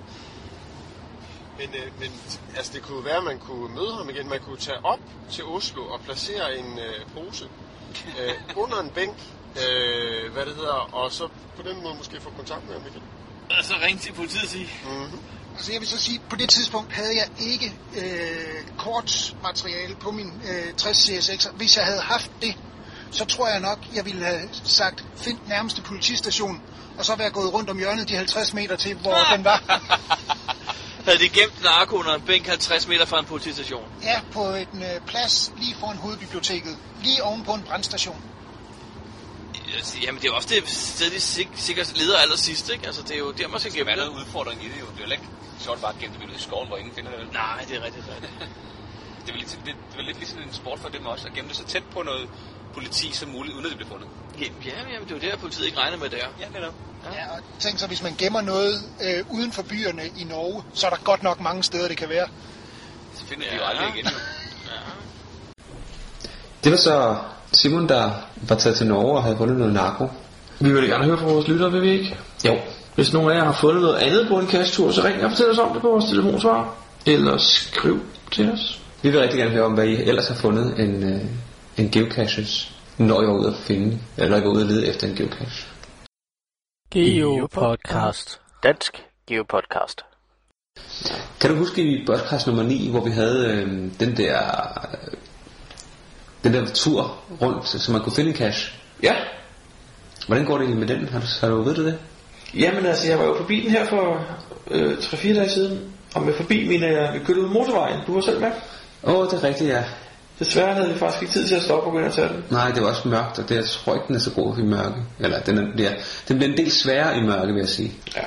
Men, 1.58 1.68
øh, 1.74 2.00
men 2.00 2.10
altså, 2.56 2.72
det 2.72 2.82
kunne 2.82 3.04
være, 3.04 3.16
at 3.16 3.24
man 3.24 3.38
kunne 3.38 3.74
møde 3.74 3.94
ham 3.94 4.08
igen. 4.08 4.28
Man 4.28 4.40
kunne 4.40 4.56
tage 4.56 4.84
op 4.84 5.00
til 5.30 5.44
Oslo 5.44 5.82
og 5.86 6.00
placere 6.00 6.58
en 6.58 6.78
øh, 6.78 7.06
pose 7.14 7.44
øh, 8.20 8.34
under 8.56 8.80
en 8.80 8.90
bænk, 8.90 9.16
øh, 9.56 10.32
hvad 10.32 10.46
det 10.46 10.54
hedder, 10.54 10.94
og 10.94 11.12
så 11.12 11.28
på 11.56 11.62
den 11.62 11.82
måde 11.82 11.94
måske 11.94 12.20
få 12.20 12.30
kontakt 12.36 12.66
med 12.66 12.74
ham 12.74 12.86
igen. 12.86 13.02
Altså 13.50 13.74
ringe 13.82 14.00
til 14.00 14.12
politiet 14.12 14.42
og 14.42 14.48
sige. 14.48 14.70
Mm-hmm. 14.84 15.18
Altså 15.56 15.72
jeg 15.72 15.80
vil 15.80 15.88
så 15.88 15.98
sige, 15.98 16.20
på 16.30 16.36
det 16.36 16.48
tidspunkt 16.48 16.92
havde 16.92 17.16
jeg 17.16 17.28
ikke 17.38 17.72
øh, 17.96 18.76
kortmateriale 18.78 19.94
på 19.94 20.10
min 20.10 20.42
øh, 20.50 20.74
60 20.74 21.10
CSX'er. 21.10 21.52
Hvis 21.52 21.76
jeg 21.76 21.84
havde 21.84 22.00
haft 22.00 22.30
det, 22.42 22.54
så 23.10 23.24
tror 23.24 23.48
jeg 23.48 23.60
nok, 23.60 23.78
jeg 23.94 24.04
ville 24.04 24.24
have 24.24 24.48
sagt, 24.64 25.04
find 25.16 25.38
nærmeste 25.48 25.82
politistation, 25.82 26.62
og 26.98 27.04
så 27.04 27.16
være 27.16 27.30
gået 27.30 27.52
rundt 27.52 27.70
om 27.70 27.78
hjørnet 27.78 28.08
de 28.08 28.16
50 28.16 28.54
meter 28.54 28.76
til, 28.76 28.94
hvor 28.94 29.18
den 29.36 29.44
var. 29.44 29.62
Havde 31.06 31.18
de 31.18 31.28
gemt 31.28 31.62
narko 31.62 31.96
under 31.96 32.14
en 32.14 32.20
bænk 32.20 32.46
50 32.46 32.88
meter 32.88 33.04
fra 33.04 33.18
en 33.18 33.24
politistation? 33.24 33.84
Ja, 34.02 34.20
på 34.32 34.54
en 34.54 34.82
øh, 34.82 35.00
plads 35.06 35.52
lige 35.56 35.74
foran 35.80 35.96
hovedbiblioteket, 35.96 36.78
lige 37.02 37.22
oven 37.22 37.44
på 37.44 37.52
en 37.54 37.62
brandstation. 37.62 38.22
Altså, 39.76 39.98
Jamen, 40.02 40.20
det 40.22 40.28
er 40.28 40.32
også 40.34 40.48
det 40.48 40.68
sted, 40.68 41.10
de 41.10 41.20
sik- 41.20 41.48
sikkert 41.56 41.92
leder 41.98 42.18
allersidst, 42.18 42.70
ikke? 42.70 42.86
Altså, 42.86 43.02
det 43.02 43.10
er 43.14 43.18
jo 43.18 43.30
der, 43.32 43.48
man 43.48 43.60
skal 43.60 43.72
Det 43.72 43.78
gemme 43.78 43.92
er 43.92 43.96
det. 43.96 44.04
noget 44.06 44.20
udfordring 44.20 44.64
i 44.64 44.68
det 44.68 44.80
jo. 44.80 44.86
Det 44.86 45.02
er 45.02 45.06
jo 45.06 45.12
ikke 45.12 45.28
sjovt 45.60 45.80
bare 45.80 45.92
at 45.92 45.98
gemme 45.98 46.16
det 46.26 46.36
i 46.38 46.42
skoven, 46.42 46.68
hvor 46.68 46.76
ingen 46.76 46.94
finder 46.94 47.10
det. 47.10 47.32
Nej, 47.32 47.64
det 47.68 47.76
er 47.76 47.84
rigtigt, 47.84 48.04
rigtigt. 48.14 48.32
Det 49.26 49.32
er 49.34 49.38
lidt, 49.42 49.58
det, 49.66 49.74
det 49.92 49.98
er 50.00 50.02
lidt 50.02 50.18
ligesom 50.18 50.38
en 50.38 50.52
sport 50.52 50.78
for 50.78 50.88
dem 50.88 51.06
også, 51.06 51.26
at 51.28 51.34
gemme 51.34 51.48
det 51.48 51.56
så 51.56 51.64
tæt 51.64 51.84
på 51.84 52.02
noget 52.02 52.28
politi 52.74 53.12
som 53.12 53.28
muligt, 53.28 53.54
uden 53.54 53.66
at 53.66 53.70
det 53.70 53.78
bliver 53.78 53.90
fundet. 53.90 54.08
Ja, 54.40 54.44
jamen, 54.92 55.08
det 55.08 55.10
er 55.10 55.16
jo 55.16 55.20
det, 55.20 55.28
at 55.28 55.38
politiet 55.38 55.66
ikke 55.66 55.78
regner 55.78 55.98
med 55.98 56.08
det 56.08 56.18
er. 56.18 56.26
Ja, 56.40 56.48
netop. 56.58 56.74
Ja, 57.04 57.24
og 57.32 57.38
tænk 57.58 57.78
så, 57.78 57.86
hvis 57.86 58.02
man 58.02 58.14
gemmer 58.18 58.40
noget 58.40 58.74
øh, 59.02 59.24
uden 59.30 59.52
for 59.52 59.62
byerne 59.62 60.02
i 60.18 60.24
Norge, 60.24 60.62
så 60.74 60.86
er 60.86 60.90
der 60.90 60.96
godt 61.04 61.22
nok 61.22 61.40
mange 61.40 61.62
steder, 61.62 61.88
det 61.88 61.96
kan 61.96 62.08
være. 62.08 62.26
Så 63.14 63.24
finder 63.26 63.44
de 63.50 63.56
jo 63.56 63.62
aldrig 63.62 63.88
igen. 63.94 64.04
Jo. 64.04 64.18
Det 66.64 66.72
var 66.72 66.78
så 66.78 67.16
Simon, 67.52 67.88
der 67.88 68.10
var 68.48 68.56
taget 68.56 68.76
til 68.76 68.86
Norge 68.86 69.16
og 69.16 69.22
havde 69.22 69.36
fundet 69.36 69.56
noget 69.56 69.72
narko. 69.72 70.08
Vi 70.60 70.72
vil 70.72 70.88
gerne 70.88 71.04
høre 71.04 71.18
fra 71.18 71.26
vores 71.26 71.48
lyttere, 71.48 71.72
vil 71.72 71.82
vi 71.82 71.90
ikke? 71.90 72.18
Jo. 72.44 72.58
Hvis 72.94 73.12
nogen 73.12 73.30
af 73.30 73.36
jer 73.36 73.44
har 73.44 73.52
fundet 73.52 73.82
noget 73.82 73.96
andet 73.96 74.28
på 74.28 74.38
en 74.38 74.48
cash-tur, 74.48 74.90
så 74.90 75.04
ring 75.04 75.24
og 75.24 75.30
fortæl 75.30 75.50
os 75.50 75.58
om 75.58 75.72
det 75.72 75.82
på 75.82 75.88
vores 75.88 76.04
telefonsvar. 76.04 76.74
Eller 77.06 77.38
skriv 77.38 78.00
til 78.32 78.52
os. 78.52 78.80
Vi 79.02 79.10
vil 79.10 79.20
rigtig 79.20 79.38
gerne 79.38 79.50
høre 79.50 79.64
om, 79.64 79.72
hvad 79.72 79.84
I 79.84 79.94
ellers 79.94 80.28
har 80.28 80.34
fundet 80.34 80.80
en, 80.80 81.12
øh, 81.12 81.20
en 81.76 81.90
geocaches, 81.90 82.72
når 82.98 83.22
I 83.22 83.26
var 83.26 83.32
ude 83.32 83.48
at 83.48 83.56
finde, 83.56 83.98
eller 84.16 84.30
når 84.30 84.36
I 84.36 84.46
var 84.46 84.54
ude 84.54 84.62
at 84.62 84.66
lede 84.66 84.86
efter 84.86 85.06
en 85.06 85.14
geocache. 85.16 85.68
Geopodcast. 86.90 88.40
Dansk 88.62 89.04
Geopodcast. 89.26 90.04
Kan 91.40 91.50
du 91.50 91.56
huske 91.56 91.82
i 91.82 92.06
podcast 92.06 92.46
nummer 92.46 92.62
9, 92.62 92.90
hvor 92.90 93.00
vi 93.04 93.10
havde 93.10 93.46
øh, 93.46 93.68
den 94.00 94.16
der 94.16 94.38
øh, 94.92 95.18
den 96.44 96.54
der 96.54 96.66
tur 96.74 97.18
rundt, 97.42 97.68
så 97.68 97.92
man 97.92 98.00
kunne 98.00 98.14
finde 98.14 98.30
en 98.30 98.36
cache? 98.36 98.72
Ja. 99.02 99.14
Hvordan 100.26 100.44
går 100.44 100.58
det 100.58 100.64
egentlig 100.64 100.88
med 100.88 100.96
den? 100.96 101.08
Har 101.08 101.20
du, 101.20 101.26
har 101.40 101.48
du 101.48 101.62
ved 101.62 101.74
du 101.74 101.84
det? 101.84 101.98
Jamen 102.54 102.86
altså, 102.86 103.08
jeg 103.08 103.18
var 103.18 103.24
jo 103.24 103.34
på 103.34 103.44
bilen 103.44 103.70
her 103.70 103.86
for 103.86 104.26
øh, 104.70 104.92
3-4 104.92 105.34
dage 105.34 105.50
siden. 105.50 105.92
Og 106.14 106.22
med 106.22 106.34
forbi 106.34 106.68
mener 106.68 106.88
jeg, 106.88 107.14
vi 107.14 107.18
kørte 107.24 107.40
ud 107.40 107.48
motorvejen. 107.48 108.00
Du 108.06 108.14
var 108.14 108.20
selv 108.20 108.40
med. 108.40 108.50
Åh, 109.02 109.14
oh, 109.14 109.26
det 109.26 109.32
er 109.32 109.44
rigtigt, 109.44 109.70
ja. 109.70 109.84
Desværre 110.38 110.74
havde 110.74 110.92
vi 110.92 110.98
faktisk 110.98 111.22
ikke 111.22 111.34
tid 111.34 111.46
til 111.46 111.54
at 111.54 111.62
stoppe 111.62 111.86
og 111.86 111.92
gå 111.92 111.98
ind 111.98 112.06
og 112.06 112.12
tage 112.12 112.28
den. 112.28 112.44
Nej, 112.50 112.70
det 112.70 112.82
var 112.82 112.88
også 112.88 113.08
mørkt, 113.08 113.38
og 113.38 113.48
det, 113.48 113.54
jeg 113.54 113.64
tror 113.64 113.94
ikke, 113.94 114.04
den 114.08 114.16
er 114.16 114.20
så 114.20 114.30
god 114.30 114.58
i 114.58 114.62
mørke. 114.62 114.94
Eller 115.20 115.40
den, 115.40 115.58
er, 115.58 115.62
ja, 115.78 115.90
den 116.28 116.36
bliver 116.36 116.50
en 116.50 116.56
del 116.56 116.70
sværere 116.70 117.18
i 117.18 117.20
mørke, 117.20 117.52
vil 117.52 117.60
jeg 117.60 117.68
sige. 117.68 117.92
Ja. 118.16 118.22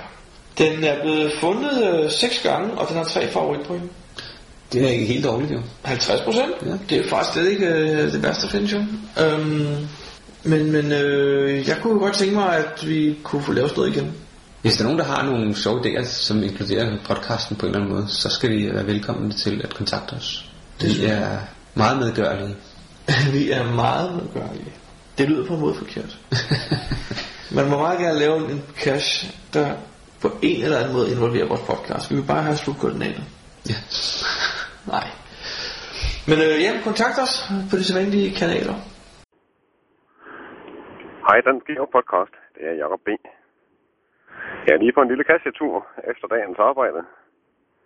Den 0.58 0.84
er 0.84 1.02
blevet 1.02 1.32
fundet 1.42 2.04
øh, 2.04 2.12
6 2.12 2.40
gange, 2.44 2.72
og 2.72 2.88
den 2.88 2.98
har 2.98 3.04
tre 3.04 3.28
favoritpoint. 3.28 3.92
Det 4.74 4.84
er 4.84 4.90
ikke 4.90 5.06
helt 5.06 5.24
dårligt, 5.24 5.52
jo. 5.52 5.60
50 5.84 6.22
procent? 6.22 6.52
Ja. 6.66 6.72
Det 6.90 7.06
er 7.06 7.10
faktisk 7.10 7.34
slet 7.34 7.52
ikke 7.52 7.68
øh, 7.68 8.12
det 8.12 8.24
værste 8.24 8.46
at 8.46 8.52
finde, 8.52 8.68
jo. 8.68 8.84
Øhm, 9.24 9.88
men 10.44 10.72
men 10.72 10.92
øh, 10.92 11.68
jeg 11.68 11.78
kunne 11.82 12.00
godt 12.00 12.14
tænke 12.14 12.36
mig, 12.36 12.58
at 12.58 12.88
vi 12.88 13.18
kunne 13.24 13.42
få 13.42 13.52
lavet 13.52 13.78
noget 13.78 13.96
igen. 13.96 14.14
Hvis 14.62 14.78
der 14.78 14.84
er 14.84 14.84
nogen, 14.84 15.00
der 15.00 15.06
har 15.06 15.26
nogle 15.26 15.56
sjove 15.56 15.80
idéer, 15.80 16.06
som 16.06 16.44
inkluderer 16.44 16.98
podcasten 17.06 17.56
på 17.56 17.66
en 17.66 17.72
eller 17.72 17.86
anden 17.86 17.96
måde, 17.96 18.08
så 18.10 18.30
skal 18.30 18.52
de 18.52 18.74
være 18.74 18.88
velkomne 18.88 19.32
til 19.32 19.62
at 19.64 19.74
kontakte 19.74 20.14
os. 20.14 20.46
Vi 20.82 21.06
er 21.06 21.38
meget 21.76 21.98
medgørlige. 22.04 22.56
vi 23.36 23.42
er 23.58 23.64
meget 23.84 24.10
medgørlige. 24.20 24.74
Det 25.18 25.30
lyder 25.30 25.48
på 25.48 25.54
en 25.54 25.62
måde 25.66 25.76
forkert. 25.84 26.12
Man 27.58 27.66
må 27.70 27.76
meget 27.86 28.00
gerne 28.00 28.20
lave 28.20 28.38
en 28.54 28.62
cache, 28.86 29.20
der 29.56 29.68
på 30.24 30.30
en 30.50 30.60
eller 30.66 30.78
anden 30.80 30.94
måde 30.98 31.12
involverer 31.16 31.48
vores 31.52 31.66
podcast. 31.72 32.04
Vi 32.12 32.16
vil 32.20 32.28
bare 32.34 32.44
have 32.48 32.58
slutkoordinater. 32.64 33.24
Ja. 33.72 33.78
Nej. 34.94 35.08
Men 36.30 36.38
øh, 36.46 36.56
ja, 36.66 36.72
kontakt 36.90 37.18
os 37.26 37.34
på 37.70 37.76
de 37.80 37.84
sædvanlige 37.88 38.30
kanaler. 38.42 38.76
Hej, 41.28 41.38
Dansk 41.48 41.66
Geo 41.68 41.86
Podcast. 41.98 42.36
Det 42.56 42.64
er 42.70 42.76
Jacob 42.82 43.02
B. 43.08 43.10
Jeg 44.66 44.74
er 44.76 44.82
lige 44.84 44.96
på 44.98 45.02
en 45.04 45.12
lille 45.12 45.26
kassetur 45.32 45.76
efter 46.12 46.26
dagens 46.34 46.60
arbejde. 46.70 47.02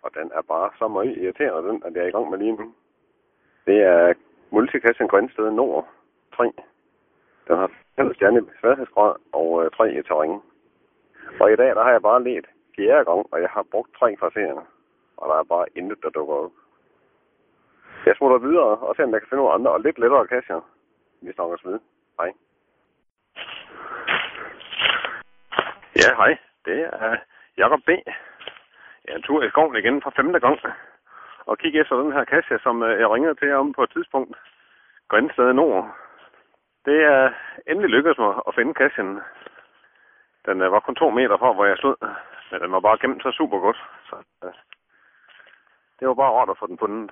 Og 0.03 0.09
den 0.17 0.27
er 0.37 0.43
bare 0.53 0.69
så 0.79 0.85
meget 0.95 1.11
irriterende, 1.21 1.67
den, 1.69 1.77
at 1.85 1.91
jeg 1.95 2.03
er 2.03 2.09
i 2.11 2.15
gang 2.15 2.27
med 2.29 2.37
lige 2.43 2.55
nu. 2.61 2.67
Det 3.65 3.77
er 3.81 4.13
multikassen 4.51 5.07
Grønsted 5.07 5.51
Nord 5.51 5.87
3. 6.35 6.51
Den 7.47 7.57
har 7.57 7.71
5 7.95 8.13
stjerne 8.13 8.45
sværhedsgrad 8.59 9.15
og 9.33 9.65
øh, 9.65 9.71
3 9.71 9.93
i 9.93 10.03
terræn. 10.03 10.41
Og 11.39 11.51
i 11.51 11.55
dag, 11.55 11.75
der 11.75 11.83
har 11.83 11.91
jeg 11.91 12.01
bare 12.01 12.23
let 12.23 12.45
fjerde 12.75 13.05
gang, 13.05 13.25
og 13.31 13.41
jeg 13.41 13.49
har 13.49 13.63
brugt 13.71 13.95
tre 13.99 14.15
kvarterer. 14.15 14.65
Og 15.17 15.29
der 15.29 15.35
er 15.35 15.43
bare 15.43 15.65
intet, 15.75 15.97
der 16.03 16.09
dukker 16.09 16.35
op. 16.35 16.51
Jeg 18.05 18.15
smutter 18.15 18.37
videre 18.37 18.77
og 18.77 18.95
ser, 18.95 19.03
om 19.03 19.13
jeg 19.13 19.21
kan 19.21 19.29
finde 19.29 19.41
nogle 19.43 19.53
andre 19.53 19.71
og 19.71 19.81
lidt 19.81 19.99
lettere 19.99 20.27
kasser. 20.27 20.61
Vi 21.21 21.33
snakkes 21.33 21.65
ved. 21.65 21.79
Hej. 22.19 22.31
Ja, 26.01 26.09
hej. 26.21 26.37
Det 26.65 26.79
er 26.81 27.17
Jakob 27.57 27.79
B. 27.85 27.89
Jeg 29.05 29.13
er 29.13 29.15
en 29.15 29.21
tur 29.21 29.43
i 29.43 29.49
skoven 29.49 29.75
igen 29.75 30.01
for 30.01 30.13
femte 30.15 30.39
gang. 30.39 30.59
Og 31.45 31.57
kigge 31.57 31.79
efter 31.79 31.95
den 31.95 32.11
her 32.11 32.23
kasse, 32.23 32.59
som 32.63 32.83
øh, 32.83 32.99
jeg 32.99 33.09
ringede 33.09 33.35
til 33.35 33.53
om 33.53 33.73
på 33.73 33.83
et 33.83 33.91
tidspunkt. 33.91 34.37
Grænsted 35.07 35.53
nord. 35.53 35.95
Det 36.85 37.03
er 37.03 37.33
endelig 37.67 37.89
lykkedes 37.89 38.17
mig 38.17 38.41
at 38.47 38.55
finde 38.55 38.73
kassen. 38.73 39.21
Den 40.45 40.61
øh, 40.61 40.71
var 40.71 40.79
kun 40.79 40.95
to 40.95 41.09
meter 41.09 41.37
fra, 41.37 41.53
hvor 41.53 41.65
jeg 41.65 41.77
stod. 41.77 41.95
Men 42.51 42.61
den 42.61 42.71
var 42.71 42.79
bare 42.79 42.97
gemt 43.01 43.23
så 43.23 43.31
super 43.31 43.59
godt. 43.59 43.83
Så, 44.09 44.15
øh, 44.43 44.53
det 45.99 46.07
var 46.07 46.13
bare 46.13 46.33
rart 46.33 46.49
at 46.49 46.57
få 46.57 46.67
den 46.67 46.77
fundet. 46.77 47.11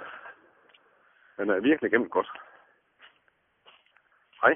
Den 1.38 1.50
er 1.50 1.60
virkelig 1.60 1.92
gemt 1.92 2.12
godt. 2.12 2.32
Hej. 4.42 4.56